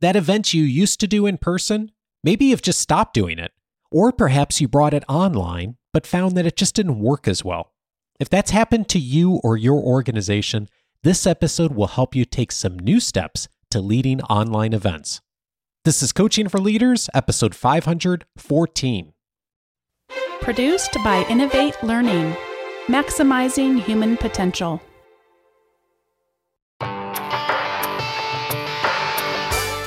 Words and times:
That 0.00 0.16
event 0.16 0.54
you 0.54 0.62
used 0.62 0.98
to 1.00 1.06
do 1.06 1.26
in 1.26 1.36
person, 1.36 1.92
maybe 2.24 2.46
you've 2.46 2.62
just 2.62 2.80
stopped 2.80 3.12
doing 3.12 3.38
it. 3.38 3.52
Or 3.90 4.12
perhaps 4.12 4.60
you 4.60 4.66
brought 4.66 4.94
it 4.94 5.04
online, 5.08 5.76
but 5.92 6.06
found 6.06 6.36
that 6.36 6.46
it 6.46 6.56
just 6.56 6.74
didn't 6.74 7.00
work 7.00 7.28
as 7.28 7.44
well. 7.44 7.72
If 8.18 8.30
that's 8.30 8.50
happened 8.50 8.88
to 8.90 8.98
you 8.98 9.40
or 9.44 9.56
your 9.56 9.78
organization, 9.82 10.68
this 11.02 11.26
episode 11.26 11.72
will 11.72 11.88
help 11.88 12.14
you 12.14 12.24
take 12.24 12.52
some 12.52 12.78
new 12.78 13.00
steps 13.00 13.48
to 13.70 13.80
leading 13.80 14.22
online 14.22 14.72
events. 14.72 15.20
This 15.84 16.02
is 16.02 16.12
Coaching 16.12 16.48
for 16.48 16.60
Leaders, 16.60 17.10
episode 17.14 17.54
514. 17.54 19.12
Produced 20.40 20.94
by 21.04 21.26
Innovate 21.28 21.82
Learning, 21.82 22.36
maximizing 22.86 23.82
human 23.82 24.16
potential. 24.16 24.80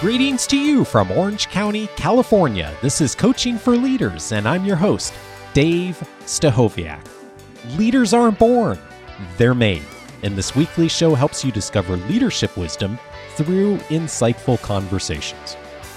Greetings 0.04 0.46
to 0.48 0.58
you 0.58 0.84
from 0.84 1.12
Orange 1.12 1.48
County, 1.48 1.88
California. 1.96 2.76
This 2.82 3.00
is 3.00 3.16
Coaching 3.16 3.58
for 3.58 3.78
Leaders, 3.78 4.34
and 4.34 4.46
I'm 4.46 4.66
your 4.66 4.76
host, 4.76 5.14
Dave 5.54 5.96
Stachowiak. 6.26 7.08
Leaders 7.78 8.14
aren't 8.14 8.38
born, 8.38 8.78
they're 9.38 9.56
made. 9.56 9.86
And 10.22 10.36
this 10.36 10.58
weekly 10.58 10.90
show 10.90 11.16
helps 11.16 11.46
you 11.46 11.54
discover 11.54 11.96
leadership 11.96 12.58
wisdom 12.58 13.00
through 13.36 13.78
insightful 13.88 14.62
conversations. 14.62 15.54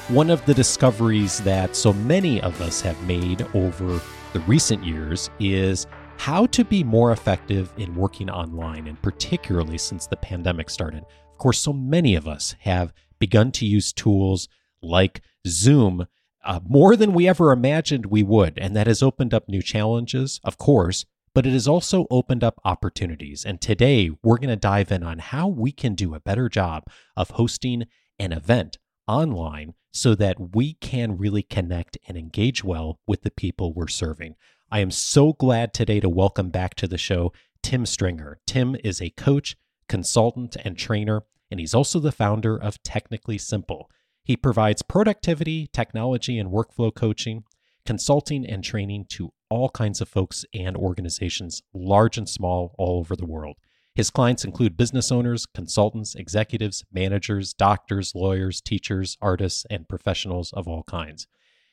One 0.07 0.31
of 0.31 0.47
the 0.47 0.55
discoveries 0.55 1.41
that 1.41 1.75
so 1.75 1.93
many 1.93 2.41
of 2.43 2.61
us 2.61 2.81
have 2.83 3.09
made 3.09 3.45
over 3.55 4.01
the 4.33 4.41
recent 4.47 4.85
years 4.85 5.31
is 5.41 5.89
how 6.17 6.47
to 6.47 6.65
be 6.65 6.85
more 6.85 7.11
effective 7.11 7.73
in 7.77 7.93
working 7.97 8.31
online, 8.31 8.87
and 8.87 9.03
particularly 9.03 9.79
since 9.79 10.07
the 10.07 10.17
pandemic 10.17 10.71
started. 10.71 11.05
Of 11.33 11.39
course, 11.39 11.59
so 11.59 11.73
many 11.73 12.15
of 12.15 12.29
us 12.29 12.55
have 12.61 12.95
begun 13.19 13.53
to 13.53 13.67
use 13.67 13.93
tools 13.93 14.49
like 14.83 15.23
Zoom 15.47 16.07
uh, 16.45 16.61
more 16.67 16.97
than 16.97 17.13
we 17.13 17.29
ever 17.29 17.53
imagined 17.53 18.07
we 18.07 18.23
would. 18.23 18.59
And 18.59 18.77
that 18.77 18.87
has 18.87 19.03
opened 19.03 19.35
up 19.35 19.49
new 19.49 19.63
challenges, 19.63 20.41
of 20.45 20.59
course, 20.59 21.05
but 21.35 21.47
it 21.47 21.53
has 21.53 21.69
also 21.69 22.07
opened 22.11 22.45
up 22.45 22.61
opportunities. 22.65 23.45
And 23.45 23.61
today 23.61 24.11
we're 24.23 24.39
going 24.39 24.49
to 24.49 24.57
dive 24.57 24.93
in 24.93 25.03
on 25.03 25.19
how 25.19 25.49
we 25.49 25.73
can 25.73 25.95
do 25.95 26.15
a 26.15 26.21
better 26.21 26.49
job 26.49 26.85
of 27.17 27.31
hosting 27.31 27.85
an 28.19 28.33
event 28.33 28.79
online 29.07 29.75
so 29.93 30.15
that 30.15 30.55
we 30.55 30.75
can 30.75 31.17
really 31.17 31.43
connect 31.43 31.99
and 32.07 32.17
engage 32.17 32.63
well 32.63 33.01
with 33.07 33.23
the 33.23 33.31
people 33.31 33.73
we're 33.73 33.89
serving. 33.89 34.35
I 34.71 34.81
am 34.81 34.91
so 34.91 35.33
glad 35.33 35.73
today 35.73 36.01
to 36.01 36.09
welcome 36.09 36.51
back 36.51 36.75
to 36.77 36.89
the 36.89 36.99
show 36.99 37.33
Tim 37.63 37.87
Stringer. 37.87 38.39
Tim 38.47 38.77
is 38.85 39.01
a 39.01 39.11
coach, 39.11 39.57
consultant, 39.89 40.57
and 40.65 40.77
trainer, 40.77 41.23
and 41.51 41.61
he's 41.61 41.75
also 41.75 41.99
the 41.99 42.13
founder 42.13 42.57
of 42.57 42.83
Technically 42.83 43.39
Simple. 43.39 43.91
He 44.25 44.37
provides 44.37 44.83
productivity, 44.83 45.69
technology, 45.73 46.39
and 46.39 46.51
workflow 46.51 46.95
coaching, 46.95 47.45
consulting, 47.85 48.45
and 48.45 48.65
training 48.65 49.07
to 49.11 49.33
all 49.49 49.69
kinds 49.69 50.01
of 50.01 50.09
folks 50.09 50.45
and 50.53 50.77
organizations, 50.77 51.63
large 51.73 52.19
and 52.19 52.29
small, 52.29 52.75
all 52.77 52.99
over 52.99 53.15
the 53.15 53.27
world. 53.27 53.57
His 53.95 54.11
clients 54.11 54.45
include 54.45 54.77
business 54.77 55.11
owners, 55.11 55.47
consultants, 55.47 56.15
executives, 56.15 56.85
managers, 56.93 57.55
doctors, 57.55 58.15
lawyers, 58.15 58.61
teachers, 58.61 59.17
artists, 59.23 59.65
and 59.71 59.89
professionals 59.89 60.53
of 60.53 60.69
all 60.69 60.83
kinds. 60.83 61.27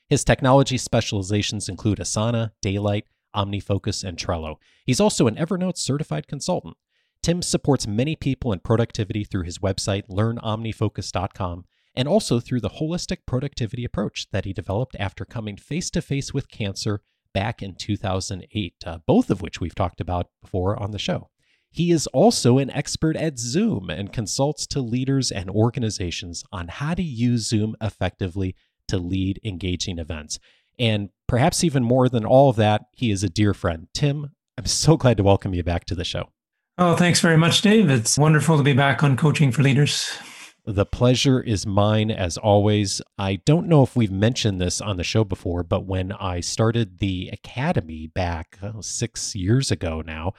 His 0.07 0.23
technology 0.23 0.77
specializations 0.77 1.67
include 1.67 1.97
Asana, 1.97 2.51
Daylite, 2.63 3.05
OmniFocus, 3.35 4.03
and 4.03 4.17
Trello. 4.17 4.55
He's 4.85 5.01
also 5.01 5.27
an 5.27 5.35
Evernote 5.35 5.77
certified 5.77 6.27
consultant. 6.27 6.77
Tim 7.23 7.41
supports 7.41 7.87
many 7.87 8.17
people 8.17 8.51
in 8.51 8.59
productivity 8.59 9.23
through 9.23 9.43
his 9.43 9.59
website, 9.59 10.09
learnomnifocus.com, 10.09 11.63
and 11.95 12.07
also 12.07 12.41
through 12.41 12.59
the 12.59 12.69
holistic 12.69 13.19
productivity 13.25 13.85
approach 13.85 14.27
that 14.31 14.43
he 14.43 14.51
developed 14.51 14.97
after 14.99 15.23
coming 15.23 15.55
face 15.55 15.89
to 15.91 16.01
face 16.01 16.33
with 16.33 16.51
cancer 16.51 16.99
back 17.33 17.63
in 17.63 17.75
2008, 17.75 18.75
uh, 18.85 18.97
both 19.07 19.29
of 19.29 19.41
which 19.41 19.61
we've 19.61 19.73
talked 19.73 20.01
about 20.01 20.27
before 20.41 20.77
on 20.77 20.91
the 20.91 20.99
show. 20.99 21.29
He 21.71 21.91
is 21.91 22.07
also 22.07 22.57
an 22.57 22.69
expert 22.69 23.15
at 23.15 23.39
Zoom 23.39 23.89
and 23.89 24.11
consults 24.11 24.67
to 24.67 24.81
leaders 24.81 25.31
and 25.31 25.49
organizations 25.49 26.43
on 26.51 26.67
how 26.67 26.93
to 26.93 27.01
use 27.01 27.47
Zoom 27.47 27.77
effectively 27.81 28.53
to 28.89 28.97
lead 28.97 29.39
engaging 29.45 29.97
events. 29.97 30.39
And 30.77 31.09
perhaps 31.25 31.63
even 31.63 31.83
more 31.83 32.09
than 32.09 32.25
all 32.25 32.49
of 32.49 32.57
that, 32.57 32.81
he 32.91 33.11
is 33.11 33.23
a 33.23 33.29
dear 33.29 33.53
friend. 33.53 33.87
Tim, 33.93 34.33
I'm 34.57 34.65
so 34.65 34.97
glad 34.97 35.15
to 35.17 35.23
welcome 35.23 35.53
you 35.53 35.63
back 35.63 35.85
to 35.85 35.95
the 35.95 36.03
show. 36.03 36.32
Oh, 36.77 36.95
thanks 36.95 37.19
very 37.19 37.37
much, 37.37 37.61
Dave. 37.61 37.89
It's 37.91 38.17
wonderful 38.17 38.57
to 38.57 38.63
be 38.63 38.73
back 38.73 39.03
on 39.03 39.15
Coaching 39.15 39.51
for 39.51 39.61
Leaders. 39.61 40.17
The 40.65 40.87
pleasure 40.87 41.39
is 41.39 41.67
mine 41.67 42.09
as 42.09 42.35
always. 42.35 42.99
I 43.15 43.35
don't 43.45 43.67
know 43.67 43.83
if 43.83 43.95
we've 43.95 44.11
mentioned 44.11 44.59
this 44.59 44.81
on 44.81 44.97
the 44.97 45.03
show 45.03 45.23
before, 45.23 45.61
but 45.61 45.85
when 45.85 46.11
I 46.13 46.39
started 46.39 46.97
the 46.97 47.29
Academy 47.31 48.07
back 48.07 48.57
oh, 48.63 48.81
six 48.81 49.35
years 49.35 49.69
ago 49.69 50.01
now, 50.03 50.33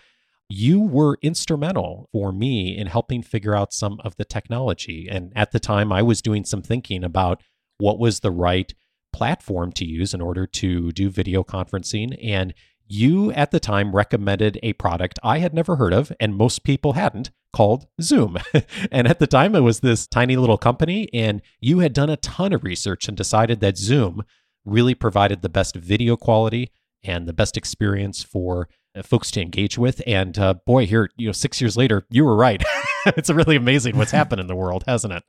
you 0.49 0.81
were 0.81 1.19
instrumental 1.22 2.09
for 2.11 2.33
me 2.33 2.77
in 2.77 2.89
helping 2.89 3.22
figure 3.22 3.55
out 3.55 3.72
some 3.72 4.01
of 4.03 4.16
the 4.16 4.25
technology. 4.25 5.06
And 5.09 5.33
at 5.37 5.53
the 5.53 5.61
time, 5.61 5.93
I 5.93 6.03
was 6.03 6.21
doing 6.21 6.45
some 6.45 6.62
thinking 6.62 7.05
about 7.05 7.43
what 7.78 8.01
was 8.01 8.21
the 8.21 8.33
right 8.33 8.75
platform 9.12 9.71
to 9.72 9.84
use 9.84 10.12
in 10.12 10.21
order 10.21 10.47
to 10.47 10.91
do 10.91 11.11
video 11.11 11.45
conferencing. 11.45 12.19
And 12.21 12.55
you 12.87 13.33
at 13.33 13.50
the 13.50 13.61
time 13.61 13.95
recommended 13.95 14.59
a 14.62 14.75
product 14.75 15.19
I 15.22 15.39
had 15.39 15.55
never 15.55 15.77
heard 15.77 15.93
of, 15.93 16.12
and 16.21 16.37
most 16.37 16.65
people 16.65 16.95
hadn't, 16.95 17.31
called 17.53 17.87
Zoom. 18.00 18.37
and 18.93 19.06
at 19.06 19.19
the 19.19 19.27
time, 19.27 19.55
it 19.55 19.61
was 19.61 19.81
this 19.81 20.06
tiny 20.06 20.37
little 20.37 20.59
company, 20.59 21.09
and 21.15 21.41
you 21.61 21.78
had 21.78 21.93
done 21.93 22.11
a 22.11 22.17
ton 22.17 22.53
of 22.53 22.65
research 22.65 23.09
and 23.09 23.17
decided 23.17 23.61
that 23.61 23.78
Zoom 23.78 24.22
really 24.65 24.95
provided 24.95 25.43
the 25.43 25.49
best 25.49 25.77
video 25.77 26.17
quality 26.17 26.71
and 27.03 27.27
the 27.27 27.33
best 27.33 27.56
experience 27.56 28.22
for 28.22 28.69
uh, 28.95 29.03
folks 29.03 29.31
to 29.33 29.41
engage 29.41 29.78
with. 29.78 30.03
And 30.06 30.39
uh, 30.39 30.55
boy, 30.66 30.87
here, 30.87 31.11
you 31.16 31.27
know, 31.27 31.33
six 31.33 31.61
years 31.61 31.77
later, 31.77 32.06
you 32.11 32.25
were 32.25 32.37
right. 32.37 32.62
it's 33.06 33.31
really 33.31 33.56
amazing 33.56 33.97
what's 33.97 34.11
happened 34.11 34.41
in 34.41 34.47
the 34.47 34.56
world, 34.56 34.84
hasn't 34.87 35.12
it? 35.12 35.25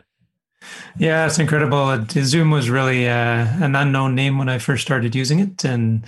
Yeah, 0.98 1.28
it's 1.28 1.38
incredible. 1.38 2.06
Zoom 2.10 2.50
was 2.50 2.70
really 2.70 3.08
uh, 3.08 3.48
an 3.62 3.76
unknown 3.76 4.16
name 4.16 4.38
when 4.38 4.50
I 4.50 4.58
first 4.58 4.84
started 4.84 5.14
using 5.14 5.40
it. 5.40 5.64
And 5.64 6.06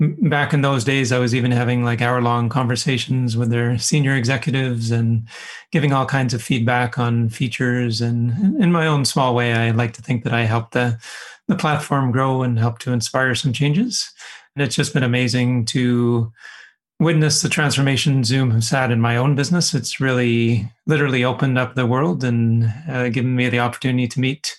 back 0.00 0.54
in 0.54 0.62
those 0.62 0.84
days, 0.84 1.10
I 1.10 1.18
was 1.18 1.34
even 1.34 1.50
having 1.50 1.84
like 1.84 2.00
hour 2.00 2.22
long 2.22 2.48
conversations 2.48 3.36
with 3.36 3.50
their 3.50 3.78
senior 3.78 4.14
executives 4.14 4.90
and 4.90 5.26
giving 5.72 5.92
all 5.92 6.06
kinds 6.06 6.34
of 6.34 6.42
feedback 6.42 6.98
on 6.98 7.28
features. 7.28 8.00
And 8.00 8.60
in 8.62 8.70
my 8.70 8.86
own 8.86 9.04
small 9.04 9.34
way, 9.34 9.52
I 9.52 9.70
like 9.70 9.94
to 9.94 10.02
think 10.02 10.24
that 10.24 10.32
I 10.32 10.42
helped 10.42 10.72
the, 10.72 10.98
the 11.48 11.56
platform 11.56 12.12
grow 12.12 12.42
and 12.42 12.58
help 12.58 12.78
to 12.80 12.92
inspire 12.92 13.34
some 13.34 13.52
changes. 13.52 14.12
And 14.54 14.62
it's 14.62 14.76
just 14.76 14.94
been 14.94 15.02
amazing 15.02 15.64
to 15.66 16.32
witness 17.00 17.42
the 17.42 17.48
transformation 17.48 18.24
Zoom 18.24 18.50
has 18.52 18.70
had 18.70 18.90
in 18.90 19.00
my 19.00 19.16
own 19.16 19.34
business. 19.34 19.74
It's 19.74 20.00
really 20.00 20.70
literally 20.86 21.24
opened 21.24 21.58
up 21.58 21.74
the 21.74 21.86
world 21.86 22.22
and 22.22 22.72
uh, 22.88 23.08
given 23.08 23.34
me 23.34 23.48
the 23.48 23.60
opportunity 23.60 24.08
to 24.08 24.20
meet 24.20 24.56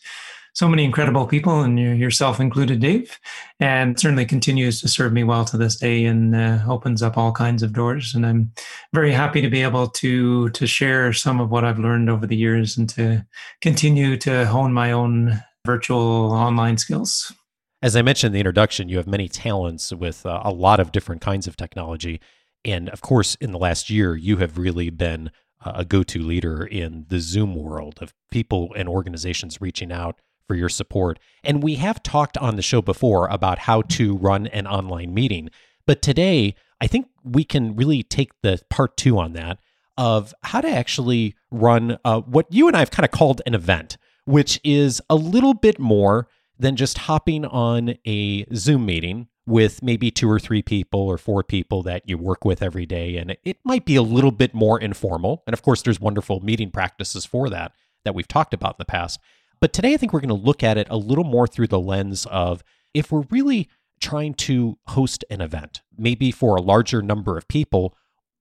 so 0.53 0.67
many 0.67 0.83
incredible 0.83 1.25
people, 1.25 1.61
and 1.61 1.79
yourself 1.79 2.39
included, 2.39 2.79
Dave. 2.79 3.19
And 3.59 3.99
certainly 3.99 4.25
continues 4.25 4.81
to 4.81 4.87
serve 4.87 5.13
me 5.13 5.23
well 5.23 5.45
to 5.45 5.57
this 5.57 5.75
day, 5.75 6.05
and 6.05 6.35
uh, 6.35 6.59
opens 6.67 7.01
up 7.01 7.17
all 7.17 7.31
kinds 7.31 7.63
of 7.63 7.73
doors. 7.73 8.13
And 8.15 8.25
I'm 8.25 8.51
very 8.93 9.11
happy 9.11 9.41
to 9.41 9.49
be 9.49 9.61
able 9.61 9.87
to 9.89 10.49
to 10.49 10.67
share 10.67 11.13
some 11.13 11.39
of 11.39 11.49
what 11.49 11.63
I've 11.63 11.79
learned 11.79 12.09
over 12.09 12.27
the 12.27 12.37
years, 12.37 12.77
and 12.77 12.89
to 12.89 13.25
continue 13.61 14.17
to 14.17 14.45
hone 14.45 14.73
my 14.73 14.91
own 14.91 15.41
virtual 15.65 16.31
online 16.31 16.77
skills. 16.77 17.33
As 17.81 17.95
I 17.95 18.01
mentioned 18.01 18.29
in 18.29 18.33
the 18.33 18.39
introduction, 18.39 18.89
you 18.89 18.97
have 18.97 19.07
many 19.07 19.29
talents 19.29 19.93
with 19.93 20.25
uh, 20.25 20.41
a 20.43 20.51
lot 20.51 20.79
of 20.79 20.91
different 20.91 21.21
kinds 21.21 21.47
of 21.47 21.55
technology. 21.55 22.19
And 22.65 22.89
of 22.89 22.99
course, 22.99 23.35
in 23.35 23.51
the 23.53 23.57
last 23.57 23.89
year, 23.89 24.17
you 24.17 24.37
have 24.37 24.57
really 24.57 24.89
been 24.89 25.31
a 25.65 25.85
go 25.85 26.03
to 26.03 26.19
leader 26.21 26.65
in 26.65 27.05
the 27.09 27.19
Zoom 27.19 27.55
world 27.55 27.99
of 28.01 28.13
people 28.31 28.73
and 28.75 28.87
organizations 28.89 29.61
reaching 29.61 29.91
out 29.91 30.19
for 30.49 30.55
your 30.55 30.67
support. 30.67 31.19
And 31.43 31.61
we 31.61 31.75
have 31.75 32.01
talked 32.01 32.35
on 32.39 32.55
the 32.55 32.63
show 32.63 32.81
before 32.81 33.27
about 33.27 33.59
how 33.59 33.83
to 33.83 34.17
run 34.17 34.47
an 34.47 34.65
online 34.65 35.13
meeting. 35.13 35.51
But 35.85 36.01
today, 36.01 36.55
I 36.81 36.87
think 36.87 37.07
we 37.23 37.43
can 37.43 37.75
really 37.75 38.01
take 38.01 38.31
the 38.41 38.59
part 38.67 38.97
two 38.97 39.19
on 39.19 39.33
that 39.33 39.59
of 39.95 40.33
how 40.41 40.61
to 40.61 40.69
actually 40.69 41.35
run 41.51 41.99
uh, 42.03 42.21
what 42.21 42.47
you 42.49 42.67
and 42.67 42.75
I 42.75 42.79
have 42.79 42.89
kind 42.89 43.05
of 43.05 43.11
called 43.11 43.43
an 43.45 43.53
event, 43.53 43.97
which 44.25 44.59
is 44.63 45.01
a 45.07 45.15
little 45.15 45.53
bit 45.53 45.77
more 45.77 46.27
than 46.57 46.75
just 46.75 46.97
hopping 46.97 47.45
on 47.45 47.93
a 48.07 48.45
Zoom 48.55 48.87
meeting 48.87 49.27
with 49.45 49.83
maybe 49.83 50.09
two 50.09 50.29
or 50.29 50.39
three 50.39 50.63
people 50.63 51.01
or 51.01 51.19
four 51.19 51.43
people 51.43 51.83
that 51.83 52.09
you 52.09 52.17
work 52.17 52.43
with 52.43 52.63
every 52.63 52.87
day. 52.87 53.17
And 53.17 53.37
it 53.43 53.57
might 53.63 53.85
be 53.85 53.95
a 53.95 54.01
little 54.01 54.31
bit 54.31 54.55
more 54.55 54.79
informal. 54.79 55.43
And 55.45 55.53
of 55.53 55.61
course, 55.61 55.83
there's 55.83 55.99
wonderful 55.99 56.39
meeting 56.39 56.71
practices 56.71 57.25
for 57.25 57.49
that 57.49 57.73
that 58.03 58.15
we've 58.15 58.27
talked 58.27 58.53
about 58.53 58.75
in 58.75 58.79
the 58.79 58.85
past. 58.85 59.19
But 59.61 59.73
today, 59.73 59.93
I 59.93 59.97
think 59.97 60.13
we're 60.13 60.21
going 60.21 60.29
to 60.29 60.45
look 60.45 60.63
at 60.63 60.77
it 60.77 60.87
a 60.89 60.97
little 60.97 61.23
more 61.23 61.47
through 61.47 61.67
the 61.67 61.79
lens 61.79 62.25
of 62.27 62.63
if 62.93 63.11
we're 63.11 63.25
really 63.29 63.69
trying 63.99 64.33
to 64.33 64.77
host 64.87 65.25
an 65.29 65.41
event, 65.41 65.81
maybe 65.97 66.31
for 66.31 66.55
a 66.55 66.61
larger 66.61 67.01
number 67.01 67.37
of 67.37 67.47
people 67.47 67.95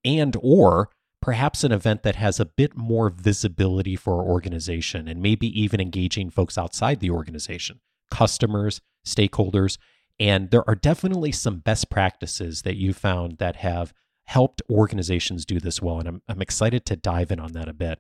and 0.05 0.37
or 0.41 0.91
perhaps 1.21 1.65
an 1.65 1.73
event 1.73 2.05
that 2.05 2.15
has 2.15 2.39
a 2.39 2.45
bit 2.47 2.77
more 2.77 3.11
visibility 3.11 3.97
for 3.97 4.15
our 4.15 4.25
organization 4.25 5.09
and 5.09 5.21
maybe 5.21 5.49
even 5.61 5.81
engaging 5.81 6.31
folks 6.31 6.57
outside 6.57 7.01
the 7.01 7.11
organization, 7.11 7.81
customers, 8.11 8.81
stakeholders. 9.05 9.79
And 10.21 10.51
there 10.51 10.69
are 10.69 10.77
definitely 10.77 11.33
some 11.33 11.59
best 11.59 11.91
practices 11.91 12.63
that 12.63 12.77
you 12.77 12.93
found 12.93 13.39
that 13.39 13.57
have 13.57 13.93
helped 14.25 14.63
organizations 14.71 15.45
do 15.45 15.59
this 15.59 15.83
well. 15.83 15.99
And 15.99 16.09
I'm, 16.09 16.23
I'm 16.29 16.43
excited 16.43 16.85
to 16.87 16.97
dive 16.97 17.33
in 17.33 17.41
on 17.41 17.53
that 17.53 17.69
a 17.69 17.73
bit. 17.73 17.99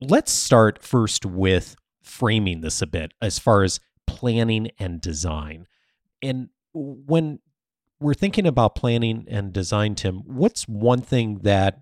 Let's 0.00 0.30
start 0.30 0.82
first 0.82 1.26
with 1.26 1.74
framing 2.02 2.60
this 2.60 2.82
a 2.82 2.86
bit 2.86 3.12
as 3.20 3.38
far 3.38 3.62
as 3.62 3.80
planning 4.06 4.70
and 4.78 5.00
design. 5.00 5.66
And 6.22 6.48
when 6.72 7.40
we're 8.00 8.14
thinking 8.14 8.46
about 8.46 8.74
planning 8.74 9.26
and 9.28 9.52
design, 9.52 9.94
Tim, 9.94 10.22
what's 10.26 10.68
one 10.68 11.00
thing 11.00 11.40
that 11.42 11.80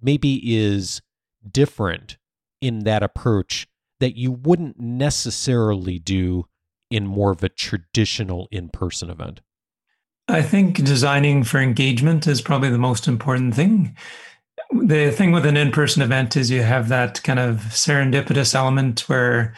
maybe 0.00 0.40
is 0.56 1.02
different 1.48 2.16
in 2.60 2.80
that 2.84 3.02
approach 3.02 3.66
that 4.00 4.16
you 4.16 4.32
wouldn't 4.32 4.78
necessarily 4.78 5.98
do 5.98 6.44
in 6.90 7.06
more 7.06 7.32
of 7.32 7.42
a 7.42 7.48
traditional 7.48 8.48
in 8.50 8.68
person 8.68 9.10
event? 9.10 9.40
I 10.28 10.42
think 10.42 10.82
designing 10.82 11.44
for 11.44 11.60
engagement 11.60 12.26
is 12.26 12.40
probably 12.40 12.70
the 12.70 12.78
most 12.78 13.06
important 13.06 13.54
thing. 13.54 13.96
The 14.72 15.10
thing 15.10 15.32
with 15.32 15.46
an 15.46 15.56
in 15.56 15.70
person 15.70 16.02
event 16.02 16.36
is 16.36 16.50
you 16.50 16.62
have 16.62 16.88
that 16.88 17.22
kind 17.22 17.38
of 17.38 17.58
serendipitous 17.70 18.54
element 18.54 19.08
where 19.08 19.54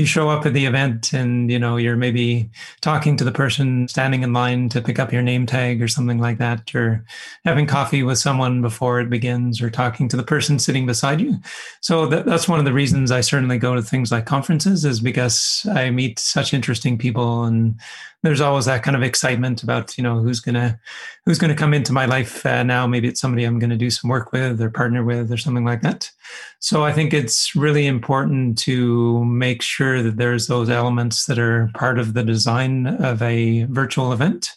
you 0.00 0.06
show 0.06 0.30
up 0.30 0.46
at 0.46 0.54
the 0.54 0.64
event 0.64 1.12
and 1.12 1.50
you 1.50 1.58
know 1.58 1.76
you're 1.76 1.96
maybe 1.96 2.50
talking 2.80 3.16
to 3.18 3.24
the 3.24 3.30
person 3.30 3.86
standing 3.86 4.22
in 4.22 4.32
line 4.32 4.68
to 4.70 4.80
pick 4.80 4.98
up 4.98 5.12
your 5.12 5.20
name 5.20 5.44
tag 5.44 5.82
or 5.82 5.88
something 5.88 6.18
like 6.18 6.38
that 6.38 6.72
you're 6.72 7.04
having 7.44 7.66
coffee 7.66 8.02
with 8.02 8.18
someone 8.18 8.62
before 8.62 8.98
it 8.98 9.10
begins 9.10 9.60
or 9.60 9.68
talking 9.68 10.08
to 10.08 10.16
the 10.16 10.22
person 10.22 10.58
sitting 10.58 10.86
beside 10.86 11.20
you. 11.20 11.36
So 11.82 12.06
that, 12.06 12.24
that's 12.24 12.48
one 12.48 12.58
of 12.58 12.64
the 12.64 12.72
reasons 12.72 13.10
i 13.10 13.20
certainly 13.20 13.58
go 13.58 13.74
to 13.74 13.82
things 13.82 14.10
like 14.10 14.24
conferences 14.24 14.84
is 14.86 15.00
because 15.00 15.66
i 15.72 15.90
meet 15.90 16.18
such 16.18 16.54
interesting 16.54 16.96
people 16.96 17.44
and 17.44 17.78
there's 18.22 18.40
always 18.40 18.66
that 18.66 18.82
kind 18.82 18.96
of 18.96 19.02
excitement 19.02 19.62
about 19.62 19.96
you 19.96 20.04
know 20.04 20.20
who's 20.20 20.40
gonna 20.40 20.78
who's 21.24 21.38
gonna 21.38 21.54
come 21.54 21.72
into 21.72 21.92
my 21.92 22.04
life 22.04 22.44
uh, 22.44 22.62
now. 22.62 22.86
Maybe 22.86 23.08
it's 23.08 23.20
somebody 23.20 23.44
i'm 23.44 23.58
gonna 23.58 23.76
do 23.76 23.90
some 23.90 24.10
work 24.10 24.32
with 24.32 24.60
or 24.60 24.70
partner 24.70 25.04
with 25.04 25.32
or 25.32 25.36
something 25.36 25.64
like 25.64 25.82
that. 25.82 26.10
So 26.58 26.84
i 26.84 26.92
think 26.92 27.14
it's 27.14 27.56
really 27.56 27.86
important 27.86 28.58
to 28.58 29.24
make 29.24 29.62
sure 29.62 29.89
that 30.02 30.16
there's 30.16 30.46
those 30.46 30.70
elements 30.70 31.26
that 31.26 31.38
are 31.38 31.70
part 31.74 31.98
of 31.98 32.14
the 32.14 32.22
design 32.22 32.86
of 32.86 33.22
a 33.22 33.64
virtual 33.64 34.12
event. 34.12 34.50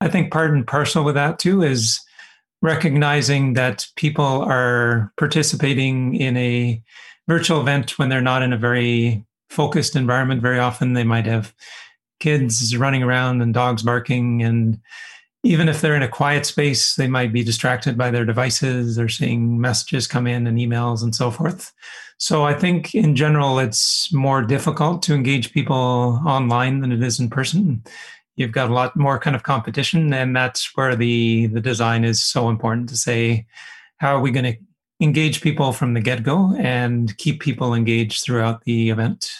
I 0.00 0.08
think 0.08 0.32
part 0.32 0.50
and 0.52 0.66
parcel 0.66 1.04
with 1.04 1.14
that 1.14 1.38
too 1.38 1.62
is 1.62 2.00
recognizing 2.60 3.54
that 3.54 3.86
people 3.96 4.24
are 4.24 5.12
participating 5.16 6.14
in 6.14 6.36
a 6.36 6.82
virtual 7.28 7.60
event 7.60 7.98
when 7.98 8.08
they're 8.08 8.20
not 8.20 8.42
in 8.42 8.52
a 8.52 8.58
very 8.58 9.24
focused 9.50 9.96
environment. 9.96 10.40
Very 10.42 10.58
often 10.58 10.92
they 10.92 11.04
might 11.04 11.26
have 11.26 11.54
kids 12.20 12.76
running 12.76 13.02
around 13.02 13.42
and 13.42 13.52
dogs 13.52 13.82
barking 13.82 14.42
and 14.42 14.80
even 15.44 15.68
if 15.68 15.80
they're 15.80 15.96
in 15.96 16.02
a 16.02 16.08
quiet 16.08 16.46
space 16.46 16.94
they 16.94 17.08
might 17.08 17.32
be 17.32 17.42
distracted 17.42 17.98
by 17.98 18.10
their 18.10 18.24
devices 18.24 18.98
or 18.98 19.08
seeing 19.08 19.60
messages 19.60 20.06
come 20.06 20.26
in 20.26 20.46
and 20.46 20.58
emails 20.58 21.02
and 21.02 21.14
so 21.14 21.30
forth. 21.30 21.72
So 22.18 22.44
i 22.44 22.54
think 22.54 22.94
in 22.94 23.16
general 23.16 23.58
it's 23.58 24.12
more 24.12 24.42
difficult 24.42 25.02
to 25.04 25.14
engage 25.14 25.52
people 25.52 26.20
online 26.26 26.80
than 26.80 26.92
it 26.92 27.02
is 27.02 27.18
in 27.20 27.30
person. 27.30 27.82
You've 28.36 28.52
got 28.52 28.70
a 28.70 28.74
lot 28.74 28.96
more 28.96 29.18
kind 29.18 29.36
of 29.36 29.42
competition 29.42 30.12
and 30.12 30.34
that's 30.34 30.74
where 30.76 30.96
the 30.96 31.46
the 31.46 31.60
design 31.60 32.04
is 32.04 32.22
so 32.22 32.48
important 32.48 32.88
to 32.90 32.96
say 32.96 33.46
how 33.98 34.16
are 34.16 34.20
we 34.20 34.30
going 34.32 34.52
to 34.52 34.58
engage 35.00 35.40
people 35.42 35.72
from 35.72 35.94
the 35.94 36.00
get-go 36.00 36.54
and 36.56 37.16
keep 37.18 37.40
people 37.40 37.74
engaged 37.74 38.24
throughout 38.24 38.64
the 38.64 38.90
event? 38.90 39.30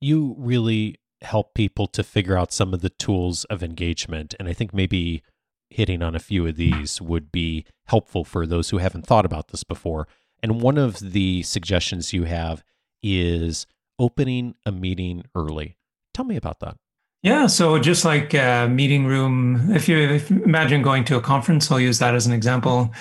You 0.00 0.34
really 0.38 0.96
help 1.22 1.54
people 1.54 1.86
to 1.88 2.02
figure 2.02 2.36
out 2.36 2.52
some 2.52 2.74
of 2.74 2.82
the 2.82 2.90
tools 2.90 3.44
of 3.44 3.62
engagement. 3.62 4.34
And 4.38 4.48
I 4.48 4.52
think 4.52 4.74
maybe 4.74 5.22
hitting 5.70 6.02
on 6.02 6.14
a 6.14 6.20
few 6.20 6.46
of 6.46 6.56
these 6.56 7.00
would 7.00 7.32
be 7.32 7.64
helpful 7.86 8.24
for 8.24 8.46
those 8.46 8.70
who 8.70 8.78
haven't 8.78 9.06
thought 9.06 9.26
about 9.26 9.48
this 9.48 9.64
before. 9.64 10.06
And 10.42 10.60
one 10.60 10.78
of 10.78 10.98
the 10.98 11.42
suggestions 11.42 12.12
you 12.12 12.24
have 12.24 12.62
is 13.02 13.66
opening 13.98 14.54
a 14.64 14.72
meeting 14.72 15.24
early. 15.34 15.76
Tell 16.14 16.24
me 16.24 16.36
about 16.36 16.60
that. 16.60 16.76
Yeah, 17.22 17.46
so 17.46 17.78
just 17.78 18.04
like 18.04 18.34
a 18.34 18.68
meeting 18.68 19.06
room, 19.06 19.72
if 19.72 19.88
you, 19.88 19.98
if 19.98 20.30
you 20.30 20.44
imagine 20.44 20.82
going 20.82 21.04
to 21.06 21.16
a 21.16 21.20
conference, 21.20 21.70
I'll 21.70 21.80
use 21.80 21.98
that 21.98 22.14
as 22.14 22.26
an 22.26 22.32
example 22.32 22.92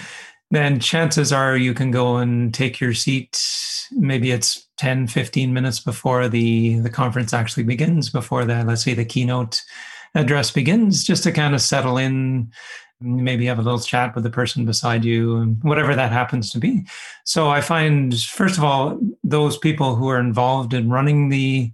then 0.51 0.79
chances 0.79 1.33
are 1.33 1.57
you 1.57 1.73
can 1.73 1.91
go 1.91 2.17
and 2.17 2.53
take 2.53 2.79
your 2.79 2.93
seat 2.93 3.43
maybe 3.91 4.31
it's 4.31 4.64
10 4.77 5.07
15 5.07 5.53
minutes 5.53 5.79
before 5.79 6.27
the 6.27 6.79
the 6.79 6.89
conference 6.89 7.33
actually 7.33 7.63
begins 7.63 8.09
before 8.09 8.45
the 8.45 8.63
let's 8.65 8.83
say 8.83 8.93
the 8.93 9.05
keynote 9.05 9.61
address 10.15 10.51
begins 10.51 11.03
just 11.03 11.23
to 11.23 11.31
kind 11.31 11.53
of 11.53 11.61
settle 11.61 11.97
in 11.97 12.51
maybe 13.01 13.45
have 13.45 13.59
a 13.59 13.61
little 13.61 13.79
chat 13.79 14.15
with 14.15 14.23
the 14.23 14.29
person 14.29 14.65
beside 14.65 15.03
you 15.03 15.37
and 15.37 15.61
whatever 15.63 15.95
that 15.95 16.11
happens 16.11 16.49
to 16.49 16.59
be 16.59 16.85
so 17.23 17.49
i 17.49 17.61
find 17.61 18.19
first 18.21 18.57
of 18.57 18.63
all 18.63 18.99
those 19.23 19.57
people 19.57 19.95
who 19.95 20.07
are 20.07 20.19
involved 20.19 20.73
in 20.73 20.89
running 20.89 21.29
the 21.29 21.71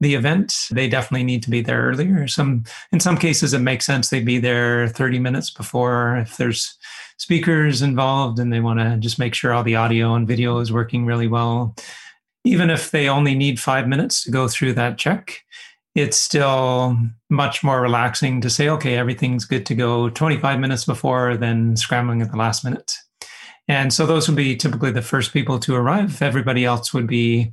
the 0.00 0.14
event 0.14 0.54
they 0.72 0.88
definitely 0.88 1.24
need 1.24 1.42
to 1.42 1.50
be 1.50 1.60
there 1.60 1.82
earlier 1.82 2.26
some 2.26 2.64
in 2.92 3.00
some 3.00 3.16
cases 3.16 3.54
it 3.54 3.60
makes 3.60 3.86
sense 3.86 4.10
they'd 4.10 4.24
be 4.24 4.38
there 4.38 4.88
30 4.88 5.18
minutes 5.18 5.50
before 5.50 6.16
if 6.16 6.36
there's 6.36 6.76
speakers 7.16 7.82
involved 7.82 8.38
and 8.38 8.52
they 8.52 8.60
want 8.60 8.80
to 8.80 8.96
just 8.98 9.18
make 9.18 9.34
sure 9.34 9.52
all 9.52 9.62
the 9.62 9.76
audio 9.76 10.14
and 10.14 10.26
video 10.26 10.58
is 10.58 10.72
working 10.72 11.06
really 11.06 11.28
well. 11.28 11.74
Even 12.44 12.70
if 12.70 12.90
they 12.90 13.08
only 13.08 13.34
need 13.34 13.58
five 13.58 13.88
minutes 13.88 14.24
to 14.24 14.30
go 14.30 14.48
through 14.48 14.74
that 14.74 14.98
check, 14.98 15.44
it's 15.94 16.16
still 16.16 16.96
much 17.30 17.62
more 17.62 17.80
relaxing 17.80 18.40
to 18.40 18.50
say, 18.50 18.68
okay, 18.68 18.96
everything's 18.96 19.44
good 19.44 19.64
to 19.66 19.74
go 19.74 20.10
25 20.10 20.58
minutes 20.58 20.84
before 20.84 21.36
than 21.36 21.76
scrambling 21.76 22.20
at 22.20 22.30
the 22.30 22.36
last 22.36 22.64
minute. 22.64 22.94
And 23.68 23.92
so 23.92 24.04
those 24.04 24.28
would 24.28 24.36
be 24.36 24.56
typically 24.56 24.90
the 24.90 25.02
first 25.02 25.32
people 25.32 25.58
to 25.60 25.74
arrive. 25.74 26.20
Everybody 26.20 26.64
else 26.64 26.92
would 26.92 27.06
be 27.06 27.52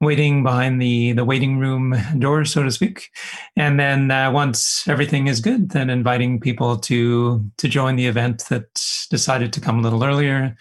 waiting 0.00 0.42
behind 0.42 0.82
the 0.82 1.12
the 1.12 1.24
waiting 1.24 1.58
room 1.58 1.94
door, 2.18 2.44
so 2.44 2.62
to 2.62 2.70
speak. 2.70 3.10
And 3.56 3.78
then 3.78 4.10
uh, 4.10 4.30
once 4.32 4.86
everything 4.88 5.28
is 5.28 5.40
good, 5.40 5.70
then 5.70 5.90
inviting 5.90 6.40
people 6.40 6.76
to 6.78 7.44
to 7.58 7.68
join 7.68 7.96
the 7.96 8.06
event 8.06 8.44
that 8.50 8.82
decided 9.10 9.52
to 9.52 9.60
come 9.60 9.78
a 9.78 9.82
little 9.82 10.04
earlier, 10.04 10.56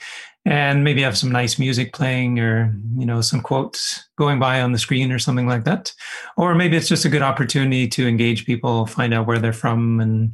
and 0.45 0.83
maybe 0.83 1.03
have 1.03 1.17
some 1.17 1.31
nice 1.31 1.59
music 1.59 1.93
playing 1.93 2.39
or 2.39 2.75
you 2.97 3.05
know 3.05 3.21
some 3.21 3.41
quotes 3.41 4.09
going 4.17 4.39
by 4.39 4.61
on 4.61 4.71
the 4.71 4.79
screen 4.79 5.11
or 5.11 5.19
something 5.19 5.47
like 5.47 5.65
that. 5.65 5.93
Or 6.37 6.55
maybe 6.55 6.77
it's 6.77 6.87
just 6.87 7.05
a 7.05 7.09
good 7.09 7.21
opportunity 7.21 7.87
to 7.89 8.07
engage 8.07 8.45
people, 8.45 8.85
find 8.85 9.13
out 9.13 9.27
where 9.27 9.39
they're 9.39 9.53
from, 9.53 9.99
and 9.99 10.33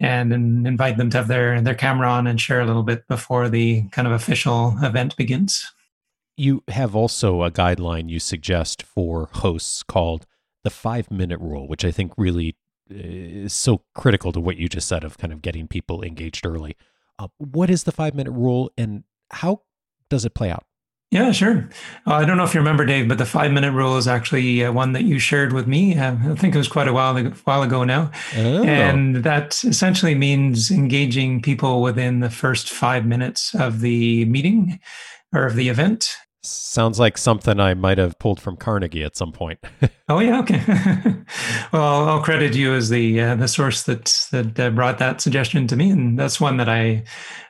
and, 0.00 0.32
and 0.32 0.66
invite 0.66 0.96
them 0.96 1.10
to 1.10 1.18
have 1.18 1.28
their 1.28 1.60
their 1.60 1.74
camera 1.74 2.08
on 2.08 2.26
and 2.26 2.40
share 2.40 2.60
a 2.60 2.66
little 2.66 2.82
bit 2.82 3.06
before 3.08 3.48
the 3.48 3.88
kind 3.90 4.08
of 4.08 4.14
official 4.14 4.76
event 4.82 5.16
begins. 5.16 5.70
You 6.36 6.64
have 6.68 6.96
also 6.96 7.42
a 7.42 7.50
guideline 7.50 8.08
you 8.08 8.18
suggest 8.18 8.82
for 8.82 9.28
hosts 9.32 9.82
called 9.82 10.26
the 10.64 10.70
five 10.70 11.10
minute 11.10 11.40
rule, 11.40 11.68
which 11.68 11.84
I 11.84 11.90
think 11.90 12.12
really 12.16 12.56
uh, 12.90 12.94
is 12.96 13.52
so 13.52 13.82
critical 13.94 14.32
to 14.32 14.40
what 14.40 14.56
you 14.56 14.68
just 14.68 14.88
said 14.88 15.04
of 15.04 15.18
kind 15.18 15.32
of 15.32 15.42
getting 15.42 15.68
people 15.68 16.02
engaged 16.02 16.46
early. 16.46 16.76
Uh, 17.18 17.28
what 17.36 17.68
is 17.68 17.84
the 17.84 17.92
five 17.92 18.14
minute 18.14 18.32
rule 18.32 18.70
and 18.78 19.04
how 19.32 19.62
does 20.08 20.24
it 20.24 20.34
play 20.34 20.50
out? 20.50 20.64
Yeah, 21.12 21.30
sure. 21.30 21.68
Uh, 22.06 22.14
I 22.14 22.24
don't 22.24 22.38
know 22.38 22.44
if 22.44 22.54
you 22.54 22.60
remember, 22.60 22.86
Dave, 22.86 23.06
but 23.06 23.18
the 23.18 23.26
five 23.26 23.52
minute 23.52 23.72
rule 23.72 23.98
is 23.98 24.08
actually 24.08 24.64
uh, 24.64 24.72
one 24.72 24.92
that 24.92 25.04
you 25.04 25.18
shared 25.18 25.52
with 25.52 25.66
me. 25.66 25.94
Uh, 25.94 26.16
I 26.30 26.34
think 26.36 26.54
it 26.54 26.58
was 26.58 26.68
quite 26.68 26.88
a 26.88 26.92
while 26.94 27.14
ago, 27.14 27.30
while 27.44 27.62
ago 27.62 27.84
now. 27.84 28.10
Oh. 28.34 28.64
And 28.64 29.16
that 29.16 29.62
essentially 29.62 30.14
means 30.14 30.70
engaging 30.70 31.42
people 31.42 31.82
within 31.82 32.20
the 32.20 32.30
first 32.30 32.70
five 32.70 33.04
minutes 33.04 33.54
of 33.54 33.82
the 33.82 34.24
meeting 34.24 34.80
or 35.34 35.44
of 35.44 35.54
the 35.54 35.68
event. 35.68 36.14
Sounds 36.44 36.98
like 36.98 37.18
something 37.18 37.60
I 37.60 37.74
might 37.74 37.98
have 37.98 38.18
pulled 38.18 38.40
from 38.40 38.56
Carnegie 38.56 39.04
at 39.04 39.14
some 39.14 39.32
point. 39.32 39.60
oh 40.08 40.18
yeah, 40.18 40.40
okay. 40.40 40.62
well, 41.72 42.08
I'll 42.08 42.22
credit 42.22 42.56
you 42.56 42.72
as 42.72 42.88
the 42.88 43.20
uh, 43.20 43.34
the 43.36 43.48
source 43.48 43.82
that 43.82 44.26
that 44.32 44.58
uh, 44.58 44.70
brought 44.70 44.98
that 44.98 45.20
suggestion 45.20 45.66
to 45.68 45.76
me, 45.76 45.90
and 45.90 46.18
that's 46.18 46.40
one 46.40 46.56
that 46.56 46.70
I 46.70 47.04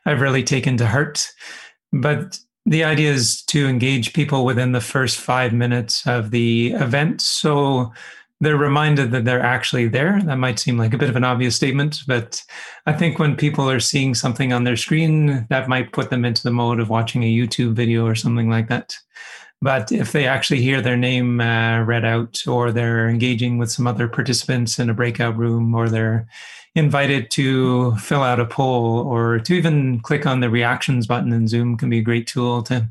I've 0.05 0.21
really 0.21 0.43
taken 0.43 0.77
to 0.79 0.87
heart. 0.87 1.27
But 1.93 2.39
the 2.65 2.85
idea 2.85 3.13
is 3.13 3.43
to 3.47 3.67
engage 3.67 4.13
people 4.13 4.45
within 4.45 4.73
the 4.73 4.81
first 4.81 5.19
five 5.19 5.53
minutes 5.53 6.07
of 6.07 6.31
the 6.31 6.73
event, 6.73 7.21
so 7.21 7.93
they're 8.41 8.57
reminded 8.57 9.13
that 9.13 9.25
they're 9.25 9.43
actually 9.43 9.87
there. 9.89 10.21
That 10.23 10.37
might 10.37 10.59
seem 10.59 10.77
like 10.77 10.93
a 10.93 10.99
bit 10.99 11.09
of 11.09 11.17
an 11.17 11.25
obvious 11.25 11.55
statement, 11.55 12.01
but 12.09 12.43
I 12.87 12.93
think 12.93 13.19
when 13.19 13.37
people 13.37 13.71
are 13.71 13.81
seeing 13.81 14.15
something 14.15 14.53
on 14.53 14.65
their 14.65 14.77
screen, 14.77 15.47
that 15.49 15.69
might 15.69 15.93
put 15.93 16.11
them 16.11 16.25
into 16.25 16.43
the 16.43 16.51
mode 16.51 16.81
of 16.81 16.89
watching 16.89 17.23
a 17.23 17.33
YouTube 17.33 17.75
video 17.75 18.05
or 18.05 18.17
something 18.17 18.51
like 18.51 18.69
that. 18.69 18.97
But 19.61 19.93
if 19.93 20.11
they 20.11 20.27
actually 20.27 20.61
hear 20.61 20.81
their 20.81 20.97
name 20.97 21.41
uh, 21.41 21.83
read 21.85 22.05
out, 22.05 22.43
or 22.49 22.73
they're 22.73 23.09
engaging 23.09 23.59
with 23.59 23.71
some 23.71 23.87
other 23.87 24.09
participants 24.09 24.81
in 24.81 24.91
a 24.91 24.95
breakout 24.95 25.37
room, 25.37 25.73
or 25.73 25.89
they're 25.89 26.27
invited 26.75 27.31
to 27.33 27.95
fill 27.97 28.23
out 28.23 28.41
a 28.41 28.47
poll, 28.47 28.99
or 29.01 29.39
to 29.41 29.55
even 29.55 30.01
click 30.01 30.27
on 30.27 30.41
the 30.41 30.51
reactions 30.51 31.07
button 31.07 31.33
in 31.33 31.49
Zoom, 31.49 31.77
can 31.77 31.91
be 31.91 31.99
a 31.99 32.03
great 32.03 32.27
tool 32.27 32.63
to 32.65 32.89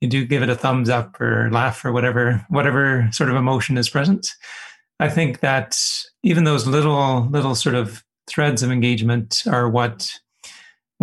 you 0.00 0.08
do 0.08 0.26
give 0.26 0.42
it 0.42 0.50
a 0.50 0.54
thumbs 0.54 0.90
up 0.90 1.18
or 1.20 1.50
laugh 1.50 1.84
or 1.84 1.92
whatever 1.92 2.44
whatever 2.48 3.08
sort 3.12 3.30
of 3.30 3.36
emotion 3.36 3.78
is 3.78 3.88
present. 3.88 4.28
I 5.00 5.08
think 5.08 5.40
that 5.40 5.80
even 6.22 6.44
those 6.44 6.66
little 6.66 7.26
little 7.30 7.54
sort 7.54 7.74
of 7.74 8.04
threads 8.26 8.62
of 8.62 8.70
engagement 8.70 9.42
are 9.46 9.68
what 9.68 10.10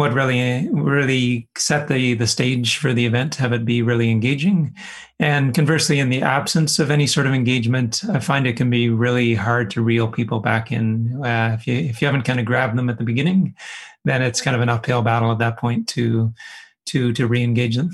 what 0.01 0.13
really 0.13 0.67
really 0.71 1.47
set 1.55 1.87
the 1.87 2.15
the 2.15 2.25
stage 2.25 2.77
for 2.77 2.91
the 2.91 3.05
event 3.05 3.35
have 3.35 3.53
it 3.53 3.63
be 3.63 3.83
really 3.83 4.09
engaging. 4.09 4.75
And 5.19 5.53
conversely 5.53 5.99
in 5.99 6.09
the 6.09 6.23
absence 6.23 6.79
of 6.79 6.89
any 6.89 7.05
sort 7.05 7.27
of 7.27 7.33
engagement 7.33 8.01
i 8.11 8.19
find 8.19 8.47
it 8.47 8.57
can 8.57 8.71
be 8.71 8.89
really 8.89 9.35
hard 9.35 9.69
to 9.71 9.83
reel 9.83 10.07
people 10.07 10.39
back 10.39 10.71
in. 10.71 11.23
Uh, 11.23 11.55
if 11.57 11.67
you 11.67 11.75
if 11.75 12.01
you 12.01 12.07
haven't 12.07 12.23
kind 12.23 12.39
of 12.39 12.47
grabbed 12.47 12.75
them 12.77 12.89
at 12.89 12.97
the 12.97 13.03
beginning 13.03 13.55
then 14.03 14.23
it's 14.23 14.41
kind 14.41 14.55
of 14.55 14.61
an 14.61 14.69
uphill 14.69 15.03
battle 15.03 15.31
at 15.31 15.37
that 15.37 15.57
point 15.57 15.87
to 15.89 16.33
to 16.87 17.13
to 17.13 17.27
re-engage 17.27 17.75
them. 17.75 17.91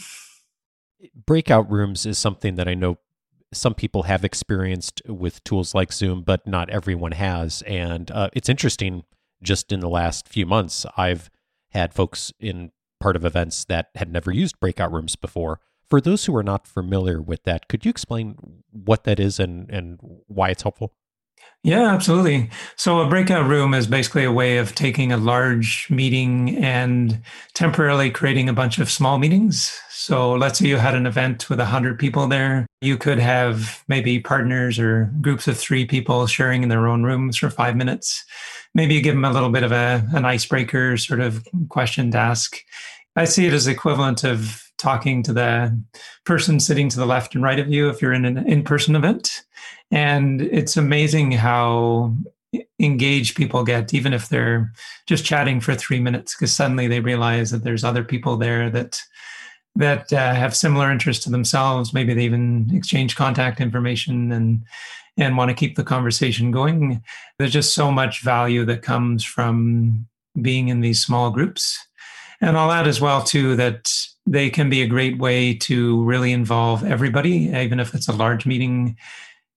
Breakout 1.26 1.70
rooms 1.70 2.06
is 2.06 2.18
something 2.18 2.56
that 2.56 2.70
i 2.70 2.74
know 2.74 2.98
some 3.54 3.74
people 3.74 4.04
have 4.04 4.24
experienced 4.24 5.02
with 5.08 5.44
tools 5.44 5.76
like 5.76 5.92
zoom 5.92 6.22
but 6.22 6.48
not 6.48 6.70
everyone 6.70 7.14
has. 7.14 7.62
And 7.64 8.10
uh, 8.12 8.30
it's 8.32 8.50
interesting 8.50 9.04
just 9.44 9.72
in 9.74 9.82
the 9.82 9.90
last 9.90 10.28
few 10.28 10.46
months 10.46 10.86
i've 10.96 11.30
had 11.78 11.94
folks 11.94 12.32
in 12.40 12.72
part 13.00 13.16
of 13.16 13.26
events 13.26 13.66
that 13.66 13.88
had 13.96 14.12
never 14.12 14.32
used 14.32 14.60
breakout 14.60 14.92
rooms 14.92 15.16
before. 15.16 15.60
For 15.90 16.02
those 16.02 16.26
who 16.26 16.36
are 16.36 16.44
not 16.44 16.68
familiar 16.68 17.22
with 17.22 17.44
that, 17.44 17.68
could 17.70 17.86
you 17.86 17.90
explain 17.90 18.64
what 18.72 19.06
that 19.06 19.20
is 19.20 19.40
and, 19.40 19.70
and 19.70 20.00
why 20.28 20.50
it's 20.50 20.64
helpful? 20.64 20.94
Yeah, 21.64 21.94
absolutely. 21.94 22.50
So, 22.78 23.00
a 23.02 23.10
breakout 23.10 23.48
room 23.48 23.74
is 23.74 23.88
basically 23.88 24.24
a 24.24 24.32
way 24.32 24.58
of 24.58 24.74
taking 24.74 25.12
a 25.12 25.18
large 25.18 25.90
meeting 25.90 26.56
and 26.58 27.22
temporarily 27.54 28.10
creating 28.10 28.48
a 28.48 28.54
bunch 28.54 28.80
of 28.80 28.90
small 28.90 29.18
meetings. 29.18 29.78
So, 29.90 30.34
let's 30.34 30.60
say 30.60 30.68
you 30.68 30.78
had 30.78 30.96
an 30.96 31.06
event 31.06 31.50
with 31.50 31.60
100 31.60 32.00
people 32.00 32.28
there. 32.28 32.66
You 32.82 32.96
could 32.96 33.20
have 33.20 33.84
maybe 33.88 34.20
partners 34.20 34.80
or 34.80 35.12
groups 35.20 35.48
of 35.48 35.58
three 35.58 35.86
people 35.86 36.26
sharing 36.28 36.64
in 36.64 36.70
their 36.70 36.88
own 36.88 37.04
rooms 37.04 37.36
for 37.38 37.50
five 37.50 37.76
minutes 37.76 38.24
maybe 38.78 38.94
you 38.94 39.02
give 39.02 39.16
them 39.16 39.26
a 39.26 39.32
little 39.32 39.50
bit 39.50 39.64
of 39.64 39.72
a, 39.72 40.08
an 40.14 40.24
icebreaker 40.24 40.98
sort 40.98 41.20
of 41.20 41.46
question 41.68 42.12
to 42.12 42.18
ask. 42.18 42.62
I 43.16 43.26
see 43.26 43.48
it 43.48 43.54
as 43.54 43.68
equivalent 43.68 44.24
of 44.24 44.64
talking 44.78 45.24
to 45.24 45.34
the 45.34 45.80
person 46.26 46.60
sitting 46.60 46.90
to 46.90 46.98
the 46.98 47.06
left 47.06 47.36
and 47.36 47.44
right 47.44 47.60
of 47.60 47.72
you 47.72 47.90
if 47.90 48.02
you're 48.02 48.14
in 48.14 48.26
an 48.26 48.38
in-person 48.48 48.96
event. 48.96 49.44
And 49.92 50.42
it's 50.42 50.78
amazing 50.78 51.32
how 51.32 52.16
engaged 52.80 53.36
people 53.36 53.64
get, 53.64 53.94
even 53.94 54.14
if 54.14 54.30
they're 54.30 54.72
just 55.06 55.26
chatting 55.26 55.60
for 55.60 55.76
three 55.76 56.00
minutes, 56.00 56.36
because 56.36 56.54
suddenly 56.54 56.88
they 56.88 57.00
realize 57.00 57.52
that 57.52 57.64
there's 57.64 57.84
other 57.84 58.04
people 58.04 58.38
there 58.38 58.70
that 58.70 59.02
that 59.76 60.12
uh, 60.12 60.34
have 60.34 60.56
similar 60.56 60.92
interests 60.92 61.24
to 61.24 61.30
themselves. 61.30 61.94
Maybe 61.94 62.16
they 62.16 62.24
even 62.24 62.72
exchange 62.74 63.16
contact 63.16 63.62
information 63.62 64.32
and 64.32 64.64
and 65.18 65.38
want 65.38 65.50
to 65.50 65.56
keep 65.56 65.76
the 65.76 65.84
conversation 65.84 66.52
going. 66.52 67.04
There's 67.38 67.54
just 67.54 67.74
so 67.74 67.92
much 67.92 68.24
value 68.24 68.66
that 68.66 68.82
comes 68.84 69.24
from 69.24 70.08
being 70.42 70.68
in 70.68 70.82
these 70.82 71.04
small 71.04 71.32
groups. 71.32 71.80
And 72.40 72.56
I'll 72.56 72.72
add 72.72 72.88
as 72.88 73.02
well 73.02 73.24
too 73.24 73.56
that 73.56 73.92
they 74.28 74.50
can 74.50 74.70
be 74.70 74.82
a 74.82 74.88
great 74.88 75.18
way 75.18 75.54
to 75.54 76.04
really 76.04 76.34
involve 76.34 76.84
everybody, 76.84 77.50
even 77.50 77.80
if 77.80 77.96
it's 77.96 78.10
a 78.10 78.14
large 78.14 78.46
meeting. 78.46 78.98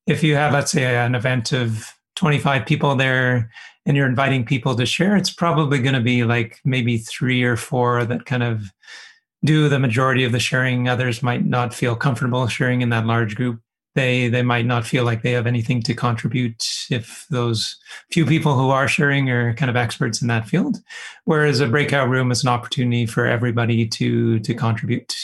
If 0.07 0.23
you 0.23 0.37
have, 0.37 0.53
let's 0.53 0.71
say, 0.71 0.97
an 0.97 1.15
event 1.15 1.53
of 1.53 1.93
25 2.15 2.65
people 2.65 2.95
there 2.95 3.51
and 3.85 3.97
you're 3.97 4.07
inviting 4.07 4.45
people 4.45 4.77
to 4.77 4.87
share, 4.87 5.17
it's 5.17 5.33
probably 5.33 5.81
going 5.81 5.95
to 5.95 6.01
be 6.01 6.23
like 6.23 6.61
maybe 6.65 6.99
three 6.99 7.43
or 7.43 7.57
four 7.57 8.05
that 8.05 8.27
kind 8.27 8.45
of 8.45 8.73
do 9.45 9.69
the 9.69 9.79
majority 9.79 10.23
of 10.23 10.33
the 10.33 10.39
sharing. 10.39 10.89
Others 10.89 11.23
might 11.23 11.45
not 11.45 11.75
feel 11.75 11.97
comfortable 11.97 12.47
sharing 12.47 12.81
in 12.81 12.91
that 12.91 13.07
large 13.07 13.35
group 13.35 13.61
they 13.95 14.29
they 14.29 14.43
might 14.43 14.67
not 14.67 14.87
feel 14.87 15.05
like 15.05 15.23
they 15.23 15.33
have 15.33 15.47
anything 15.47 15.83
to 15.83 15.95
contribute 15.95 16.65
if 16.91 17.27
those 17.31 17.77
few 18.11 18.25
people 18.25 18.57
who 18.57 18.71
are 18.71 18.89
sharing 18.89 19.31
are 19.31 19.55
kind 19.55 19.71
of 19.71 19.77
experts 19.77 20.23
in 20.23 20.29
that 20.29 20.47
field. 20.47 20.79
Whereas 21.25 21.61
a 21.61 21.67
breakout 21.67 22.09
room 22.09 22.31
is 22.31 22.43
an 22.43 22.49
opportunity 22.49 23.07
for 23.07 23.27
everybody 23.27 23.87
to 23.89 24.39
to 24.41 24.55
contribute. 24.55 25.15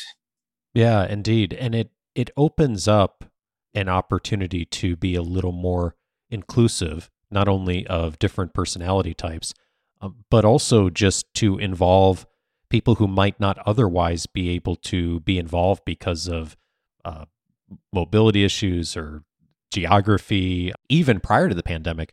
Yeah 0.75 1.07
indeed. 1.07 1.55
And 1.55 1.75
it 1.75 1.91
it 2.15 2.31
opens 2.37 2.89
up 2.89 3.25
an 3.75 3.89
opportunity 3.89 4.65
to 4.65 4.97
be 4.97 5.15
a 5.15 5.23
little 5.23 5.53
more 5.53 5.95
inclusive 6.31 7.11
not 7.31 7.49
only 7.49 7.87
of 7.87 8.19
different 8.19 8.55
personality 8.55 9.15
types 9.15 9.53
um, 10.01 10.25
but 10.31 10.45
also 10.45 10.91
just 10.91 11.33
to 11.35 11.59
involve 11.59 12.27
people 12.69 12.97
who 12.97 13.07
might 13.07 13.39
not 13.39 13.59
otherwise 13.67 14.27
be 14.27 14.51
able 14.51 14.77
to 14.77 15.21
be 15.21 15.39
involved 15.39 15.85
because 15.85 16.29
of 16.29 16.57
uh, 17.05 17.25
mobility 17.93 18.45
issues 18.45 18.97
or 18.97 19.23
geography, 19.73 20.73
even 20.89 21.21
prior 21.21 21.49
to 21.49 21.55
the 21.55 21.63
pandemic, 21.63 22.13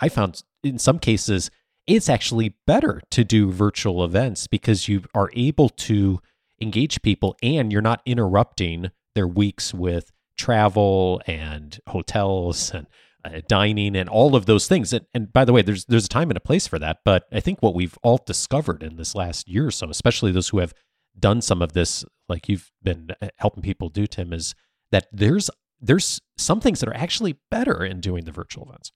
I 0.00 0.08
found 0.08 0.42
in 0.62 0.78
some 0.78 0.98
cases 0.98 1.50
it's 1.86 2.08
actually 2.08 2.56
better 2.66 3.02
to 3.10 3.24
do 3.24 3.50
virtual 3.50 4.04
events 4.04 4.46
because 4.46 4.88
you 4.88 5.04
are 5.14 5.30
able 5.34 5.68
to 5.68 6.20
engage 6.60 7.02
people 7.02 7.36
and 7.42 7.70
you're 7.72 7.82
not 7.82 8.00
interrupting 8.06 8.90
their 9.14 9.28
weeks 9.28 9.74
with 9.74 10.10
travel 10.36 11.20
and 11.26 11.78
hotels 11.88 12.70
and 12.72 12.86
uh, 13.24 13.40
dining 13.48 13.96
and 13.96 14.08
all 14.08 14.34
of 14.34 14.46
those 14.46 14.66
things. 14.66 14.92
And, 14.92 15.06
and 15.14 15.32
by 15.32 15.44
the 15.44 15.52
way, 15.52 15.62
there's 15.62 15.84
there's 15.86 16.06
a 16.06 16.08
time 16.08 16.30
and 16.30 16.36
a 16.36 16.40
place 16.40 16.66
for 16.66 16.78
that. 16.78 16.98
But 17.04 17.24
I 17.32 17.40
think 17.40 17.62
what 17.62 17.74
we've 17.74 17.98
all 18.02 18.22
discovered 18.24 18.82
in 18.82 18.96
this 18.96 19.14
last 19.14 19.48
year 19.48 19.66
or 19.66 19.70
so, 19.70 19.88
especially 19.88 20.32
those 20.32 20.48
who 20.48 20.58
have 20.58 20.74
done 21.18 21.40
some 21.40 21.62
of 21.62 21.72
this, 21.72 22.04
like 22.28 22.48
you've 22.48 22.70
been 22.82 23.10
uh, 23.22 23.28
helping 23.36 23.62
people 23.62 23.88
do, 23.88 24.06
Tim, 24.06 24.32
is 24.32 24.54
that 24.94 25.08
there's 25.10 25.50
there's 25.80 26.20
some 26.38 26.60
things 26.60 26.78
that 26.78 26.88
are 26.88 26.96
actually 26.96 27.36
better 27.50 27.84
in 27.84 28.00
doing 28.00 28.26
the 28.26 28.30
virtual 28.30 28.68
events. 28.68 28.92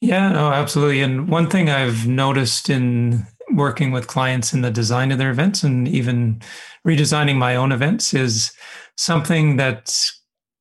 Yeah, 0.00 0.32
no, 0.32 0.50
absolutely. 0.50 1.02
And 1.02 1.28
one 1.28 1.50
thing 1.50 1.68
I've 1.68 2.06
noticed 2.08 2.70
in 2.70 3.26
working 3.52 3.92
with 3.92 4.06
clients 4.06 4.54
in 4.54 4.62
the 4.62 4.70
design 4.70 5.12
of 5.12 5.18
their 5.18 5.30
events 5.30 5.62
and 5.62 5.86
even 5.86 6.40
redesigning 6.88 7.36
my 7.36 7.54
own 7.54 7.70
events 7.70 8.14
is 8.14 8.50
something 8.96 9.58
that 9.58 9.94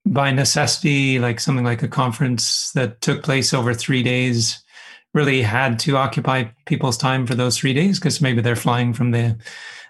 by 0.06 0.30
necessity, 0.32 1.20
like 1.20 1.40
something 1.40 1.64
like 1.64 1.82
a 1.82 1.88
conference 1.88 2.72
that 2.72 3.00
took 3.00 3.24
place 3.24 3.54
over 3.54 3.74
three 3.74 4.04
days, 4.04 4.62
really 5.14 5.42
had 5.42 5.80
to 5.80 5.96
occupy 5.96 6.44
people's 6.66 6.98
time 6.98 7.26
for 7.26 7.34
those 7.34 7.58
three 7.58 7.74
days 7.74 7.98
because 7.98 8.20
maybe 8.20 8.42
they're 8.42 8.58
flying 8.58 8.92
from 8.92 9.12
the 9.12 9.38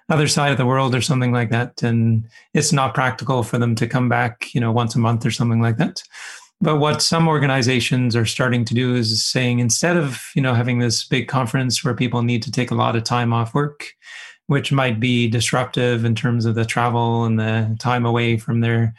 other 0.10 0.27
side 0.27 0.51
of 0.51 0.57
the 0.57 0.65
world 0.65 0.93
or 0.93 1.01
something 1.01 1.31
like 1.31 1.50
that 1.50 1.81
and 1.81 2.27
it's 2.53 2.74
not 2.74 2.93
practical 2.93 3.43
for 3.43 3.57
them 3.57 3.75
to 3.75 3.88
come 3.88 4.10
back 4.10 4.53
you 4.53 4.62
know 4.62 4.72
once 4.72 4.95
a 4.95 5.00
month 5.00 5.25
or 5.25 5.31
something 5.31 5.62
like 5.62 5.77
that. 5.77 6.03
But 6.62 6.77
what 6.77 7.01
some 7.01 7.27
organizations 7.27 8.15
are 8.15 8.25
starting 8.25 8.63
to 8.65 8.74
do 8.74 8.95
is 8.95 9.25
saying 9.25 9.60
instead 9.60 9.98
of 9.98 10.22
you 10.36 10.41
know 10.41 10.53
having 10.53 10.79
this 10.79 11.03
big 11.05 11.27
conference 11.27 11.83
where 11.83 11.93
people 11.93 12.22
need 12.22 12.43
to 12.43 12.51
take 12.51 12.72
a 12.72 12.75
lot 12.75 12.95
of 12.95 13.03
time 13.03 13.33
off 13.33 13.53
work 13.53 13.93
which 14.48 14.72
might 14.72 15.00
be 15.00 15.27
disruptive 15.27 16.03
in 16.05 16.15
terms 16.15 16.45
of 16.45 16.55
the 16.55 16.65
travel 16.65 17.24
and 17.24 17.39
the 17.39 17.75
time 17.79 18.05
away 18.05 18.38
from 18.38 18.60
their 18.62 18.93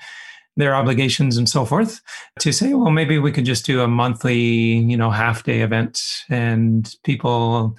their 0.57 0.75
obligations 0.75 1.37
and 1.37 1.49
so 1.49 1.65
forth 1.65 2.01
to 2.39 2.53
say 2.53 2.75
well 2.75 2.91
maybe 2.91 3.19
we 3.19 3.33
could 3.33 3.45
just 3.45 3.67
do 3.67 3.81
a 3.81 3.89
monthly 3.89 4.37
you 4.37 4.97
know 4.97 5.11
half 5.11 5.45
day 5.45 5.61
event 5.61 6.01
and 6.29 6.97
people 7.05 7.77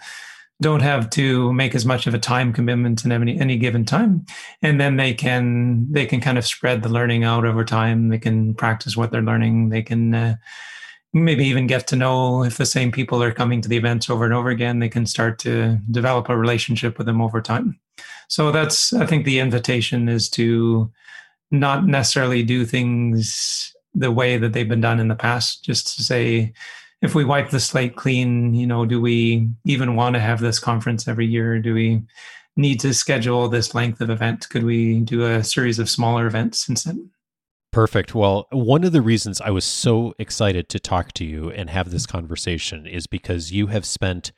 don't 0.62 0.82
have 0.82 1.10
to 1.12 1.52
make 1.54 1.76
as 1.76 1.86
much 1.86 2.08
of 2.08 2.14
a 2.14 2.20
time 2.20 2.54
commitment 2.54 3.04
in 3.04 3.12
any 3.12 3.38
any 3.40 3.58
given 3.58 3.86
time. 3.86 4.26
And 4.62 4.80
then 4.80 4.96
they 4.96 5.14
can 5.14 5.92
they 5.92 6.06
can 6.06 6.22
kind 6.22 6.38
of 6.38 6.46
spread 6.46 6.82
the 6.82 6.90
learning 6.90 7.24
out 7.24 7.46
over 7.46 7.66
time. 7.66 8.10
They 8.10 8.20
can 8.20 8.54
practice 8.54 8.96
what 8.96 9.12
they're 9.12 9.22
learning. 9.22 9.70
They 9.70 9.82
can 9.82 10.16
uh, 10.16 10.36
maybe 11.14 11.46
even 11.46 11.66
get 11.68 11.88
to 11.88 11.96
know 11.96 12.44
if 12.44 12.58
the 12.58 12.66
same 12.66 12.92
people 12.92 13.24
are 13.24 13.32
coming 13.32 13.62
to 13.62 13.70
the 13.70 13.78
events 13.78 14.10
over 14.10 14.26
and 14.26 14.34
over 14.34 14.50
again 14.50 14.80
they 14.80 14.90
can 14.90 15.06
start 15.06 15.40
to 15.40 15.80
develop 15.90 16.30
a 16.30 16.38
relationship 16.38 16.98
with 16.98 17.08
them 17.08 17.22
over 17.22 17.42
time. 17.42 17.80
So 18.28 18.52
that's 18.52 18.94
i 18.94 19.06
think 19.06 19.26
the 19.26 19.40
invitation 19.40 20.10
is 20.10 20.30
to 20.32 20.92
not 21.52 21.86
necessarily 21.86 22.44
do 22.44 22.66
things 22.66 23.74
the 23.94 24.12
way 24.12 24.38
that 24.38 24.52
they've 24.52 24.68
been 24.68 24.82
done 24.82 25.00
in 25.00 25.08
the 25.08 25.16
past 25.16 25.64
just 25.64 25.96
to 25.96 26.04
say 26.04 26.54
if 27.06 27.16
we 27.16 27.24
wipe 27.24 27.52
the 27.52 27.60
slate 27.60 27.96
clean, 27.96 28.54
you 28.56 28.66
know, 28.66 28.86
do 28.86 29.00
we 29.00 29.48
even 29.64 29.96
want 29.96 30.16
to 30.16 30.20
have 30.20 30.42
this 30.42 30.60
conference 30.60 31.08
every 31.08 31.28
year? 31.28 31.60
Do 31.60 31.74
we 31.74 32.02
need 32.58 32.80
to 32.80 32.94
schedule 32.94 33.48
this 33.48 33.76
length 33.76 34.02
of 34.02 34.10
event? 34.10 34.50
Could 34.50 34.64
we 34.64 35.02
do 35.02 35.24
a 35.24 35.44
series 35.44 35.78
of 35.78 35.90
smaller 35.90 36.26
events 36.26 36.68
instead? 36.68 36.98
Perfect. 37.72 38.16
Well, 38.16 38.48
one 38.52 38.84
of 38.84 38.92
the 38.92 39.02
reasons 39.02 39.40
I 39.40 39.52
was 39.52 39.66
so 39.66 40.16
excited 40.18 40.68
to 40.70 40.80
talk 40.80 41.12
to 41.14 41.26
you 41.26 41.52
and 41.52 41.70
have 41.70 41.92
this 41.92 42.06
conversation 42.06 42.88
is 42.88 43.06
because 43.06 43.52
you 43.52 43.68
have 43.68 43.86
spent 43.86 44.32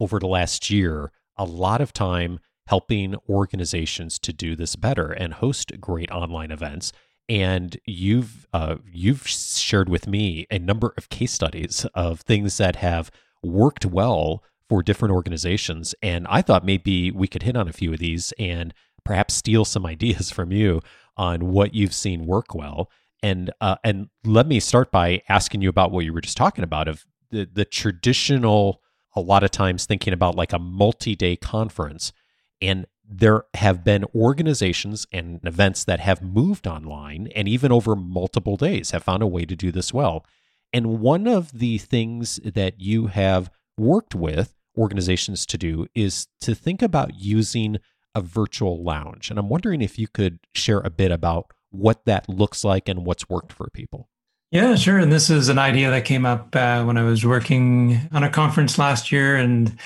over 0.00 0.18
the 0.18 0.26
last 0.26 0.70
year 0.70 1.12
a 1.36 1.44
lot 1.44 1.80
of 1.80 1.92
time 1.92 2.38
helping 2.68 3.16
organizations 3.28 4.18
to 4.20 4.32
do 4.32 4.56
this 4.56 4.76
better 4.76 5.10
and 5.10 5.34
host 5.34 5.72
great 5.80 6.10
online 6.10 6.50
events. 6.50 6.92
And 7.28 7.78
you've 7.86 8.46
uh, 8.52 8.76
you've 8.92 9.26
shared 9.26 9.88
with 9.88 10.06
me 10.06 10.46
a 10.50 10.58
number 10.58 10.92
of 10.96 11.08
case 11.08 11.32
studies 11.32 11.86
of 11.94 12.20
things 12.20 12.58
that 12.58 12.76
have 12.76 13.10
worked 13.42 13.86
well 13.86 14.42
for 14.68 14.82
different 14.82 15.14
organizations. 15.14 15.94
And 16.02 16.26
I 16.28 16.42
thought 16.42 16.64
maybe 16.64 17.10
we 17.10 17.28
could 17.28 17.42
hit 17.42 17.56
on 17.56 17.68
a 17.68 17.72
few 17.72 17.92
of 17.92 17.98
these 17.98 18.32
and 18.38 18.72
perhaps 19.04 19.34
steal 19.34 19.64
some 19.64 19.86
ideas 19.94 20.30
from 20.30 20.52
you 20.52 20.80
on 21.16 21.52
what 21.52 21.74
you've 21.74 21.94
seen 21.94 22.26
work 22.26 22.54
well. 22.54 22.90
And 23.22 23.50
uh, 23.60 23.76
and 23.82 24.08
let 24.24 24.46
me 24.46 24.60
start 24.60 24.90
by 24.90 25.22
asking 25.28 25.62
you 25.62 25.70
about 25.70 25.92
what 25.92 26.04
you 26.04 26.12
were 26.12 26.20
just 26.20 26.36
talking 26.36 26.64
about 26.64 26.88
of 26.88 27.04
the 27.30 27.48
the 27.50 27.64
traditional. 27.64 28.80
A 29.16 29.20
lot 29.20 29.44
of 29.44 29.52
times 29.52 29.86
thinking 29.86 30.12
about 30.12 30.34
like 30.34 30.52
a 30.52 30.58
multi-day 30.58 31.36
conference, 31.36 32.12
and 32.60 32.84
there 33.08 33.44
have 33.54 33.84
been 33.84 34.04
organizations 34.14 35.06
and 35.12 35.40
events 35.44 35.84
that 35.84 36.00
have 36.00 36.22
moved 36.22 36.66
online 36.66 37.28
and 37.34 37.46
even 37.48 37.70
over 37.70 37.94
multiple 37.94 38.56
days 38.56 38.92
have 38.92 39.04
found 39.04 39.22
a 39.22 39.26
way 39.26 39.44
to 39.44 39.54
do 39.54 39.70
this 39.70 39.92
well. 39.92 40.24
And 40.72 41.00
one 41.00 41.26
of 41.26 41.52
the 41.52 41.78
things 41.78 42.40
that 42.44 42.80
you 42.80 43.08
have 43.08 43.50
worked 43.76 44.14
with 44.14 44.54
organizations 44.76 45.46
to 45.46 45.58
do 45.58 45.86
is 45.94 46.26
to 46.40 46.54
think 46.54 46.82
about 46.82 47.14
using 47.14 47.78
a 48.14 48.20
virtual 48.20 48.82
lounge. 48.82 49.30
And 49.30 49.38
I'm 49.38 49.48
wondering 49.48 49.82
if 49.82 49.98
you 49.98 50.08
could 50.08 50.38
share 50.54 50.80
a 50.80 50.90
bit 50.90 51.10
about 51.10 51.52
what 51.70 52.04
that 52.06 52.28
looks 52.28 52.64
like 52.64 52.88
and 52.88 53.04
what's 53.04 53.28
worked 53.28 53.52
for 53.52 53.68
people. 53.72 54.08
Yeah, 54.50 54.76
sure. 54.76 54.98
And 54.98 55.10
this 55.10 55.30
is 55.30 55.48
an 55.48 55.58
idea 55.58 55.90
that 55.90 56.04
came 56.04 56.24
up 56.24 56.54
uh, 56.54 56.84
when 56.84 56.96
I 56.96 57.02
was 57.02 57.26
working 57.26 58.08
on 58.12 58.22
a 58.22 58.30
conference 58.30 58.78
last 58.78 59.10
year, 59.10 59.34
and 59.34 59.76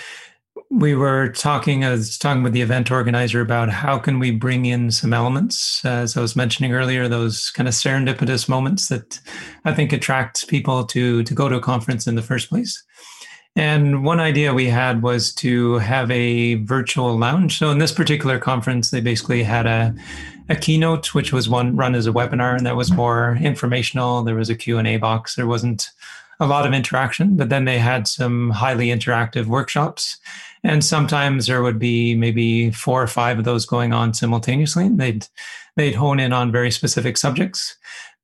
we 0.71 0.95
were 0.95 1.29
talking. 1.31 1.85
I 1.85 1.91
was 1.91 2.19
talking 2.19 2.43
with 2.43 2.53
the 2.53 2.61
event 2.61 2.91
organizer 2.91 3.41
about 3.41 3.71
how 3.71 3.99
can 3.99 4.19
we 4.19 4.31
bring 4.31 4.67
in 4.67 4.91
some 4.91 5.15
elements, 5.15 5.85
as 5.85 6.17
I 6.17 6.21
was 6.21 6.37
mentioning 6.37 6.75
earlier, 6.75 7.09
those 7.09 7.51
kind 7.51 7.69
of 7.69 7.75
serendipitous 7.75 8.49
moments 8.49 8.89
that 8.89 9.19
I 9.65 9.73
think 9.73 9.93
attract 9.93 10.47
people 10.49 10.85
to 10.87 11.23
to 11.23 11.35
go 11.35 11.49
to 11.49 11.57
a 11.57 11.61
conference 11.61 12.07
in 12.07 12.17
the 12.17 12.23
first 12.23 12.51
place. 12.51 12.83
And 13.57 14.05
one 14.05 14.21
idea 14.21 14.55
we 14.55 14.67
had 14.67 15.03
was 15.03 15.35
to 15.37 15.79
have 15.79 16.11
a 16.11 16.57
virtual 16.57 17.19
lounge. 17.19 17.59
So 17.59 17.71
in 17.71 17.79
this 17.79 17.91
particular 17.91 18.39
conference, 18.39 18.91
they 18.91 19.01
basically 19.01 19.43
had 19.43 19.67
a, 19.67 19.95
a 20.49 20.55
keynote, 20.55 21.13
which 21.13 21.33
was 21.33 21.49
one 21.49 21.75
run 21.75 21.97
as 21.97 22.07
a 22.07 22.13
webinar, 22.13 22.57
and 22.57 22.65
that 22.67 22.77
was 22.77 22.93
more 22.93 23.37
informational. 23.41 24.23
There 24.23 24.37
was 24.37 24.49
a 24.49 24.55
Q&A 24.55 24.99
box. 24.99 25.35
There 25.35 25.49
wasn't 25.49 25.91
a 26.41 26.47
lot 26.47 26.67
of 26.67 26.73
interaction, 26.73 27.37
but 27.37 27.49
then 27.49 27.65
they 27.65 27.79
had 27.79 28.07
some 28.07 28.51
highly 28.51 28.89
interactive 28.89 29.47
workshops. 29.47 30.19
And 30.65 30.85
sometimes 30.85 31.47
there 31.47 31.63
would 31.63 31.79
be 31.79 32.15
maybe 32.15 32.71
four 32.71 33.03
or 33.03 33.07
five 33.07 33.39
of 33.39 33.45
those 33.45 33.67
going 33.67 33.93
on 33.93 34.15
simultaneously. 34.15 34.89
They'd 34.89 35.27
they'd 35.77 35.95
hone 35.95 36.21
in 36.21 36.33
on 36.33 36.53
very 36.53 36.71
specific 36.71 37.17
subjects. 37.17 37.77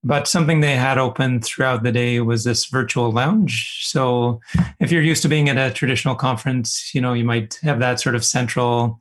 But 0.07 0.29
something 0.29 0.61
they 0.61 0.77
had 0.77 0.99
open 0.99 1.41
throughout 1.41 1.83
the 1.83 1.93
day 1.93 2.21
was 2.21 2.45
this 2.45 2.67
virtual 2.67 3.11
lounge. 3.11 3.81
So 3.85 4.41
if 4.79 4.93
you're 4.93 5.03
used 5.03 5.23
to 5.23 5.29
being 5.29 5.49
at 5.49 5.57
a 5.57 5.73
traditional 5.73 6.15
conference, 6.15 6.95
you 6.95 7.01
know, 7.01 7.15
you 7.15 7.25
might 7.25 7.59
have 7.63 7.79
that 7.79 8.01
sort 8.01 8.15
of 8.15 8.23
central 8.23 9.01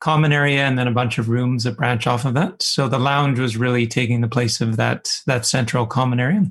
common 0.00 0.32
area 0.32 0.64
and 0.64 0.76
then 0.76 0.88
a 0.88 0.92
bunch 0.92 1.16
of 1.16 1.28
rooms 1.28 1.62
that 1.64 1.76
branch 1.76 2.06
off 2.06 2.26
of 2.26 2.34
that. 2.34 2.60
So 2.60 2.88
the 2.88 2.98
lounge 2.98 3.38
was 3.38 3.56
really 3.56 3.86
taking 3.86 4.20
the 4.20 4.28
place 4.28 4.60
of 4.60 4.76
that 4.76 5.08
that 5.26 5.46
central 5.46 5.86
common 5.86 6.20
area. 6.20 6.44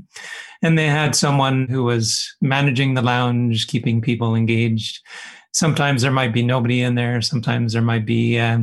And 0.63 0.79
they 0.79 0.88
had 0.88 1.15
someone 1.15 1.67
who 1.67 1.83
was 1.83 2.33
managing 2.41 2.93
the 2.93 3.01
lounge, 3.01 3.67
keeping 3.67 4.01
people 4.01 4.35
engaged 4.35 5.01
sometimes 5.51 6.01
there 6.01 6.12
might 6.12 6.34
be 6.34 6.43
nobody 6.43 6.81
in 6.81 6.96
there. 6.96 7.22
Sometimes 7.22 7.74
there 7.74 7.81
might 7.81 8.05
be 8.05 8.39
uh, 8.39 8.60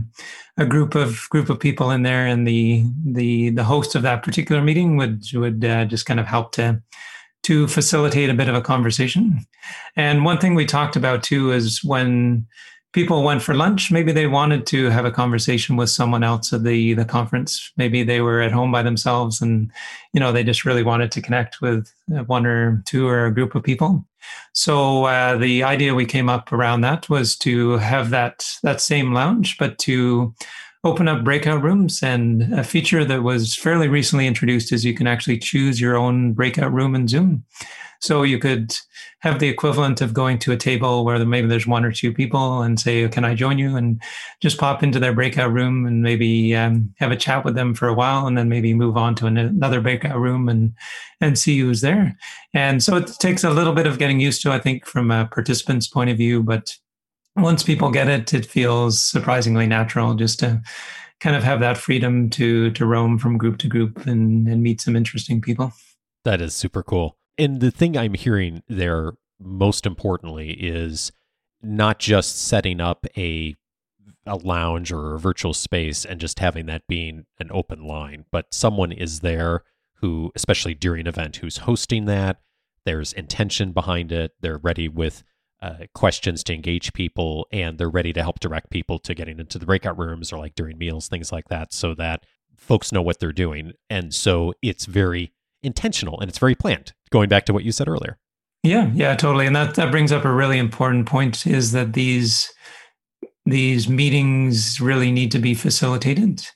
a 0.57 0.67
group 0.67 0.95
of 0.95 1.29
group 1.31 1.51
of 1.51 1.61
people 1.61 1.91
in 1.91 2.03
there 2.03 2.27
and 2.27 2.47
the 2.47 2.85
the 3.05 3.51
the 3.51 3.65
host 3.65 3.95
of 3.95 4.03
that 4.03 4.23
particular 4.23 4.63
meeting 4.63 4.97
would 4.97 5.23
would 5.35 5.65
uh, 5.65 5.85
just 5.85 6.07
kind 6.07 6.21
of 6.21 6.27
help 6.27 6.53
to 6.53 6.83
to 7.45 7.69
facilitate 7.69 8.31
a 8.31 8.35
bit 8.35 8.49
of 8.49 8.55
a 8.55 8.61
conversation. 8.61 9.47
And 9.97 10.25
one 10.25 10.39
thing 10.39 10.55
we 10.55 10.67
talked 10.67 10.97
about 10.97 11.23
too 11.23 11.53
is 11.53 11.85
when 11.85 12.47
people 12.93 13.23
went 13.23 13.43
for 13.43 13.55
lunch. 13.55 13.91
Maybe 13.91 14.13
they 14.13 14.27
wanted 14.27 14.67
to 14.69 14.91
have 14.91 15.05
a 15.05 15.11
conversation 15.11 15.77
with 15.77 15.91
someone 15.91 16.23
else 16.23 16.53
at 16.53 16.65
the 16.65 16.95
the 16.95 17.05
conference. 17.05 17.73
Maybe 17.77 18.03
they 18.03 18.21
were 18.21 18.41
at 18.41 18.53
home 18.53 18.73
by 18.73 18.83
themselves 18.83 19.41
and 19.41 19.71
you 20.13 20.21
know 20.21 20.33
they 20.33 20.45
just 20.45 20.65
really 20.65 20.83
wanted 20.83 21.13
to 21.13 21.23
connect 21.23 21.61
with 21.61 21.93
one 22.27 22.47
or 22.47 22.83
two 22.87 23.07
or 23.07 23.27
a 23.27 23.35
group 23.35 23.55
of 23.55 23.63
people. 23.63 24.05
So 24.53 25.05
uh, 25.05 25.37
the 25.37 25.63
idea 25.63 25.95
we 25.95 26.05
came 26.05 26.29
up 26.29 26.53
around 26.53 26.81
that 26.83 27.09
was 27.09 27.37
to 27.39 27.79
have 27.79 28.11
that 28.11 28.47
that 28.63 28.81
same 28.81 29.13
lounge 29.13 29.57
but 29.59 29.79
to 29.79 30.35
open 30.85 31.09
up 31.09 31.25
breakout 31.25 31.63
rooms. 31.63 32.03
And 32.03 32.55
a 32.55 32.65
feature 32.65 33.05
that 33.05 33.23
was 33.23 33.55
fairly 33.55 33.89
recently 33.89 34.27
introduced 34.27 34.73
is 34.73 34.85
you 34.85 34.95
can 34.95 35.07
actually 35.09 35.39
choose 35.39 35.81
your 35.81 35.97
own 35.97 36.33
breakout 36.33 36.73
room 36.73 36.95
in 36.95 37.09
zoom 37.09 37.45
so 38.01 38.23
you 38.23 38.39
could 38.39 38.77
have 39.21 39.41
the 39.41 39.49
equivalent 39.49 40.01
of 40.01 40.15
going 40.15 40.39
to 40.39 40.53
a 40.53 40.57
table 40.57 41.05
where 41.05 41.25
maybe 41.25 41.49
there's 41.49 41.67
one 41.67 41.85
or 41.85 41.91
two 41.91 42.13
people 42.13 42.63
and 42.63 42.79
say, 42.79 43.09
"Can 43.09 43.25
I 43.25 43.35
join 43.35 43.59
you?" 43.59 43.77
and 43.77 44.01
just 44.41 44.59
pop 44.59 44.83
into 44.83 45.01
their 45.01 45.13
breakout 45.13 45.53
room 45.53 45.87
and 45.87 46.03
maybe 46.03 46.55
um, 46.55 46.95
have 46.99 47.11
a 47.11 47.17
chat 47.17 47.45
with 47.45 47.55
them 47.55 47.75
for 47.75 47.89
a 47.89 47.95
while, 47.95 48.27
and 48.27 48.39
then 48.39 48.49
maybe 48.49 48.75
move 48.75 48.97
on 48.97 49.15
to 49.17 49.27
another 49.27 49.81
breakout 49.81 50.19
room 50.19 50.49
and 50.49 50.73
and 51.21 51.39
see 51.39 51.59
who's 51.59 51.81
there. 51.81 52.17
And 52.55 52.83
so 52.83 52.97
it 52.97 53.11
takes 53.19 53.43
a 53.45 53.51
little 53.51 53.73
bit 53.73 53.87
of 53.87 53.99
getting 53.99 54.21
used 54.21 54.43
to, 54.43 54.53
I 54.53 54.61
think, 54.61 54.87
from 54.87 55.11
a 55.11 55.27
participant's 55.27 55.89
point 55.89 56.11
of 56.11 56.17
view, 56.17 56.43
but 56.43 56.77
once 57.37 57.63
people 57.63 57.91
get 57.91 58.09
it, 58.09 58.33
it 58.35 58.47
feels 58.47 59.03
surprisingly 59.03 59.67
natural 59.67 60.15
just 60.15 60.41
to 60.41 60.61
kind 61.21 61.37
of 61.37 61.43
have 61.43 61.61
that 61.61 61.79
freedom 61.79 62.31
to 62.31 62.71
to 62.73 62.87
roam 62.87 63.19
from 63.19 63.39
group 63.39 63.59
to 63.59 63.69
group 63.69 64.07
and, 64.07 64.47
and 64.47 64.63
meet 64.63 64.81
some 64.81 64.95
interesting 64.95 65.41
people. 65.41 65.73
That 66.25 66.41
is 66.41 66.55
super 66.55 66.83
cool 66.83 67.19
and 67.39 67.61
the 67.61 67.71
thing 67.71 67.97
I'm 67.97 68.15
hearing 68.15 68.63
there 68.69 69.13
most 69.41 69.87
importantly 69.87 70.51
is 70.51 71.13
not 71.63 71.99
just 71.99 72.39
setting 72.39 72.81
up 72.81 73.07
a 73.17 73.55
a 74.27 74.37
lounge 74.37 74.93
or 74.93 75.15
a 75.15 75.19
virtual 75.19 75.55
space 75.55 76.05
and 76.05 76.21
just 76.21 76.39
having 76.39 76.67
that 76.67 76.87
being 76.87 77.25
an 77.39 77.49
open 77.51 77.87
line, 77.87 78.27
but 78.31 78.53
someone 78.53 78.93
is 78.93 79.21
there 79.21 79.63
who, 80.01 80.31
especially 80.35 80.75
during 80.75 81.01
an 81.01 81.07
event, 81.07 81.37
who's 81.37 81.59
hosting 81.59 82.05
that. 82.05 82.41
There's 82.85 83.15
intention 83.15 83.73
behind 83.73 84.13
it. 84.13 84.33
They're 84.41 84.59
ready 84.59 84.87
with 84.87 85.25
uh, 85.63 85.87
questions 85.95 86.45
to 86.45 86.55
engage 86.55 86.93
people, 86.93 87.47
and 87.51 87.79
they're 87.79 87.89
ready 87.89 88.13
to 88.13 88.23
help 88.23 88.39
direct 88.39 88.71
people 88.71 88.99
to 89.01 89.15
getting 89.15 89.41
into 89.41 89.59
the 89.59 89.67
breakout 89.67 89.99
rooms 89.99 90.31
or 90.31 90.39
like 90.39 90.55
during 90.55 90.77
meals, 90.77 91.09
things 91.09 91.33
like 91.33 91.49
that, 91.49 91.73
so 91.73 91.95
that 91.95 92.25
folks 92.55 92.93
know 92.93 93.03
what 93.03 93.19
they're 93.19 93.33
doing. 93.33 93.73
And 93.89 94.15
so 94.15 94.53
it's 94.63 94.85
very 94.85 95.33
intentional 95.63 96.21
and 96.21 96.29
it's 96.29 96.39
very 96.39 96.55
planned 96.55 96.93
going 97.11 97.29
back 97.29 97.47
to 97.47 97.53
what 97.53 97.65
you 97.65 97.73
said 97.73 97.89
earlier. 97.89 98.19
Yeah, 98.63 98.91
yeah, 98.95 99.15
totally. 99.15 99.47
And 99.47 99.55
that, 99.57 99.77
that 99.77 99.91
brings 99.91 100.13
up 100.13 100.25
a 100.25 100.33
really 100.33 100.59
important 100.59 101.07
point 101.07 101.47
is 101.47 101.73
that 101.73 101.93
these 101.93 102.53
these 103.47 103.89
meetings 103.89 104.79
really 104.79 105.11
need 105.11 105.33
to 105.33 105.39
be 105.39 105.55
facilitated. 105.55 106.47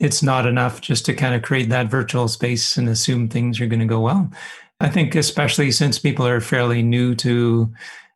It's 0.00 0.22
not 0.22 0.46
enough 0.46 0.80
just 0.80 1.04
to 1.06 1.14
kind 1.14 1.34
of 1.34 1.42
create 1.42 1.68
that 1.68 1.90
virtual 1.90 2.26
space 2.26 2.78
and 2.78 2.88
assume 2.88 3.28
things 3.28 3.60
are 3.60 3.66
going 3.66 3.80
to 3.80 3.86
go 3.86 4.00
well. 4.00 4.30
I 4.80 4.88
think 4.88 5.14
especially 5.14 5.70
since 5.72 5.98
people 5.98 6.26
are 6.26 6.40
fairly 6.40 6.82
new 6.82 7.14
to 7.16 7.70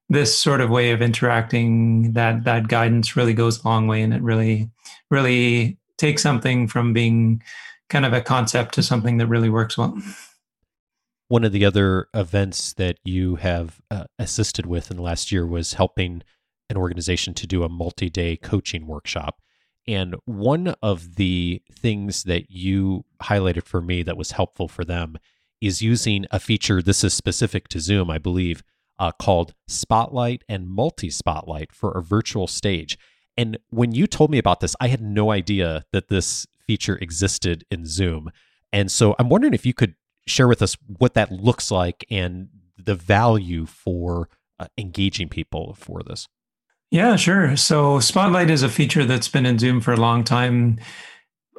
this 0.08 0.34
sort 0.38 0.62
of 0.62 0.70
way 0.70 0.92
of 0.92 1.02
interacting, 1.02 2.12
that 2.12 2.44
that 2.44 2.68
guidance 2.68 3.16
really 3.16 3.34
goes 3.34 3.62
a 3.62 3.68
long 3.68 3.86
way 3.86 4.00
and 4.00 4.14
it 4.14 4.22
really, 4.22 4.70
really 5.10 5.76
takes 5.98 6.22
something 6.22 6.68
from 6.68 6.94
being 6.94 7.42
kind 7.90 8.06
of 8.06 8.14
a 8.14 8.22
concept 8.22 8.74
to 8.74 8.82
something 8.82 9.18
that 9.18 9.26
really 9.26 9.50
works 9.50 9.76
well 9.76 9.94
one 11.32 11.44
of 11.44 11.52
the 11.52 11.64
other 11.64 12.08
events 12.12 12.74
that 12.74 12.98
you 13.04 13.36
have 13.36 13.80
uh, 13.90 14.04
assisted 14.18 14.66
with 14.66 14.90
in 14.90 14.98
the 14.98 15.02
last 15.02 15.32
year 15.32 15.46
was 15.46 15.72
helping 15.72 16.22
an 16.68 16.76
organization 16.76 17.32
to 17.32 17.46
do 17.46 17.62
a 17.62 17.70
multi 17.70 18.10
day 18.10 18.36
coaching 18.36 18.86
workshop. 18.86 19.40
And 19.88 20.14
one 20.26 20.74
of 20.82 21.14
the 21.14 21.62
things 21.72 22.24
that 22.24 22.50
you 22.50 23.06
highlighted 23.22 23.64
for 23.64 23.80
me 23.80 24.02
that 24.02 24.18
was 24.18 24.32
helpful 24.32 24.68
for 24.68 24.84
them 24.84 25.16
is 25.62 25.80
using 25.80 26.26
a 26.30 26.38
feature, 26.38 26.82
this 26.82 27.02
is 27.02 27.14
specific 27.14 27.66
to 27.68 27.80
Zoom, 27.80 28.10
I 28.10 28.18
believe, 28.18 28.62
uh, 28.98 29.12
called 29.12 29.54
Spotlight 29.66 30.44
and 30.50 30.68
Multi 30.68 31.08
Spotlight 31.08 31.72
for 31.72 31.92
a 31.92 32.02
virtual 32.02 32.46
stage. 32.46 32.98
And 33.38 33.56
when 33.70 33.92
you 33.92 34.06
told 34.06 34.30
me 34.30 34.36
about 34.36 34.60
this, 34.60 34.76
I 34.82 34.88
had 34.88 35.00
no 35.00 35.30
idea 35.30 35.86
that 35.92 36.08
this 36.08 36.46
feature 36.66 36.96
existed 36.96 37.64
in 37.70 37.86
Zoom. 37.86 38.30
And 38.70 38.92
so 38.92 39.16
I'm 39.18 39.30
wondering 39.30 39.54
if 39.54 39.64
you 39.64 39.72
could 39.72 39.94
share 40.26 40.48
with 40.48 40.62
us 40.62 40.76
what 40.86 41.14
that 41.14 41.32
looks 41.32 41.70
like 41.70 42.04
and 42.10 42.48
the 42.76 42.94
value 42.94 43.66
for 43.66 44.28
uh, 44.58 44.66
engaging 44.78 45.28
people 45.28 45.74
for 45.78 46.02
this. 46.02 46.28
Yeah, 46.90 47.16
sure. 47.16 47.56
So 47.56 48.00
Spotlight 48.00 48.50
is 48.50 48.62
a 48.62 48.68
feature 48.68 49.04
that's 49.04 49.28
been 49.28 49.46
in 49.46 49.58
Zoom 49.58 49.80
for 49.80 49.92
a 49.92 50.00
long 50.00 50.24
time. 50.24 50.78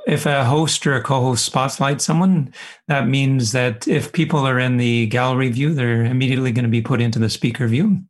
If 0.05 0.25
a 0.25 0.45
host 0.45 0.85
or 0.85 0.95
a 0.95 1.01
co-host 1.01 1.45
spotlight 1.45 2.01
someone, 2.01 2.53
that 2.87 3.07
means 3.07 3.53
that 3.53 3.87
if 3.87 4.11
people 4.11 4.45
are 4.45 4.59
in 4.59 4.77
the 4.77 5.07
gallery 5.07 5.49
view, 5.49 5.73
they're 5.73 6.03
immediately 6.03 6.51
going 6.51 6.65
to 6.65 6.69
be 6.69 6.81
put 6.81 7.01
into 7.01 7.19
the 7.19 7.29
speaker 7.29 7.67
view. 7.67 8.03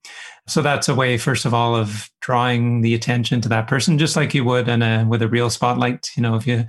So 0.48 0.62
that's 0.62 0.90
a 0.90 0.96
way, 0.96 1.18
first 1.18 1.46
of 1.46 1.54
all, 1.54 1.76
of 1.76 2.10
drawing 2.20 2.82
the 2.82 2.96
attention 2.96 3.42
to 3.42 3.50
that 3.50 3.68
person, 3.68 4.00
just 4.00 4.16
like 4.16 4.34
you 4.34 4.44
would 4.44 4.68
in 4.68 4.82
a 4.82 5.06
with 5.08 5.22
a 5.22 5.28
real 5.28 5.50
spotlight. 5.50 6.10
You 6.18 6.24
know, 6.24 6.36
if 6.36 6.46
you 6.46 6.66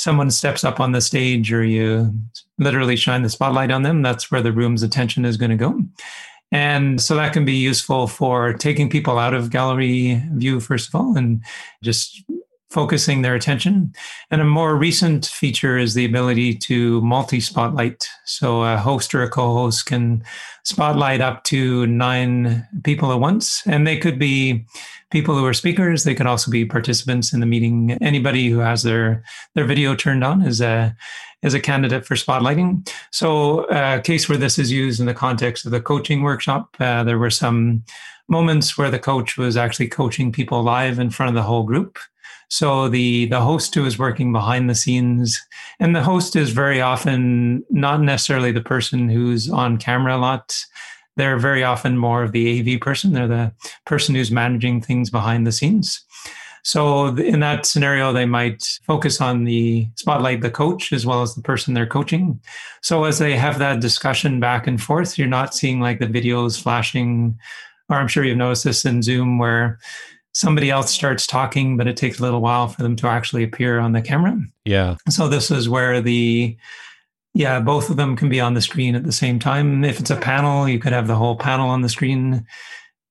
someone 0.00 0.30
steps 0.30 0.64
up 0.64 0.80
on 0.80 0.92
the 0.92 1.00
stage 1.00 1.52
or 1.52 1.62
you 1.62 2.12
literally 2.58 2.96
shine 2.96 3.22
the 3.22 3.30
spotlight 3.30 3.70
on 3.70 3.82
them, 3.82 4.02
that's 4.02 4.30
where 4.30 4.42
the 4.42 4.52
room's 4.52 4.82
attention 4.82 5.24
is 5.24 5.36
going 5.36 5.50
to 5.50 5.56
go. 5.56 5.80
And 6.52 7.00
so 7.00 7.14
that 7.14 7.32
can 7.32 7.44
be 7.44 7.54
useful 7.54 8.06
for 8.08 8.52
taking 8.52 8.90
people 8.90 9.18
out 9.18 9.34
of 9.34 9.50
gallery 9.50 10.22
view, 10.32 10.58
first 10.58 10.88
of 10.88 10.94
all, 10.94 11.16
and 11.16 11.42
just 11.82 12.24
focusing 12.70 13.22
their 13.22 13.34
attention. 13.34 13.92
And 14.30 14.40
a 14.40 14.44
more 14.44 14.76
recent 14.76 15.26
feature 15.26 15.76
is 15.76 15.94
the 15.94 16.04
ability 16.04 16.54
to 16.54 17.00
multi 17.02 17.40
spotlight. 17.40 18.08
So 18.24 18.62
a 18.62 18.76
host 18.76 19.14
or 19.14 19.22
a 19.22 19.28
co 19.28 19.54
host 19.54 19.86
can 19.86 20.24
spotlight 20.64 21.20
up 21.20 21.44
to 21.44 21.86
nine 21.86 22.66
people 22.84 23.12
at 23.12 23.20
once. 23.20 23.62
And 23.66 23.86
they 23.86 23.98
could 23.98 24.18
be 24.18 24.64
people 25.10 25.34
who 25.34 25.44
are 25.44 25.54
speakers. 25.54 26.04
They 26.04 26.14
could 26.14 26.26
also 26.26 26.50
be 26.50 26.64
participants 26.64 27.32
in 27.32 27.40
the 27.40 27.46
meeting. 27.46 27.92
Anybody 28.00 28.48
who 28.48 28.58
has 28.58 28.84
their, 28.84 29.24
their 29.54 29.64
video 29.64 29.96
turned 29.96 30.22
on 30.22 30.42
is 30.42 30.60
a, 30.60 30.94
is 31.42 31.54
a 31.54 31.60
candidate 31.60 32.06
for 32.06 32.14
spotlighting. 32.14 32.88
So 33.10 33.64
a 33.70 34.00
case 34.00 34.28
where 34.28 34.38
this 34.38 34.58
is 34.58 34.70
used 34.70 35.00
in 35.00 35.06
the 35.06 35.14
context 35.14 35.64
of 35.66 35.72
the 35.72 35.80
coaching 35.80 36.22
workshop, 36.22 36.76
uh, 36.78 37.02
there 37.02 37.18
were 37.18 37.30
some 37.30 37.82
moments 38.28 38.78
where 38.78 38.90
the 38.90 38.98
coach 38.98 39.36
was 39.36 39.56
actually 39.56 39.88
coaching 39.88 40.30
people 40.30 40.62
live 40.62 41.00
in 41.00 41.10
front 41.10 41.28
of 41.30 41.34
the 41.34 41.42
whole 41.42 41.64
group. 41.64 41.98
So 42.50 42.88
the 42.88 43.26
the 43.26 43.40
host 43.40 43.74
who 43.74 43.86
is 43.86 43.98
working 43.98 44.32
behind 44.32 44.68
the 44.68 44.74
scenes, 44.74 45.40
and 45.78 45.94
the 45.94 46.02
host 46.02 46.34
is 46.34 46.50
very 46.50 46.80
often 46.80 47.64
not 47.70 48.02
necessarily 48.02 48.50
the 48.50 48.60
person 48.60 49.08
who's 49.08 49.48
on 49.48 49.78
camera 49.78 50.16
a 50.16 50.18
lot. 50.18 50.56
They're 51.16 51.38
very 51.38 51.62
often 51.62 51.96
more 51.96 52.24
of 52.24 52.32
the 52.32 52.60
AV 52.60 52.80
person. 52.80 53.12
They're 53.12 53.28
the 53.28 53.52
person 53.86 54.14
who's 54.14 54.32
managing 54.32 54.80
things 54.80 55.10
behind 55.10 55.46
the 55.46 55.52
scenes. 55.52 56.04
So 56.62 57.06
in 57.16 57.40
that 57.40 57.66
scenario, 57.66 58.12
they 58.12 58.26
might 58.26 58.64
focus 58.84 59.20
on 59.20 59.44
the 59.44 59.88
spotlight 59.94 60.42
the 60.42 60.50
coach 60.50 60.92
as 60.92 61.06
well 61.06 61.22
as 61.22 61.34
the 61.34 61.42
person 61.42 61.72
they're 61.72 61.86
coaching. 61.86 62.40
So 62.82 63.04
as 63.04 63.18
they 63.18 63.36
have 63.36 63.58
that 63.60 63.80
discussion 63.80 64.40
back 64.40 64.66
and 64.66 64.82
forth, 64.82 65.16
you're 65.16 65.28
not 65.28 65.54
seeing 65.54 65.80
like 65.80 66.00
the 66.00 66.06
videos 66.06 66.60
flashing, 66.60 67.38
or 67.88 67.96
I'm 67.96 68.08
sure 68.08 68.24
you've 68.24 68.36
noticed 68.36 68.64
this 68.64 68.84
in 68.84 69.02
Zoom 69.02 69.38
where 69.38 69.78
somebody 70.32 70.70
else 70.70 70.90
starts 70.90 71.26
talking, 71.26 71.76
but 71.76 71.86
it 71.86 71.96
takes 71.96 72.18
a 72.18 72.22
little 72.22 72.40
while 72.40 72.68
for 72.68 72.82
them 72.82 72.96
to 72.96 73.06
actually 73.08 73.42
appear 73.42 73.78
on 73.78 73.92
the 73.92 74.02
camera. 74.02 74.40
Yeah. 74.64 74.96
So 75.08 75.28
this 75.28 75.50
is 75.50 75.68
where 75.68 76.00
the 76.00 76.56
yeah, 77.34 77.60
both 77.60 77.90
of 77.90 77.96
them 77.96 78.16
can 78.16 78.28
be 78.28 78.40
on 78.40 78.54
the 78.54 78.60
screen 78.60 78.96
at 78.96 79.04
the 79.04 79.12
same 79.12 79.38
time. 79.38 79.84
If 79.84 80.00
it's 80.00 80.10
a 80.10 80.16
hmm. 80.16 80.22
panel, 80.22 80.68
you 80.68 80.78
could 80.78 80.92
have 80.92 81.06
the 81.06 81.16
whole 81.16 81.36
panel 81.36 81.68
on 81.68 81.82
the 81.82 81.88
screen. 81.88 82.46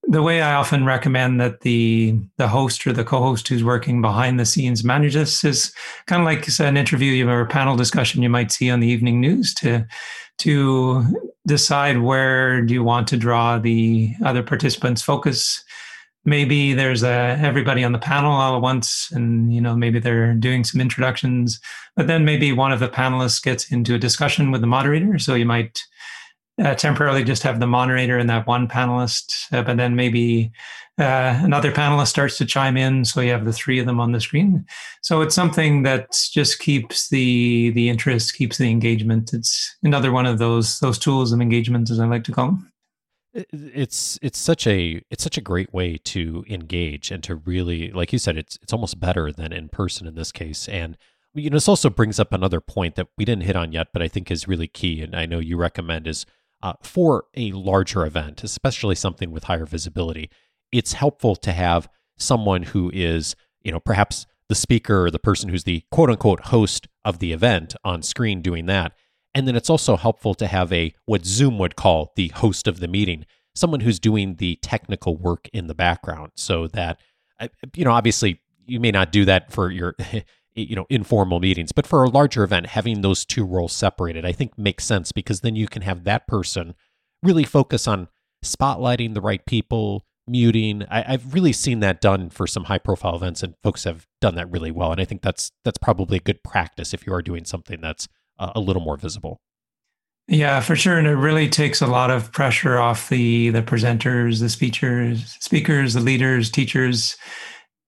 The 0.04 0.22
way 0.22 0.42
I 0.42 0.54
often 0.54 0.84
recommend 0.84 1.40
that 1.40 1.60
the 1.60 2.18
the 2.36 2.48
host 2.48 2.86
or 2.86 2.92
the 2.92 3.04
co-host 3.04 3.46
who's 3.48 3.62
working 3.62 4.00
behind 4.00 4.40
the 4.40 4.46
scenes 4.46 4.82
manage 4.82 5.14
this 5.14 5.44
is 5.44 5.72
kind 6.06 6.22
of 6.22 6.26
like 6.26 6.48
an 6.58 6.76
interview 6.76 7.28
or 7.28 7.42
a 7.42 7.46
panel 7.46 7.76
discussion 7.76 8.22
you 8.22 8.30
might 8.30 8.50
see 8.50 8.70
on 8.70 8.80
the 8.80 8.88
evening 8.88 9.20
news 9.20 9.54
to 9.54 9.86
to 10.38 11.04
decide 11.46 11.98
where 11.98 12.62
do 12.62 12.72
you 12.72 12.82
want 12.82 13.08
to 13.08 13.16
draw 13.16 13.58
the 13.58 14.14
other 14.24 14.42
participants' 14.42 15.02
focus 15.02 15.62
maybe 16.24 16.74
there's 16.74 17.02
a 17.02 17.38
everybody 17.40 17.82
on 17.82 17.92
the 17.92 17.98
panel 17.98 18.32
all 18.32 18.56
at 18.56 18.62
once 18.62 19.10
and 19.12 19.54
you 19.54 19.60
know 19.60 19.74
maybe 19.74 19.98
they're 19.98 20.34
doing 20.34 20.64
some 20.64 20.80
introductions 20.80 21.60
but 21.96 22.06
then 22.06 22.24
maybe 22.24 22.52
one 22.52 22.72
of 22.72 22.80
the 22.80 22.88
panelists 22.88 23.42
gets 23.42 23.70
into 23.72 23.94
a 23.94 23.98
discussion 23.98 24.50
with 24.50 24.60
the 24.60 24.66
moderator. 24.66 25.18
So 25.18 25.34
you 25.34 25.44
might 25.44 25.82
uh, 26.62 26.74
temporarily 26.74 27.24
just 27.24 27.42
have 27.42 27.58
the 27.58 27.66
moderator 27.66 28.18
and 28.18 28.28
that 28.28 28.46
one 28.46 28.68
panelist 28.68 29.52
uh, 29.52 29.62
but 29.62 29.76
then 29.76 29.96
maybe 29.96 30.52
uh, 30.98 31.40
another 31.42 31.72
panelist 31.72 32.08
starts 32.08 32.36
to 32.36 32.44
chime 32.44 32.76
in. 32.76 33.04
So 33.06 33.22
you 33.22 33.30
have 33.30 33.46
the 33.46 33.52
three 33.52 33.78
of 33.78 33.86
them 33.86 34.00
on 34.00 34.12
the 34.12 34.20
screen. 34.20 34.66
So 35.00 35.22
it's 35.22 35.34
something 35.34 35.82
that 35.84 36.18
just 36.32 36.58
keeps 36.58 37.08
the 37.08 37.70
the 37.70 37.88
interest 37.88 38.34
keeps 38.34 38.58
the 38.58 38.70
engagement. 38.70 39.32
It's 39.32 39.76
another 39.82 40.12
one 40.12 40.26
of 40.26 40.38
those 40.38 40.78
those 40.80 40.98
tools 40.98 41.32
of 41.32 41.40
engagement 41.40 41.90
as 41.90 42.00
i 42.00 42.06
like 42.06 42.24
to 42.24 42.32
call 42.32 42.46
them 42.46 42.72
it's 43.32 44.18
it's 44.22 44.38
such 44.38 44.66
a 44.66 45.02
it's 45.10 45.22
such 45.22 45.38
a 45.38 45.42
great 45.42 45.72
way 45.72 45.96
to 45.96 46.44
engage 46.48 47.10
and 47.10 47.22
to 47.22 47.36
really 47.36 47.90
like 47.92 48.12
you 48.12 48.18
said 48.18 48.36
it's 48.36 48.58
it's 48.62 48.72
almost 48.72 48.98
better 48.98 49.30
than 49.30 49.52
in 49.52 49.68
person 49.68 50.06
in 50.06 50.14
this 50.14 50.32
case. 50.32 50.68
And 50.68 50.96
you 51.34 51.50
know 51.50 51.56
this 51.56 51.68
also 51.68 51.90
brings 51.90 52.18
up 52.18 52.32
another 52.32 52.60
point 52.60 52.96
that 52.96 53.08
we 53.16 53.24
didn't 53.24 53.44
hit 53.44 53.56
on 53.56 53.72
yet 53.72 53.88
but 53.92 54.02
i 54.02 54.08
think 54.08 54.30
is 54.30 54.48
really 54.48 54.66
key 54.66 55.02
and 55.02 55.14
i 55.14 55.26
know 55.26 55.38
you 55.38 55.56
recommend 55.56 56.06
is 56.06 56.26
uh, 56.62 56.74
for 56.82 57.24
a 57.36 57.52
larger 57.52 58.04
event 58.04 58.42
especially 58.42 58.94
something 58.94 59.30
with 59.30 59.44
higher 59.44 59.66
visibility 59.66 60.30
it's 60.72 60.94
helpful 60.94 61.36
to 61.36 61.52
have 61.52 61.88
someone 62.18 62.64
who 62.64 62.90
is 62.92 63.36
you 63.62 63.72
know 63.72 63.80
perhaps 63.80 64.26
the 64.48 64.54
speaker 64.54 65.06
or 65.06 65.10
the 65.10 65.18
person 65.18 65.48
who's 65.48 65.64
the 65.64 65.84
quote 65.90 66.10
unquote 66.10 66.46
host 66.46 66.88
of 67.04 67.18
the 67.18 67.32
event 67.32 67.74
on 67.84 68.02
screen 68.02 68.42
doing 68.42 68.66
that 68.66 68.92
and 69.34 69.46
then 69.46 69.56
it's 69.56 69.70
also 69.70 69.96
helpful 69.96 70.34
to 70.34 70.46
have 70.46 70.72
a 70.72 70.94
what 71.06 71.24
Zoom 71.24 71.58
would 71.58 71.76
call 71.76 72.12
the 72.16 72.28
host 72.28 72.66
of 72.66 72.80
the 72.80 72.88
meeting, 72.88 73.26
someone 73.54 73.80
who's 73.80 74.00
doing 74.00 74.36
the 74.36 74.56
technical 74.62 75.16
work 75.16 75.48
in 75.52 75.66
the 75.66 75.74
background 75.74 76.32
so 76.34 76.66
that 76.68 76.98
you 77.74 77.84
know 77.84 77.92
obviously 77.92 78.40
you 78.66 78.80
may 78.80 78.90
not 78.90 79.12
do 79.12 79.24
that 79.24 79.52
for 79.52 79.70
your 79.70 79.94
you 80.54 80.76
know 80.76 80.86
informal 80.90 81.40
meetings 81.40 81.72
but 81.72 81.86
for 81.86 82.02
a 82.02 82.08
larger 82.08 82.42
event 82.42 82.66
having 82.66 83.00
those 83.00 83.24
two 83.24 83.44
roles 83.44 83.72
separated 83.72 84.24
i 84.24 84.32
think 84.32 84.58
makes 84.58 84.84
sense 84.84 85.12
because 85.12 85.40
then 85.40 85.56
you 85.56 85.66
can 85.66 85.82
have 85.82 86.04
that 86.04 86.26
person 86.26 86.74
really 87.22 87.44
focus 87.44 87.86
on 87.88 88.08
spotlighting 88.44 89.14
the 89.14 89.20
right 89.20 89.44
people 89.46 90.04
muting. 90.26 90.84
I, 90.88 91.02
have 91.02 91.34
really 91.34 91.52
seen 91.52 91.80
that 91.80 92.00
done 92.00 92.30
for 92.30 92.46
some 92.46 92.64
high 92.64 92.78
profile 92.78 93.16
events 93.16 93.42
and 93.42 93.54
folks 93.62 93.84
have 93.84 94.06
done 94.20 94.34
that 94.36 94.50
really 94.50 94.70
well 94.70 94.92
and 94.92 95.00
i 95.00 95.04
think 95.04 95.22
that's 95.22 95.50
that's 95.64 95.78
probably 95.78 96.18
a 96.18 96.20
good 96.20 96.42
practice 96.44 96.94
if 96.94 97.06
you 97.06 97.12
are 97.12 97.22
doing 97.22 97.44
something 97.44 97.80
that's 97.80 98.06
uh, 98.40 98.52
a 98.56 98.60
little 98.60 98.82
more 98.82 98.96
visible. 98.96 99.38
Yeah, 100.26 100.60
for 100.60 100.76
sure, 100.76 100.96
and 100.96 101.08
it 101.08 101.16
really 101.16 101.48
takes 101.48 101.80
a 101.80 101.86
lot 101.86 102.10
of 102.10 102.32
pressure 102.32 102.78
off 102.78 103.08
the 103.08 103.50
the 103.50 103.62
presenters, 103.62 104.40
the 104.40 104.48
speakers, 104.48 105.36
speakers, 105.40 105.94
the 105.94 106.00
leaders, 106.00 106.50
teachers, 106.50 107.16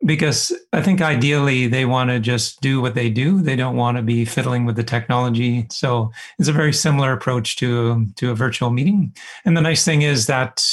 because 0.05 0.53
I 0.73 0.83
think 0.83 1.01
ideally 1.01 1.69
they 1.69 1.85
want 1.85 2.11
to 2.11 2.19
just 2.19 2.61
do 2.61 2.81
what 2.81 2.95
they 2.95 3.09
do. 3.09 3.41
They 3.41 3.55
don't 3.55 3.77
want 3.77 3.97
to 3.97 4.03
be 4.03 4.25
fiddling 4.25 4.65
with 4.65 4.75
the 4.75 4.83
technology. 4.83 5.67
So 5.71 6.11
it's 6.39 6.49
a 6.49 6.53
very 6.53 6.73
similar 6.73 7.13
approach 7.13 7.57
to 7.59 8.07
to 8.17 8.31
a 8.31 8.35
virtual 8.35 8.71
meeting. 8.71 9.15
And 9.45 9.57
the 9.57 9.61
nice 9.61 9.85
thing 9.85 10.03
is 10.03 10.27
that 10.27 10.65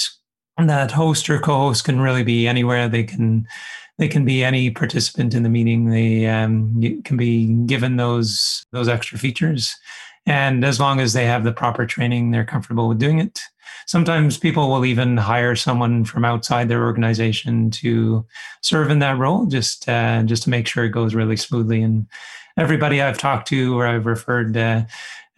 that 0.58 0.92
host 0.92 1.30
or 1.30 1.40
co-host 1.40 1.86
can 1.86 2.02
really 2.02 2.24
be 2.24 2.48
anywhere. 2.48 2.90
They 2.90 3.04
can 3.04 3.48
they 4.00 4.08
can 4.08 4.24
be 4.26 4.44
any 4.44 4.72
participant 4.72 5.34
in 5.36 5.44
the 5.44 5.50
meeting. 5.50 5.90
They 5.90 6.26
um, 6.26 6.82
can 7.04 7.18
be 7.18 7.54
given 7.66 7.98
those 7.98 8.66
those 8.72 8.88
extra 8.88 9.20
features, 9.20 9.76
and 10.26 10.66
as 10.66 10.80
long 10.80 11.00
as 11.00 11.14
they 11.14 11.26
have 11.26 11.44
the 11.44 11.52
proper 11.52 11.86
training, 11.86 12.32
they're 12.32 12.46
comfortable 12.46 12.88
with 12.88 12.98
doing 12.98 13.20
it. 13.20 13.40
Sometimes 13.86 14.38
people 14.38 14.70
will 14.70 14.86
even 14.86 15.18
hire 15.18 15.56
someone 15.56 16.06
from 16.06 16.24
outside 16.24 16.70
their 16.70 16.86
organization 16.86 17.72
to 17.72 18.26
serve 18.62 18.90
in 18.90 19.00
that 19.00 19.18
role, 19.18 19.46
just 19.46 19.88
uh, 19.90 20.24
just 20.24 20.44
to 20.44 20.50
make 20.50 20.66
sure 20.66 20.86
it 20.86 20.90
goes 20.90 21.14
really 21.14 21.38
smoothly. 21.38 21.82
And 21.82 22.08
everybody 22.58 23.02
I've 23.02 23.18
talked 23.18 23.50
to 23.50 23.78
or 23.78 23.86
I've 23.86 24.06
referred 24.06 24.56
uh, 24.56 24.86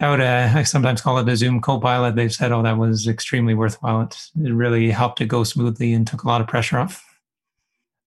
out, 0.00 0.20
uh, 0.20 0.52
I 0.54 0.62
sometimes 0.62 1.00
call 1.00 1.18
it 1.18 1.28
a 1.28 1.36
Zoom 1.36 1.60
co-pilot. 1.60 2.14
They've 2.14 2.32
said, 2.32 2.52
"Oh, 2.52 2.62
that 2.62 2.78
was 2.78 3.08
extremely 3.08 3.54
worthwhile. 3.54 4.02
It, 4.02 4.30
it 4.44 4.52
really 4.52 4.92
helped 4.92 5.20
it 5.20 5.26
go 5.26 5.42
smoothly 5.42 5.92
and 5.92 6.06
took 6.06 6.22
a 6.22 6.28
lot 6.28 6.40
of 6.40 6.46
pressure 6.46 6.78
off." 6.78 7.11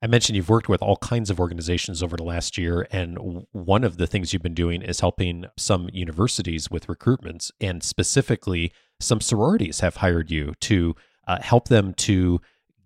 I 0.05 0.07
mentioned 0.07 0.35
you've 0.35 0.49
worked 0.49 0.69
with 0.69 0.83
all 0.83 0.97
kinds 0.97 1.31
of 1.31 1.39
organizations 1.39 2.03
over 2.03 2.15
the 2.15 2.21
last 2.21 2.59
year, 2.59 2.87
and 2.91 3.47
one 3.53 3.83
of 3.83 3.97
the 3.97 4.05
things 4.05 4.31
you've 4.31 4.43
been 4.43 4.53
doing 4.53 4.83
is 4.83 4.99
helping 4.99 5.45
some 5.57 5.89
universities 5.91 6.69
with 6.69 6.85
recruitments, 6.85 7.49
and 7.59 7.81
specifically, 7.81 8.71
some 8.99 9.19
sororities 9.19 9.79
have 9.79 9.95
hired 9.95 10.29
you 10.29 10.53
to 10.59 10.95
uh, 11.27 11.41
help 11.41 11.69
them 11.69 11.91
to 11.95 12.39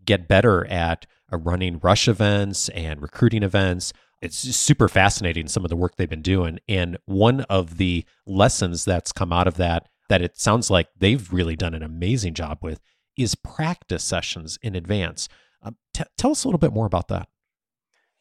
get 0.05 0.29
better 0.29 0.65
at 0.67 1.05
uh, 1.29 1.35
running 1.35 1.79
rush 1.79 2.07
events 2.07 2.69
and 2.69 3.01
recruiting 3.01 3.43
events. 3.43 3.91
It's 4.21 4.37
super 4.37 4.87
fascinating 4.87 5.49
some 5.49 5.65
of 5.65 5.69
the 5.69 5.75
work 5.75 5.97
they've 5.97 6.09
been 6.09 6.21
doing, 6.21 6.59
and 6.69 6.97
one 7.03 7.41
of 7.41 7.75
the 7.75 8.05
lessons 8.27 8.85
that's 8.85 9.11
come 9.11 9.33
out 9.33 9.45
of 9.45 9.57
that 9.57 9.89
that 10.07 10.21
it 10.21 10.39
sounds 10.39 10.71
like 10.71 10.87
they've 10.97 11.33
really 11.33 11.57
done 11.57 11.73
an 11.73 11.83
amazing 11.83 12.33
job 12.33 12.59
with 12.61 12.79
is 13.17 13.35
practice 13.35 14.05
sessions 14.05 14.57
in 14.61 14.73
advance 14.73 15.27
um, 15.61 15.75
t- 15.93 16.03
tell 16.17 16.31
us 16.31 16.43
a 16.43 16.47
little 16.47 16.59
bit 16.59 16.73
more 16.73 16.85
about 16.85 17.07
that. 17.09 17.27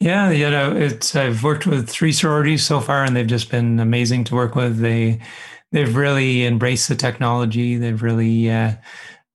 Yeah, 0.00 0.30
you 0.30 0.48
know, 0.48 0.76
it's 0.76 1.16
I've 1.16 1.42
worked 1.42 1.66
with 1.66 1.88
three 1.88 2.12
sororities 2.12 2.64
so 2.64 2.80
far, 2.80 3.04
and 3.04 3.16
they've 3.16 3.26
just 3.26 3.50
been 3.50 3.80
amazing 3.80 4.24
to 4.24 4.34
work 4.34 4.54
with. 4.54 4.78
They 4.78 5.20
they've 5.72 5.96
really 5.96 6.46
embraced 6.46 6.88
the 6.88 6.94
technology. 6.94 7.76
They've 7.76 8.00
really 8.00 8.50
uh, 8.50 8.74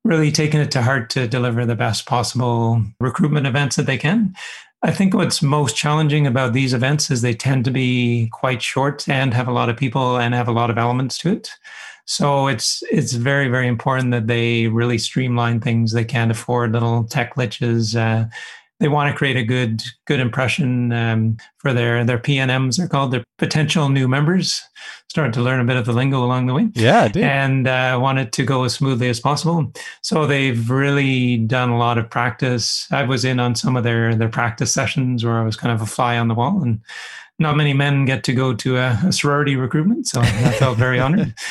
really 0.06 0.32
taken 0.32 0.62
it 0.62 0.72
to 0.72 0.82
heart 0.82 1.10
to 1.12 1.28
deliver 1.28 1.66
the 1.66 1.76
best 1.76 2.06
possible 2.06 2.82
recruitment 3.00 3.48
events 3.48 3.76
that 3.76 3.86
they 3.86 3.98
can. 3.98 4.36
I 4.82 4.92
think 4.92 5.14
what's 5.14 5.42
most 5.42 5.78
challenging 5.78 6.28
about 6.28 6.52
these 6.52 6.74
events 6.74 7.10
is 7.10 7.22
they 7.22 7.34
tend 7.34 7.64
to 7.66 7.72
be 7.72 8.30
quite 8.34 8.62
short 8.62 9.08
and 9.08 9.34
have 9.34 9.48
a 9.48 9.54
lot 9.54 9.70
of 9.70 9.78
people 9.78 10.18
and 10.18 10.34
have 10.34 10.50
a 10.50 10.54
lot 10.54 10.70
of 10.70 10.78
elements 10.78 11.18
to 11.20 11.32
it. 11.32 11.52
So 12.06 12.48
it's 12.48 12.84
it's 12.92 13.14
very 13.14 13.48
very 13.48 13.68
important 13.68 14.12
that 14.12 14.28
they 14.28 14.68
really 14.68 14.98
streamline 14.98 15.62
things. 15.62 15.94
They 15.94 16.06
can't 16.06 16.32
afford 16.32 16.74
little 16.74 17.06
tech 17.06 17.36
glitches. 17.36 17.96
Uh, 17.96 18.28
they 18.80 18.90
want 18.90 19.10
to 19.10 19.18
create 19.18 19.38
a 19.38 19.44
good 19.44 19.82
good 20.08 20.20
impression 20.20 20.92
um, 20.92 21.38
for 21.58 21.72
their 21.74 22.04
their 22.04 22.18
PNMs. 22.18 22.76
They're 22.76 22.90
called 22.90 23.12
their 23.12 23.24
potential 23.38 23.88
new 23.88 24.10
members. 24.10 24.62
Started 25.10 25.34
to 25.36 25.42
learn 25.42 25.62
a 25.62 25.64
bit 25.64 25.78
of 25.78 25.86
the 25.86 25.94
lingo 25.94 26.24
along 26.24 26.48
the 26.48 26.54
way. 26.54 26.70
Yeah, 26.74 27.10
and 27.16 27.68
uh, 27.68 27.98
want 28.02 28.20
it 28.20 28.34
to 28.34 28.44
go 28.44 28.66
as 28.66 28.74
smoothly 28.74 29.08
as 29.08 29.22
possible. 29.22 29.72
So 30.02 30.28
they've 30.28 30.70
really 30.70 31.38
done 31.38 31.70
a 31.70 31.78
lot 31.78 31.98
of 31.98 32.10
practice. 32.10 32.88
I 32.92 33.04
was 33.04 33.24
in 33.24 33.40
on 33.40 33.56
some 33.56 33.78
of 33.78 33.86
their 33.86 34.16
their 34.16 34.28
practice 34.28 34.74
sessions 34.74 35.24
where 35.24 35.40
I 35.40 35.46
was 35.46 35.56
kind 35.56 35.74
of 35.74 35.82
a 35.82 35.86
fly 35.86 36.18
on 36.18 36.28
the 36.28 36.36
wall 36.36 36.62
and 36.62 36.82
not 37.40 37.58
many 37.58 37.74
men 37.74 38.06
get 38.06 38.24
to 38.26 38.34
go 38.34 38.54
to 38.54 38.78
a, 38.78 39.00
a 39.06 39.12
sorority 39.12 39.56
recruitment, 39.56 40.08
so 40.08 40.22
I 40.22 40.52
felt 40.54 40.78
very 40.78 41.00
honored. 41.00 41.34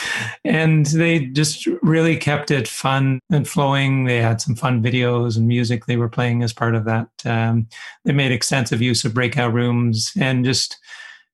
And 0.44 0.86
they 0.86 1.26
just 1.26 1.66
really 1.82 2.16
kept 2.16 2.50
it 2.50 2.66
fun 2.66 3.20
and 3.30 3.46
flowing. 3.46 4.04
They 4.04 4.20
had 4.20 4.40
some 4.40 4.56
fun 4.56 4.82
videos 4.82 5.36
and 5.36 5.46
music 5.46 5.86
they 5.86 5.96
were 5.96 6.08
playing 6.08 6.42
as 6.42 6.52
part 6.52 6.74
of 6.74 6.84
that. 6.84 7.08
Um, 7.24 7.68
they 8.04 8.12
made 8.12 8.32
extensive 8.32 8.82
use 8.82 9.04
of 9.04 9.14
breakout 9.14 9.52
rooms 9.52 10.12
and 10.18 10.44
just 10.44 10.78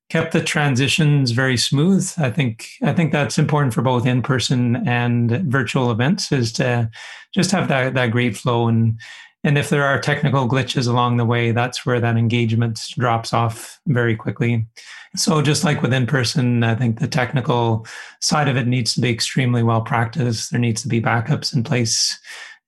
kept 0.09 0.33
the 0.33 0.43
transitions 0.43 1.31
very 1.31 1.57
smooth. 1.57 2.11
I 2.17 2.29
think 2.29 2.67
I 2.81 2.93
think 2.93 3.11
that's 3.11 3.37
important 3.37 3.73
for 3.73 3.81
both 3.81 4.05
in 4.05 4.21
person 4.21 4.87
and 4.87 5.31
virtual 5.51 5.91
events 5.91 6.31
is 6.31 6.51
to 6.53 6.89
just 7.33 7.51
have 7.51 7.67
that 7.67 7.93
that 7.93 8.11
great 8.11 8.35
flow 8.35 8.67
and 8.67 8.99
and 9.43 9.57
if 9.57 9.69
there 9.69 9.85
are 9.85 9.99
technical 9.99 10.49
glitches 10.49 10.87
along 10.87 11.17
the 11.17 11.25
way, 11.25 11.51
that's 11.51 11.85
where 11.85 12.01
that 12.01 12.17
engagement 12.17 12.81
drops 12.97 13.33
off 13.33 13.79
very 13.87 14.15
quickly. 14.15 14.67
So, 15.15 15.41
just 15.41 15.63
like 15.63 15.81
with 15.81 15.93
in 15.93 16.05
person, 16.05 16.63
I 16.63 16.75
think 16.75 16.99
the 16.99 17.07
technical 17.07 17.87
side 18.19 18.49
of 18.49 18.57
it 18.57 18.67
needs 18.67 18.93
to 18.95 19.01
be 19.01 19.09
extremely 19.09 19.63
well 19.63 19.81
practiced. 19.81 20.51
There 20.51 20.59
needs 20.59 20.81
to 20.81 20.89
be 20.89 21.01
backups 21.01 21.53
in 21.55 21.63
place. 21.63 22.19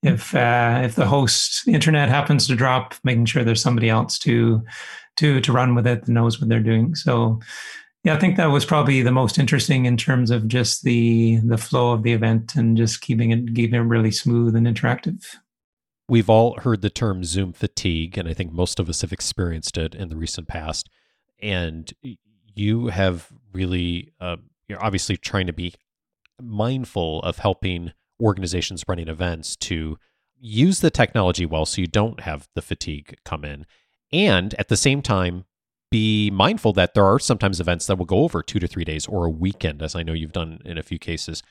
If 0.01 0.33
uh, 0.33 0.81
if 0.83 0.95
the 0.95 1.05
host 1.05 1.67
internet 1.67 2.09
happens 2.09 2.47
to 2.47 2.55
drop, 2.55 2.95
making 3.03 3.25
sure 3.25 3.43
there's 3.43 3.61
somebody 3.61 3.89
else 3.89 4.17
to 4.19 4.63
to 5.17 5.41
to 5.41 5.51
run 5.51 5.75
with 5.75 5.85
it 5.85 6.05
that 6.05 6.11
knows 6.11 6.39
what 6.39 6.49
they're 6.49 6.61
doing. 6.61 6.95
So, 6.95 7.41
yeah, 8.05 8.15
I 8.15 8.19
think 8.19 8.37
that 8.37 8.45
was 8.45 8.65
probably 8.65 9.01
the 9.01 9.11
most 9.11 9.37
interesting 9.37 9.85
in 9.85 9.97
terms 9.97 10.31
of 10.31 10.47
just 10.47 10.83
the 10.83 11.35
the 11.43 11.57
flow 11.57 11.91
of 11.91 12.03
the 12.03 12.13
event 12.13 12.55
and 12.55 12.77
just 12.77 13.01
keeping 13.01 13.31
it 13.31 13.53
keeping 13.53 13.75
it 13.75 13.83
really 13.83 14.11
smooth 14.11 14.55
and 14.55 14.65
interactive. 14.65 15.35
We've 16.11 16.29
all 16.29 16.59
heard 16.59 16.81
the 16.81 16.89
term 16.89 17.23
Zoom 17.23 17.53
fatigue, 17.53 18.17
and 18.17 18.27
I 18.27 18.33
think 18.33 18.51
most 18.51 18.81
of 18.81 18.89
us 18.89 18.99
have 18.99 19.13
experienced 19.13 19.77
it 19.77 19.95
in 19.95 20.09
the 20.09 20.17
recent 20.17 20.45
past. 20.45 20.89
And 21.41 21.89
you 22.53 22.87
have 22.87 23.29
really, 23.53 24.11
uh, 24.19 24.35
you're 24.67 24.83
obviously 24.83 25.15
trying 25.15 25.47
to 25.47 25.53
be 25.53 25.73
mindful 26.37 27.21
of 27.21 27.37
helping 27.37 27.93
organizations 28.19 28.83
running 28.89 29.07
events 29.07 29.55
to 29.55 29.97
use 30.37 30.81
the 30.81 30.91
technology 30.91 31.45
well 31.45 31.65
so 31.65 31.79
you 31.79 31.87
don't 31.87 32.19
have 32.19 32.49
the 32.55 32.61
fatigue 32.61 33.15
come 33.23 33.45
in. 33.45 33.65
And 34.11 34.53
at 34.55 34.67
the 34.67 34.75
same 34.75 35.01
time, 35.01 35.45
be 35.91 36.29
mindful 36.29 36.73
that 36.73 36.93
there 36.93 37.05
are 37.05 37.19
sometimes 37.19 37.61
events 37.61 37.85
that 37.85 37.97
will 37.97 38.05
go 38.05 38.25
over 38.25 38.43
two 38.43 38.59
to 38.59 38.67
three 38.67 38.83
days 38.83 39.07
or 39.07 39.23
a 39.23 39.29
weekend, 39.31 39.81
as 39.81 39.95
I 39.95 40.03
know 40.03 40.11
you've 40.11 40.33
done 40.33 40.59
in 40.65 40.77
a 40.77 40.83
few 40.83 40.99
cases. 40.99 41.41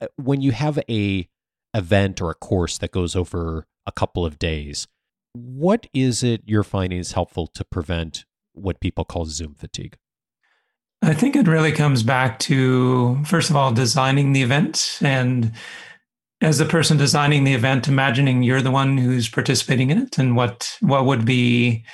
Uh, 0.00 0.08
when 0.16 0.40
you 0.40 0.50
have 0.50 0.80
a 0.90 1.28
event 1.72 2.20
or 2.20 2.30
a 2.30 2.34
course 2.34 2.76
that 2.78 2.90
goes 2.90 3.14
over 3.14 3.68
a 3.86 3.92
couple 3.92 4.24
of 4.24 4.38
days. 4.38 4.86
What 5.32 5.86
is 5.92 6.22
it 6.22 6.42
you're 6.46 6.62
finding 6.62 6.98
is 6.98 7.12
helpful 7.12 7.46
to 7.48 7.64
prevent 7.64 8.24
what 8.52 8.80
people 8.80 9.04
call 9.04 9.26
Zoom 9.26 9.54
fatigue? 9.54 9.96
I 11.02 11.12
think 11.12 11.36
it 11.36 11.48
really 11.48 11.72
comes 11.72 12.02
back 12.02 12.38
to, 12.40 13.22
first 13.24 13.50
of 13.50 13.56
all, 13.56 13.72
designing 13.72 14.32
the 14.32 14.42
event. 14.42 14.98
And 15.02 15.52
as 16.40 16.58
the 16.58 16.64
person 16.64 16.96
designing 16.96 17.44
the 17.44 17.52
event, 17.52 17.88
imagining 17.88 18.42
you're 18.42 18.62
the 18.62 18.70
one 18.70 18.96
who's 18.96 19.28
participating 19.28 19.90
in 19.90 19.98
it 19.98 20.18
and 20.18 20.36
what, 20.36 20.76
what 20.80 21.04
would 21.04 21.24
be 21.24 21.84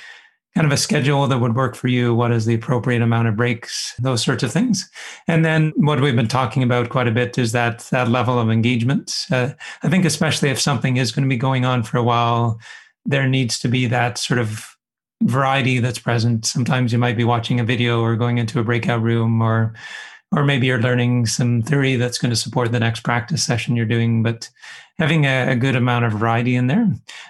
kind 0.55 0.67
of 0.67 0.73
a 0.73 0.77
schedule 0.77 1.27
that 1.27 1.39
would 1.39 1.55
work 1.55 1.75
for 1.75 1.87
you. 1.87 2.13
What 2.13 2.31
is 2.31 2.45
the 2.45 2.53
appropriate 2.53 3.01
amount 3.01 3.27
of 3.27 3.37
breaks? 3.37 3.95
Those 3.99 4.23
sorts 4.23 4.43
of 4.43 4.51
things. 4.51 4.89
And 5.27 5.45
then 5.45 5.71
what 5.77 6.01
we've 6.01 6.15
been 6.15 6.27
talking 6.27 6.61
about 6.61 6.89
quite 6.89 7.07
a 7.07 7.11
bit 7.11 7.37
is 7.37 7.53
that 7.53 7.79
that 7.91 8.09
level 8.09 8.37
of 8.37 8.49
engagement. 8.49 9.13
Uh, 9.31 9.51
I 9.83 9.89
think 9.89 10.03
especially 10.03 10.49
if 10.49 10.59
something 10.59 10.97
is 10.97 11.11
going 11.11 11.23
to 11.23 11.29
be 11.29 11.37
going 11.37 11.63
on 11.63 11.83
for 11.83 11.97
a 11.97 12.03
while, 12.03 12.59
there 13.05 13.27
needs 13.27 13.59
to 13.59 13.67
be 13.67 13.85
that 13.87 14.17
sort 14.17 14.39
of 14.39 14.75
variety 15.23 15.79
that's 15.79 15.99
present. 15.99 16.45
Sometimes 16.45 16.91
you 16.91 16.99
might 16.99 17.17
be 17.17 17.23
watching 17.23 17.59
a 17.59 17.63
video 17.63 18.01
or 18.01 18.15
going 18.15 18.37
into 18.37 18.59
a 18.59 18.63
breakout 18.63 19.01
room 19.01 19.41
or 19.41 19.73
or 20.33 20.45
maybe 20.45 20.65
you're 20.67 20.81
learning 20.81 21.25
some 21.25 21.61
theory 21.61 21.97
that's 21.97 22.17
going 22.17 22.29
to 22.29 22.37
support 22.37 22.71
the 22.71 22.79
next 22.79 23.01
practice 23.01 23.43
session 23.43 23.75
you're 23.75 23.85
doing, 23.85 24.23
but 24.23 24.49
having 25.01 25.25
a, 25.25 25.53
a, 25.53 25.55
good 25.55 25.75
amount 25.75 26.05
of 26.05 26.11
variety 26.11 26.55
in 26.55 26.67
there. 26.67 26.87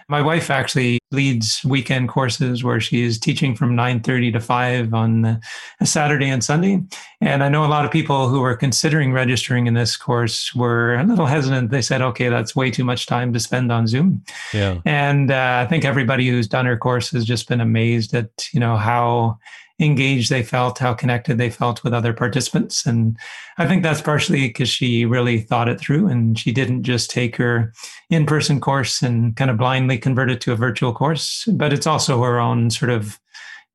My 0.09 0.21
wife 0.21 0.51
actually 0.51 0.99
leads 1.09 1.63
weekend 1.63 2.09
courses 2.09 2.65
where 2.65 2.81
she 2.81 3.01
is 3.01 3.17
teaching 3.17 3.55
from 3.55 3.77
9.30 3.77 4.33
to 4.33 4.41
5 4.41 4.93
on 4.93 5.41
a 5.79 5.85
Saturday 5.85 6.27
and 6.27 6.43
Sunday. 6.43 6.83
And 7.21 7.41
I 7.41 7.47
know 7.47 7.63
a 7.63 7.71
lot 7.71 7.85
of 7.85 7.91
people 7.91 8.27
who 8.27 8.41
were 8.41 8.57
considering 8.57 9.13
registering 9.13 9.67
in 9.67 9.73
this 9.73 9.95
course 9.95 10.53
were 10.53 10.95
a 10.95 11.05
little 11.05 11.27
hesitant. 11.27 11.71
They 11.71 11.81
said, 11.81 12.01
okay, 12.01 12.27
that's 12.27 12.57
way 12.57 12.71
too 12.71 12.83
much 12.83 13.05
time 13.05 13.31
to 13.31 13.39
spend 13.39 13.71
on 13.71 13.87
Zoom. 13.87 14.21
Yeah. 14.53 14.81
And 14.83 15.31
uh, 15.31 15.61
I 15.63 15.65
think 15.69 15.85
everybody 15.85 16.27
who's 16.27 16.49
done 16.49 16.65
her 16.65 16.77
course 16.77 17.11
has 17.11 17.23
just 17.23 17.47
been 17.47 17.61
amazed 17.61 18.13
at, 18.13 18.49
you 18.51 18.59
know, 18.59 18.75
how 18.75 19.39
engaged 19.81 20.29
they 20.29 20.43
felt, 20.43 20.77
how 20.77 20.93
connected 20.93 21.37
they 21.37 21.49
felt 21.49 21.83
with 21.83 21.93
other 21.93 22.13
participants. 22.13 22.85
And 22.85 23.17
I 23.57 23.67
think 23.67 23.83
that's 23.83 24.01
partially 24.01 24.47
because 24.47 24.69
she 24.69 25.05
really 25.05 25.39
thought 25.39 25.67
it 25.67 25.79
through 25.79 26.07
and 26.07 26.37
she 26.37 26.51
didn't 26.51 26.83
just 26.83 27.09
take 27.09 27.35
her 27.37 27.60
in 28.09 28.25
person 28.25 28.59
course 28.59 29.01
and 29.01 29.35
kind 29.35 29.51
of 29.51 29.57
blindly 29.57 29.97
convert 29.97 30.31
it 30.31 30.41
to 30.41 30.51
a 30.51 30.55
virtual 30.55 30.93
course, 30.93 31.45
but 31.53 31.73
it's 31.73 31.87
also 31.87 32.21
her 32.23 32.39
own 32.39 32.69
sort 32.69 32.91
of 32.91 33.19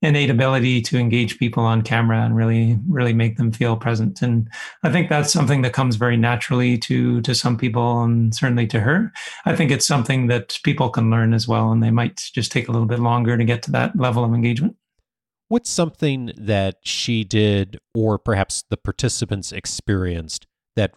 innate 0.02 0.30
ability 0.30 0.82
to 0.82 0.98
engage 0.98 1.38
people 1.38 1.62
on 1.64 1.80
camera 1.80 2.22
and 2.22 2.36
really 2.36 2.78
really 2.88 3.14
make 3.14 3.36
them 3.36 3.50
feel 3.50 3.76
present. 3.76 4.20
And 4.20 4.48
i 4.82 4.92
think 4.92 5.08
that's 5.08 5.32
something 5.32 5.62
that 5.62 5.72
comes 5.72 5.96
very 5.96 6.16
naturally 6.16 6.76
to 6.78 7.20
to 7.22 7.34
some 7.34 7.56
people 7.56 8.02
and 8.02 8.34
certainly 8.34 8.66
to 8.68 8.80
her. 8.80 9.12
I 9.46 9.56
think 9.56 9.70
it's 9.70 9.86
something 9.86 10.26
that 10.26 10.58
people 10.64 10.90
can 10.90 11.10
learn 11.10 11.32
as 11.32 11.48
well 11.48 11.72
and 11.72 11.82
they 11.82 11.90
might 11.90 12.16
just 12.34 12.52
take 12.52 12.68
a 12.68 12.72
little 12.72 12.86
bit 12.86 13.00
longer 13.00 13.36
to 13.36 13.44
get 13.44 13.62
to 13.64 13.70
that 13.72 13.96
level 13.96 14.24
of 14.24 14.34
engagement. 14.34 14.76
What's 15.48 15.70
something 15.70 16.32
that 16.36 16.78
she 16.82 17.22
did, 17.22 17.78
or 17.94 18.18
perhaps 18.18 18.64
the 18.68 18.76
participants 18.76 19.52
experienced, 19.52 20.44
that 20.74 20.92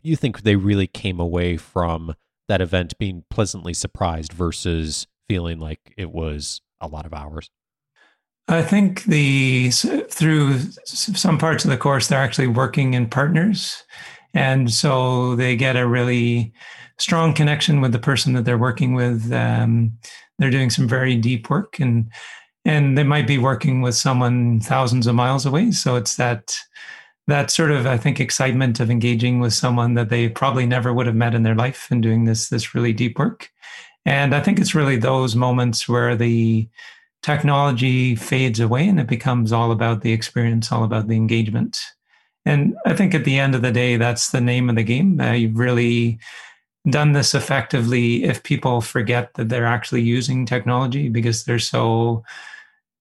you 0.00 0.16
think 0.16 0.40
they 0.40 0.56
really 0.56 0.86
came 0.86 1.20
away 1.20 1.58
from 1.58 2.14
that 2.50 2.60
event 2.60 2.98
being 2.98 3.22
pleasantly 3.30 3.72
surprised 3.72 4.32
versus 4.32 5.06
feeling 5.28 5.60
like 5.60 5.94
it 5.96 6.10
was 6.10 6.60
a 6.80 6.88
lot 6.88 7.06
of 7.06 7.14
hours? 7.14 7.48
I 8.48 8.62
think 8.62 9.04
the 9.04 9.70
through 9.70 10.58
some 10.84 11.38
parts 11.38 11.64
of 11.64 11.70
the 11.70 11.76
course 11.76 12.08
they're 12.08 12.18
actually 12.18 12.48
working 12.48 12.94
in 12.94 13.08
partners, 13.08 13.84
and 14.34 14.72
so 14.72 15.36
they 15.36 15.54
get 15.54 15.76
a 15.76 15.86
really 15.86 16.52
strong 16.98 17.32
connection 17.32 17.80
with 17.80 17.92
the 17.92 18.00
person 18.00 18.32
that 18.32 18.44
they're 18.44 18.58
working 18.58 18.94
with. 18.94 19.32
Um, 19.32 19.92
they're 20.40 20.50
doing 20.50 20.70
some 20.70 20.88
very 20.88 21.14
deep 21.14 21.48
work, 21.48 21.78
and 21.78 22.10
and 22.64 22.98
they 22.98 23.04
might 23.04 23.28
be 23.28 23.38
working 23.38 23.80
with 23.80 23.94
someone 23.94 24.58
thousands 24.60 25.06
of 25.06 25.14
miles 25.14 25.46
away 25.46 25.70
so 25.70 25.96
it's 25.96 26.16
that 26.16 26.54
that 27.30 27.50
sort 27.50 27.70
of 27.70 27.86
i 27.86 27.96
think 27.96 28.20
excitement 28.20 28.80
of 28.80 28.90
engaging 28.90 29.40
with 29.40 29.52
someone 29.52 29.94
that 29.94 30.08
they 30.08 30.28
probably 30.28 30.66
never 30.66 30.92
would 30.92 31.06
have 31.06 31.14
met 31.14 31.34
in 31.34 31.42
their 31.42 31.54
life 31.54 31.88
and 31.90 32.02
doing 32.02 32.24
this 32.24 32.48
this 32.48 32.74
really 32.74 32.92
deep 32.92 33.18
work. 33.18 33.50
And 34.04 34.34
i 34.34 34.40
think 34.40 34.58
it's 34.58 34.74
really 34.74 34.96
those 34.96 35.36
moments 35.36 35.88
where 35.88 36.16
the 36.16 36.68
technology 37.22 38.16
fades 38.16 38.60
away 38.60 38.88
and 38.88 38.98
it 38.98 39.06
becomes 39.06 39.52
all 39.52 39.72
about 39.72 40.00
the 40.00 40.12
experience 40.12 40.72
all 40.72 40.84
about 40.84 41.08
the 41.08 41.16
engagement. 41.16 41.78
And 42.44 42.76
i 42.86 42.94
think 42.94 43.14
at 43.14 43.24
the 43.24 43.38
end 43.38 43.54
of 43.54 43.62
the 43.62 43.72
day 43.72 43.96
that's 43.96 44.30
the 44.30 44.40
name 44.40 44.68
of 44.68 44.76
the 44.76 44.84
game. 44.84 45.20
Uh, 45.20 45.32
you've 45.32 45.58
really 45.58 46.18
done 46.88 47.12
this 47.12 47.34
effectively 47.34 48.24
if 48.24 48.42
people 48.42 48.80
forget 48.80 49.34
that 49.34 49.50
they're 49.50 49.66
actually 49.66 50.00
using 50.00 50.46
technology 50.46 51.08
because 51.10 51.44
they're 51.44 51.58
so 51.58 52.24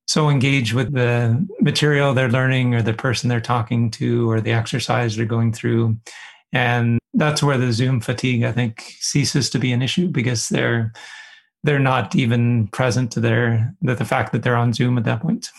so 0.09 0.27
engaged 0.27 0.73
with 0.73 0.91
the 0.91 1.47
material 1.61 2.13
they're 2.13 2.29
learning 2.29 2.73
or 2.73 2.81
the 2.81 2.93
person 2.93 3.29
they're 3.29 3.39
talking 3.39 3.91
to 3.91 4.29
or 4.29 4.41
the 4.41 4.51
exercise 4.51 5.15
they're 5.15 5.25
going 5.25 5.53
through. 5.53 5.95
And 6.51 6.99
that's 7.13 7.43
where 7.43 7.57
the 7.57 7.73
zoom 7.73 7.99
fatigue 7.99 8.43
i 8.43 8.51
think 8.51 8.93
ceases 8.99 9.49
to 9.49 9.59
be 9.59 9.71
an 9.71 9.81
issue 9.81 10.07
because 10.07 10.49
they're 10.49 10.93
they're 11.63 11.79
not 11.79 12.15
even 12.15 12.67
present 12.69 13.11
to 13.11 13.19
their 13.19 13.73
that 13.81 13.97
the 13.97 14.05
fact 14.05 14.31
that 14.31 14.43
they're 14.43 14.55
on 14.55 14.73
zoom 14.73 14.97
at 14.97 15.03
that 15.03 15.21
point. 15.21 15.49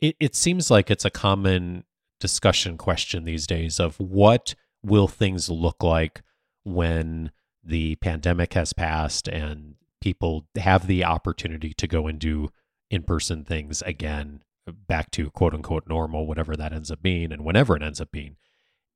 It, 0.00 0.16
it 0.20 0.36
seems 0.36 0.70
like 0.70 0.90
it's 0.90 1.04
a 1.04 1.10
common 1.10 1.84
discussion 2.20 2.78
question 2.78 3.24
these 3.24 3.46
days 3.46 3.80
of 3.80 3.98
what 3.98 4.54
will 4.82 5.08
things 5.08 5.48
look 5.48 5.82
like 5.82 6.22
when 6.62 7.32
the 7.64 7.96
pandemic 7.96 8.54
has 8.54 8.72
passed 8.72 9.26
and 9.26 9.74
people 10.00 10.46
have 10.56 10.86
the 10.86 11.04
opportunity 11.04 11.72
to 11.74 11.86
go 11.86 12.06
and 12.06 12.18
do 12.18 12.50
in 12.94 13.02
person 13.02 13.44
things 13.44 13.82
again, 13.82 14.42
uh, 14.66 14.72
back 14.72 15.10
to 15.12 15.30
quote 15.30 15.54
unquote 15.54 15.86
normal, 15.88 16.26
whatever 16.26 16.56
that 16.56 16.72
ends 16.72 16.90
up 16.90 17.02
being, 17.02 17.32
and 17.32 17.44
whenever 17.44 17.76
it 17.76 17.82
ends 17.82 18.00
up 18.00 18.10
being. 18.10 18.36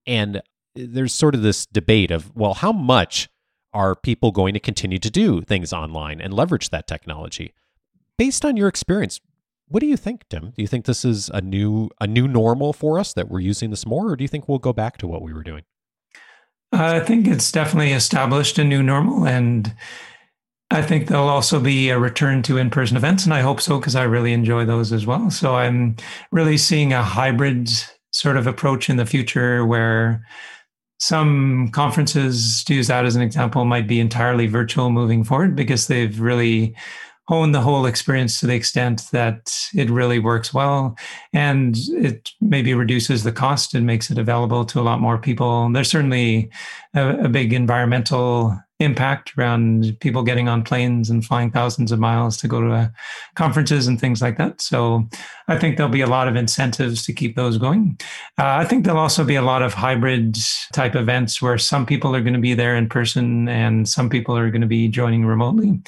And 0.06 0.38
uh, 0.38 0.40
there's 0.74 1.12
sort 1.12 1.34
of 1.34 1.42
this 1.42 1.66
debate 1.66 2.10
of, 2.10 2.34
well, 2.34 2.54
how 2.54 2.72
much 2.72 3.28
are 3.74 3.94
people 3.94 4.30
going 4.30 4.54
to 4.54 4.60
continue 4.60 4.98
to 4.98 5.10
do 5.10 5.42
things 5.42 5.72
online 5.72 6.20
and 6.20 6.32
leverage 6.32 6.70
that 6.70 6.86
technology? 6.86 7.52
based 8.18 8.44
on 8.44 8.56
your 8.56 8.68
experience, 8.68 9.20
what 9.68 9.80
do 9.80 9.86
you 9.86 9.96
think, 9.96 10.28
Tim? 10.28 10.50
Do 10.50 10.62
you 10.62 10.66
think 10.66 10.84
this 10.84 11.04
is 11.04 11.30
a 11.30 11.40
new 11.40 11.88
a 12.00 12.06
new 12.06 12.28
normal 12.28 12.72
for 12.72 12.98
us 12.98 13.14
that 13.14 13.28
we're 13.28 13.40
using 13.40 13.70
this 13.70 13.86
more, 13.86 14.10
or 14.10 14.16
do 14.16 14.24
you 14.24 14.28
think 14.28 14.48
we'll 14.48 14.58
go 14.58 14.72
back 14.72 14.98
to 14.98 15.06
what 15.06 15.22
we 15.22 15.32
were 15.32 15.42
doing? 15.42 15.62
I 16.72 17.00
think 17.00 17.26
it's 17.26 17.50
definitely 17.50 17.92
established 17.92 18.58
a 18.58 18.64
new 18.64 18.82
normal, 18.82 19.26
and 19.26 19.74
I 20.70 20.82
think 20.82 21.06
there'll 21.06 21.28
also 21.28 21.60
be 21.60 21.88
a 21.88 21.98
return 21.98 22.42
to 22.42 22.58
in 22.58 22.68
person 22.68 22.96
events, 22.96 23.24
and 23.24 23.32
I 23.32 23.40
hope 23.40 23.60
so 23.60 23.78
because 23.78 23.96
I 23.96 24.02
really 24.02 24.34
enjoy 24.34 24.66
those 24.66 24.92
as 24.92 25.06
well. 25.06 25.30
So 25.30 25.56
I'm 25.56 25.96
really 26.30 26.58
seeing 26.58 26.92
a 26.92 27.02
hybrid 27.02 27.70
sort 28.10 28.36
of 28.36 28.46
approach 28.46 28.90
in 28.90 28.96
the 28.96 29.06
future 29.06 29.64
where 29.64 30.22
some 31.00 31.68
conferences, 31.72 32.64
to 32.64 32.74
use 32.74 32.88
that 32.88 33.06
as 33.06 33.16
an 33.16 33.22
example, 33.22 33.64
might 33.64 33.86
be 33.86 34.00
entirely 34.00 34.46
virtual 34.46 34.90
moving 34.90 35.24
forward 35.24 35.56
because 35.56 35.86
they've 35.86 36.20
really 36.20 36.76
hone 37.28 37.52
the 37.52 37.60
whole 37.60 37.84
experience 37.84 38.40
to 38.40 38.46
the 38.46 38.54
extent 38.54 39.02
that 39.12 39.54
it 39.74 39.90
really 39.90 40.18
works 40.18 40.54
well 40.54 40.96
and 41.34 41.76
it 41.90 42.30
maybe 42.40 42.72
reduces 42.72 43.22
the 43.22 43.30
cost 43.30 43.74
and 43.74 43.84
makes 43.84 44.10
it 44.10 44.16
available 44.16 44.64
to 44.64 44.80
a 44.80 44.82
lot 44.82 44.98
more 45.00 45.18
people. 45.18 45.70
There's 45.70 45.90
certainly 45.90 46.50
a, 46.94 47.24
a, 47.24 47.28
big 47.28 47.52
environmental 47.52 48.58
impact 48.80 49.36
around 49.36 49.96
people 50.00 50.22
getting 50.22 50.48
on 50.48 50.62
planes 50.62 51.10
and 51.10 51.24
flying 51.24 51.50
thousands 51.50 51.90
of 51.90 51.98
miles 51.98 52.36
to 52.36 52.46
go 52.46 52.60
to 52.60 52.72
uh, 52.72 52.88
conferences 53.34 53.86
and 53.88 54.00
things 54.00 54.22
like 54.22 54.38
that. 54.38 54.60
So 54.60 55.08
I 55.48 55.58
think 55.58 55.76
there'll 55.76 55.90
be 55.90 56.00
a 56.00 56.06
lot 56.06 56.28
of 56.28 56.36
incentives 56.36 57.04
to 57.06 57.12
keep 57.12 57.34
those 57.34 57.58
going. 57.58 57.98
Uh, 58.38 58.46
I 58.46 58.64
think 58.64 58.84
there'll 58.84 59.00
also 59.00 59.24
be 59.24 59.34
a 59.34 59.42
lot 59.42 59.62
of 59.62 59.74
hybrid 59.74 60.38
type 60.72 60.94
events 60.94 61.42
where 61.42 61.58
some 61.58 61.86
people 61.86 62.14
are 62.14 62.20
going 62.20 62.34
to 62.34 62.40
be 62.40 62.54
there 62.54 62.76
in 62.76 62.88
person 62.88 63.48
and 63.48 63.88
some 63.88 64.08
people 64.08 64.36
are 64.36 64.50
going 64.50 64.60
to 64.60 64.68
be 64.68 64.88
joining 64.88 65.24
remotely. 65.24 65.80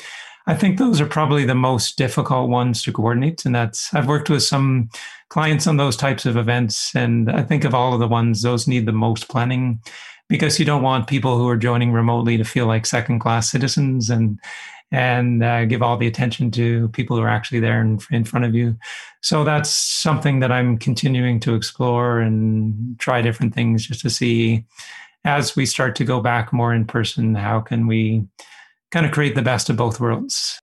I 0.47 0.55
think 0.57 0.79
those 0.79 1.01
are 1.01 1.07
probably 1.07 1.45
the 1.45 1.55
most 1.55 1.97
difficult 1.97 2.49
ones 2.49 2.83
to 2.83 2.93
coordinate. 2.93 3.45
And 3.45 3.55
that's, 3.55 3.95
I've 3.95 4.09
worked 4.09 4.31
with 4.31 4.43
some 4.43 4.89
clients 5.29 5.69
on 5.69 5.77
those 5.77 5.97
types 5.97 6.27
of 6.27 6.37
events. 6.37 6.93
And 6.97 7.31
I 7.31 7.43
think 7.43 7.65
of 7.65 7.75
all 7.75 7.95
of 7.95 8.01
the 8.01 8.09
ones, 8.09 8.43
those 8.43 8.67
need 8.67 8.87
the 8.87 8.93
most 8.93 9.29
planning 9.29 9.81
because 10.31 10.59
you 10.59 10.65
don't 10.65 10.83
want 10.83 11.07
people 11.07 11.37
who 11.37 11.47
are 11.47 11.57
joining 11.59 11.93
remotely 11.93 12.39
to 12.39 12.45
feel 12.45 12.67
like 12.67 12.87
second 12.87 13.19
class 13.19 13.51
citizens 13.51 14.09
and, 14.09 14.41
and 14.91 15.45
uh, 15.45 15.67
give 15.67 15.83
all 15.83 15.99
the 15.99 16.07
attention 16.07 16.51
to 16.53 16.89
people 16.89 17.17
who 17.17 17.23
are 17.23 17.29
actually 17.29 17.61
there 17.61 17.83
in, 17.83 18.01
in 18.11 18.25
front 18.25 18.47
of 18.47 18.55
you. 18.55 18.75
So 19.21 19.45
that's 19.45 19.69
something 19.69 20.41
that 20.41 20.51
I'm 20.51 20.79
continuing 20.79 21.39
to 21.41 21.55
explore 21.55 22.21
and 22.21 22.99
try 22.99 23.21
different 23.21 23.55
things 23.55 23.87
just 23.87 24.01
to 24.01 24.11
see 24.11 24.65
as 25.25 25.55
we 25.55 25.67
start 25.67 25.95
to 25.97 26.05
go 26.05 26.21
back 26.23 26.51
more 26.51 26.73
in 26.73 26.87
person, 26.87 27.35
how 27.35 27.61
can 27.61 27.87
we 27.87 28.25
kind 28.91 29.07
of 29.07 29.13
create 29.13 29.35
the 29.35 29.43
best 29.43 29.71
of 29.71 29.77
both 29.77 30.01
worlds. 30.01 30.61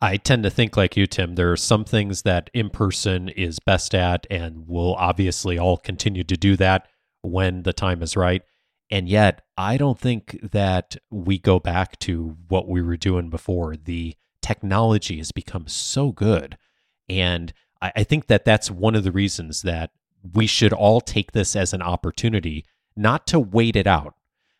I 0.00 0.16
tend 0.16 0.44
to 0.44 0.50
think 0.50 0.76
like 0.76 0.96
you, 0.96 1.06
Tim. 1.06 1.34
There 1.34 1.52
are 1.52 1.58
some 1.58 1.84
things 1.84 2.22
that 2.22 2.48
in 2.54 2.70
person 2.70 3.28
is 3.28 3.58
best 3.58 3.94
at, 3.94 4.26
and 4.30 4.64
we'll 4.66 4.94
obviously 4.94 5.58
all 5.58 5.76
continue 5.76 6.24
to 6.24 6.36
do 6.36 6.56
that 6.56 6.88
when 7.22 7.64
the 7.64 7.74
time 7.74 8.02
is 8.02 8.16
right. 8.16 8.42
And 8.90 9.08
yet, 9.08 9.42
I 9.56 9.76
don't 9.76 9.98
think 9.98 10.38
that 10.42 10.96
we 11.10 11.38
go 11.38 11.60
back 11.60 11.98
to 12.00 12.36
what 12.48 12.68
we 12.68 12.82
were 12.82 12.96
doing 12.96 13.30
before. 13.30 13.76
The 13.76 14.16
technology 14.42 15.18
has 15.18 15.30
become 15.30 15.68
so 15.68 16.10
good. 16.10 16.58
And 17.08 17.52
I, 17.80 17.92
I 17.96 18.04
think 18.04 18.26
that 18.26 18.44
that's 18.44 18.70
one 18.70 18.96
of 18.96 19.04
the 19.04 19.12
reasons 19.12 19.62
that 19.62 19.90
we 20.34 20.46
should 20.46 20.72
all 20.72 21.00
take 21.00 21.32
this 21.32 21.54
as 21.54 21.72
an 21.72 21.82
opportunity, 21.82 22.64
not 22.96 23.26
to 23.28 23.38
wait 23.38 23.76
it 23.76 23.86
out, 23.86 24.14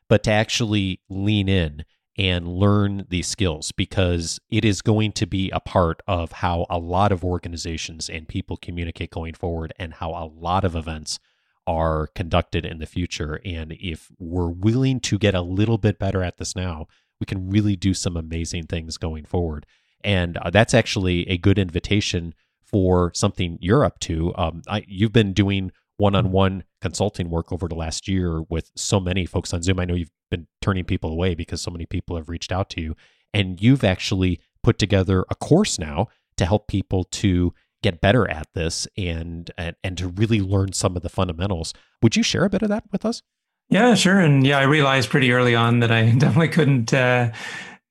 but 0.08 0.22
to 0.24 0.30
actually 0.30 1.00
lean 1.08 1.48
in 1.48 1.84
and 2.16 2.46
learn 2.46 3.06
these 3.08 3.26
skills 3.26 3.72
because 3.72 4.38
it 4.50 4.64
is 4.64 4.82
going 4.82 5.12
to 5.12 5.26
be 5.26 5.50
a 5.50 5.60
part 5.60 6.02
of 6.06 6.32
how 6.32 6.66
a 6.68 6.78
lot 6.78 7.12
of 7.12 7.24
organizations 7.24 8.10
and 8.10 8.28
people 8.28 8.56
communicate 8.56 9.10
going 9.10 9.34
forward 9.34 9.72
and 9.78 9.94
how 9.94 10.10
a 10.10 10.26
lot 10.26 10.64
of 10.64 10.76
events 10.76 11.18
are 11.66 12.08
conducted 12.08 12.64
in 12.64 12.78
the 12.78 12.86
future. 12.86 13.40
And 13.44 13.72
if 13.72 14.10
we're 14.18 14.48
willing 14.48 15.00
to 15.00 15.18
get 15.18 15.34
a 15.34 15.42
little 15.42 15.78
bit 15.78 15.98
better 15.98 16.22
at 16.22 16.38
this 16.38 16.56
now, 16.56 16.86
we 17.20 17.26
can 17.26 17.50
really 17.50 17.76
do 17.76 17.94
some 17.94 18.16
amazing 18.16 18.64
things 18.64 18.96
going 18.96 19.24
forward. 19.24 19.66
And 20.02 20.36
uh, 20.38 20.50
that's 20.50 20.74
actually 20.74 21.28
a 21.28 21.36
good 21.36 21.58
invitation 21.58 22.34
for 22.62 23.12
something 23.14 23.58
you're 23.60 23.84
up 23.84 23.98
to. 24.00 24.32
Um, 24.36 24.62
I, 24.68 24.84
you've 24.88 25.12
been 25.12 25.32
doing 25.32 25.72
one-on-one 25.98 26.64
consulting 26.80 27.28
work 27.28 27.52
over 27.52 27.68
the 27.68 27.74
last 27.74 28.08
year 28.08 28.42
with 28.48 28.70
so 28.74 28.98
many 28.98 29.26
folks 29.26 29.52
on 29.52 29.62
Zoom. 29.62 29.78
I 29.78 29.84
know 29.84 29.94
you've 29.94 30.10
been 30.30 30.46
turning 30.62 30.84
people 30.84 31.10
away 31.10 31.34
because 31.34 31.60
so 31.60 31.70
many 31.70 31.84
people 31.84 32.16
have 32.16 32.30
reached 32.30 32.52
out 32.52 32.70
to 32.70 32.80
you 32.80 32.96
and 33.34 33.60
you've 33.60 33.84
actually 33.84 34.40
put 34.62 34.78
together 34.78 35.24
a 35.30 35.34
course 35.34 35.78
now 35.78 36.08
to 36.36 36.46
help 36.46 36.68
people 36.68 37.04
to 37.04 37.52
get 37.82 38.00
better 38.00 38.28
at 38.30 38.46
this 38.54 38.86
and 38.96 39.50
and, 39.56 39.76
and 39.82 39.98
to 39.98 40.08
really 40.08 40.40
learn 40.40 40.72
some 40.72 40.96
of 40.96 41.02
the 41.02 41.08
fundamentals. 41.08 41.72
Would 42.02 42.16
you 42.16 42.22
share 42.22 42.44
a 42.44 42.50
bit 42.50 42.62
of 42.62 42.68
that 42.68 42.84
with 42.92 43.04
us? 43.04 43.22
Yeah, 43.68 43.94
sure. 43.94 44.18
And 44.18 44.44
yeah, 44.44 44.58
I 44.58 44.64
realized 44.64 45.10
pretty 45.10 45.32
early 45.32 45.54
on 45.54 45.80
that 45.80 45.92
I 45.92 46.10
definitely 46.18 46.48
couldn't 46.48 46.92
uh, 46.92 47.30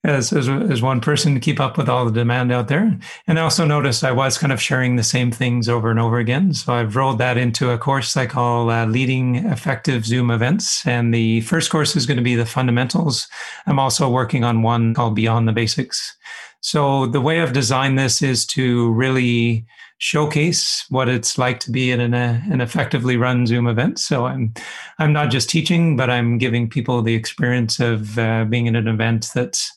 as, 0.03 0.31
as, 0.31 0.47
as 0.47 0.81
one 0.81 1.01
person 1.01 1.39
keep 1.39 1.59
up 1.59 1.77
with 1.77 1.89
all 1.89 2.05
the 2.05 2.11
demand 2.11 2.51
out 2.51 2.69
there. 2.69 2.97
And 3.27 3.37
I 3.37 3.41
also 3.41 3.65
noticed 3.65 4.03
I 4.03 4.11
was 4.13 4.37
kind 4.37 4.53
of 4.53 4.61
sharing 4.61 4.95
the 4.95 5.03
same 5.03 5.31
things 5.31 5.67
over 5.67 5.91
and 5.91 5.99
over 5.99 6.19
again. 6.19 6.53
So 6.53 6.73
I've 6.73 6.95
rolled 6.95 7.17
that 7.17 7.37
into 7.37 7.71
a 7.71 7.77
course 7.77 8.15
I 8.15 8.25
call 8.25 8.69
uh, 8.69 8.85
Leading 8.85 9.35
Effective 9.35 10.05
Zoom 10.05 10.31
Events. 10.31 10.85
And 10.85 11.13
the 11.13 11.41
first 11.41 11.69
course 11.69 11.95
is 11.95 12.05
going 12.05 12.17
to 12.17 12.23
be 12.23 12.35
the 12.35 12.45
fundamentals. 12.45 13.27
I'm 13.65 13.79
also 13.79 14.09
working 14.09 14.43
on 14.45 14.61
one 14.61 14.93
called 14.93 15.15
Beyond 15.15 15.47
the 15.47 15.53
Basics. 15.53 16.15
So 16.61 17.05
the 17.05 17.21
way 17.21 17.41
I've 17.41 17.53
designed 17.53 17.97
this 17.97 18.21
is 18.21 18.45
to 18.47 18.91
really 18.91 19.65
showcase 19.99 20.85
what 20.89 21.09
it's 21.09 21.37
like 21.37 21.59
to 21.59 21.71
be 21.71 21.91
in 21.91 21.99
an, 21.99 22.13
uh, 22.13 22.41
an 22.49 22.61
effectively 22.61 23.17
run 23.17 23.45
Zoom 23.45 23.67
event. 23.67 23.99
So 23.99 24.25
I'm 24.25 24.53
I'm 24.97 25.13
not 25.13 25.29
just 25.29 25.49
teaching, 25.49 25.95
but 25.95 26.09
I'm 26.09 26.37
giving 26.37 26.69
people 26.69 27.01
the 27.01 27.15
experience 27.15 27.79
of 27.79 28.17
uh, 28.17 28.45
being 28.45 28.65
in 28.65 28.75
an 28.75 28.87
event 28.87 29.29
that's 29.33 29.71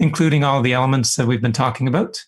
including 0.00 0.44
all 0.44 0.62
the 0.62 0.72
elements 0.72 1.16
that 1.16 1.26
we've 1.26 1.42
been 1.42 1.52
talking 1.52 1.88
about, 1.88 2.24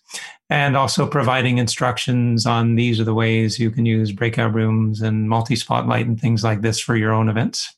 and 0.49 0.75
also 0.75 1.07
providing 1.07 1.57
instructions 1.57 2.45
on 2.45 2.75
these 2.75 2.99
are 2.99 3.05
the 3.05 3.13
ways 3.13 3.59
you 3.59 3.71
can 3.71 3.85
use 3.85 4.11
breakout 4.11 4.53
rooms 4.53 5.01
and 5.01 5.29
multi 5.29 5.55
spotlight 5.55 6.07
and 6.07 6.19
things 6.19 6.43
like 6.43 6.61
this 6.61 6.79
for 6.79 6.95
your 6.95 7.13
own 7.13 7.29
events. 7.29 7.73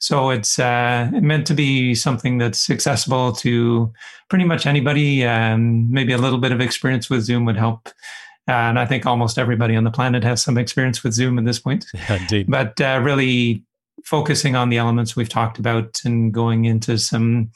So 0.00 0.30
it's 0.30 0.58
uh, 0.58 1.10
meant 1.12 1.46
to 1.48 1.54
be 1.54 1.94
something 1.94 2.38
that's 2.38 2.70
accessible 2.70 3.32
to 3.32 3.92
pretty 4.28 4.44
much 4.44 4.66
anybody. 4.66 5.24
Um, 5.24 5.90
maybe 5.90 6.12
a 6.12 6.18
little 6.18 6.38
bit 6.38 6.52
of 6.52 6.60
experience 6.60 7.08
with 7.08 7.22
Zoom 7.22 7.44
would 7.44 7.56
help 7.56 7.88
and 8.48 8.78
I 8.78 8.86
think 8.86 9.06
almost 9.06 9.38
everybody 9.38 9.74
on 9.74 9.84
the 9.84 9.90
planet 9.90 10.22
has 10.22 10.42
some 10.42 10.56
experience 10.56 11.02
with 11.02 11.12
Zoom 11.12 11.38
at 11.38 11.44
this 11.44 11.58
point. 11.58 11.86
Yeah, 11.94 12.16
indeed. 12.16 12.46
But 12.48 12.80
uh, 12.80 13.00
really 13.02 13.64
focusing 14.04 14.54
on 14.54 14.68
the 14.68 14.78
elements 14.78 15.16
we've 15.16 15.28
talked 15.28 15.58
about 15.58 16.00
and 16.04 16.32
going 16.32 16.64
into 16.64 16.98
some 16.98 17.50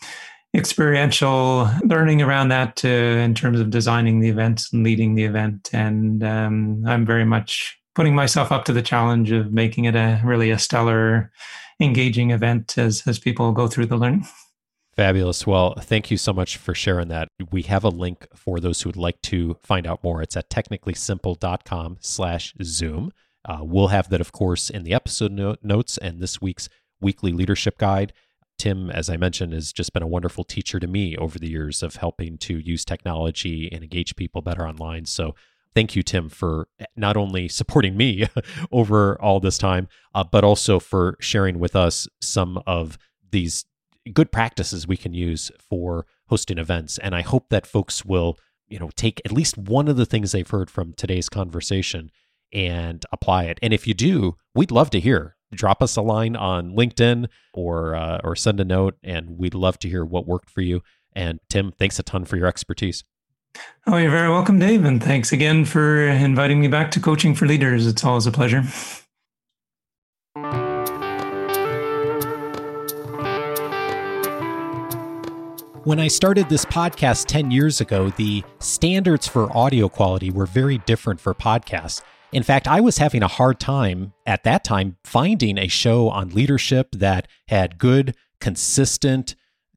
experiential 0.54 1.70
learning 1.84 2.22
around 2.22 2.48
that 2.48 2.84
uh, 2.84 2.88
in 2.88 3.34
terms 3.34 3.60
of 3.60 3.70
designing 3.70 4.20
the 4.20 4.28
event 4.28 4.64
and 4.72 4.82
leading 4.82 5.14
the 5.14 5.24
event. 5.24 5.70
And 5.72 6.24
um, 6.24 6.82
I'm 6.86 7.06
very 7.06 7.24
much 7.24 7.79
putting 7.94 8.14
myself 8.14 8.52
up 8.52 8.64
to 8.66 8.72
the 8.72 8.82
challenge 8.82 9.30
of 9.32 9.52
making 9.52 9.84
it 9.84 9.94
a 9.94 10.20
really 10.24 10.50
a 10.50 10.58
stellar, 10.58 11.32
engaging 11.80 12.30
event 12.30 12.76
as 12.78 13.02
as 13.06 13.18
people 13.18 13.52
go 13.52 13.66
through 13.66 13.86
the 13.86 13.96
learning. 13.96 14.26
Fabulous. 14.96 15.46
Well, 15.46 15.74
thank 15.80 16.10
you 16.10 16.16
so 16.16 16.32
much 16.32 16.56
for 16.56 16.74
sharing 16.74 17.08
that. 17.08 17.28
We 17.50 17.62
have 17.62 17.84
a 17.84 17.88
link 17.88 18.26
for 18.34 18.60
those 18.60 18.82
who 18.82 18.88
would 18.88 18.96
like 18.96 19.22
to 19.22 19.56
find 19.62 19.86
out 19.86 20.02
more. 20.04 20.20
It's 20.20 20.36
at 20.36 20.50
technicallysimple.com 20.50 21.98
slash 22.00 22.54
Zoom. 22.62 23.12
Uh, 23.44 23.60
we'll 23.62 23.88
have 23.88 24.10
that, 24.10 24.20
of 24.20 24.32
course, 24.32 24.68
in 24.68 24.82
the 24.82 24.92
episode 24.92 25.32
no- 25.32 25.56
notes 25.62 25.96
and 25.96 26.20
this 26.20 26.42
week's 26.42 26.68
weekly 27.00 27.32
leadership 27.32 27.78
guide. 27.78 28.12
Tim, 28.58 28.90
as 28.90 29.08
I 29.08 29.16
mentioned, 29.16 29.54
has 29.54 29.72
just 29.72 29.94
been 29.94 30.02
a 30.02 30.06
wonderful 30.06 30.44
teacher 30.44 30.78
to 30.78 30.86
me 30.86 31.16
over 31.16 31.38
the 31.38 31.48
years 31.48 31.82
of 31.82 31.96
helping 31.96 32.36
to 32.38 32.58
use 32.58 32.84
technology 32.84 33.70
and 33.72 33.82
engage 33.82 34.16
people 34.16 34.42
better 34.42 34.68
online. 34.68 35.06
So 35.06 35.34
thank 35.74 35.96
you, 35.96 36.02
Tim, 36.02 36.28
for 36.28 36.68
not 36.96 37.16
only 37.16 37.48
supporting 37.48 37.96
me 37.96 38.26
over 38.72 39.20
all 39.20 39.40
this 39.40 39.58
time, 39.58 39.88
uh, 40.14 40.24
but 40.24 40.44
also 40.44 40.78
for 40.78 41.16
sharing 41.20 41.58
with 41.58 41.76
us 41.76 42.08
some 42.20 42.62
of 42.66 42.98
these 43.30 43.64
good 44.12 44.32
practices 44.32 44.86
we 44.86 44.96
can 44.96 45.14
use 45.14 45.50
for 45.58 46.06
hosting 46.28 46.58
events. 46.58 46.98
And 46.98 47.14
I 47.14 47.22
hope 47.22 47.48
that 47.50 47.66
folks 47.66 48.04
will, 48.04 48.38
you 48.68 48.78
know, 48.78 48.90
take 48.96 49.20
at 49.24 49.32
least 49.32 49.58
one 49.58 49.88
of 49.88 49.96
the 49.96 50.06
things 50.06 50.32
they've 50.32 50.48
heard 50.48 50.70
from 50.70 50.94
today's 50.94 51.28
conversation 51.28 52.10
and 52.52 53.04
apply 53.12 53.44
it. 53.44 53.58
And 53.62 53.72
if 53.72 53.86
you 53.86 53.94
do, 53.94 54.36
we'd 54.54 54.70
love 54.70 54.90
to 54.90 55.00
hear. 55.00 55.36
Drop 55.52 55.82
us 55.82 55.96
a 55.96 56.02
line 56.02 56.36
on 56.36 56.76
LinkedIn 56.76 57.26
or 57.54 57.96
uh, 57.96 58.20
or 58.22 58.36
send 58.36 58.60
a 58.60 58.64
note, 58.64 58.96
and 59.02 59.36
we'd 59.36 59.54
love 59.54 59.80
to 59.80 59.88
hear 59.88 60.04
what 60.04 60.26
worked 60.26 60.48
for 60.48 60.60
you. 60.60 60.80
And 61.12 61.40
Tim, 61.48 61.72
thanks 61.72 61.98
a 61.98 62.04
ton 62.04 62.24
for 62.24 62.36
your 62.36 62.46
expertise. 62.46 63.02
Oh, 63.86 63.96
you're 63.96 64.10
very 64.10 64.28
welcome, 64.28 64.58
Dave. 64.58 64.84
And 64.84 65.02
thanks 65.02 65.32
again 65.32 65.64
for 65.64 66.06
inviting 66.06 66.60
me 66.60 66.68
back 66.68 66.90
to 66.92 67.00
Coaching 67.00 67.34
for 67.34 67.46
Leaders. 67.46 67.86
It's 67.86 68.04
always 68.04 68.26
a 68.26 68.30
pleasure. 68.30 68.62
When 75.84 75.98
I 75.98 76.08
started 76.08 76.48
this 76.48 76.66
podcast 76.66 77.24
10 77.26 77.50
years 77.50 77.80
ago, 77.80 78.10
the 78.10 78.44
standards 78.58 79.26
for 79.26 79.50
audio 79.56 79.88
quality 79.88 80.30
were 80.30 80.46
very 80.46 80.78
different 80.78 81.20
for 81.20 81.34
podcasts. 81.34 82.02
In 82.32 82.42
fact, 82.42 82.68
I 82.68 82.80
was 82.80 82.98
having 82.98 83.22
a 83.22 83.28
hard 83.28 83.58
time 83.58 84.12
at 84.26 84.44
that 84.44 84.62
time 84.62 84.98
finding 85.04 85.58
a 85.58 85.66
show 85.66 86.08
on 86.10 86.28
leadership 86.28 86.90
that 86.92 87.26
had 87.48 87.78
good, 87.78 88.14
consistent, 88.40 89.34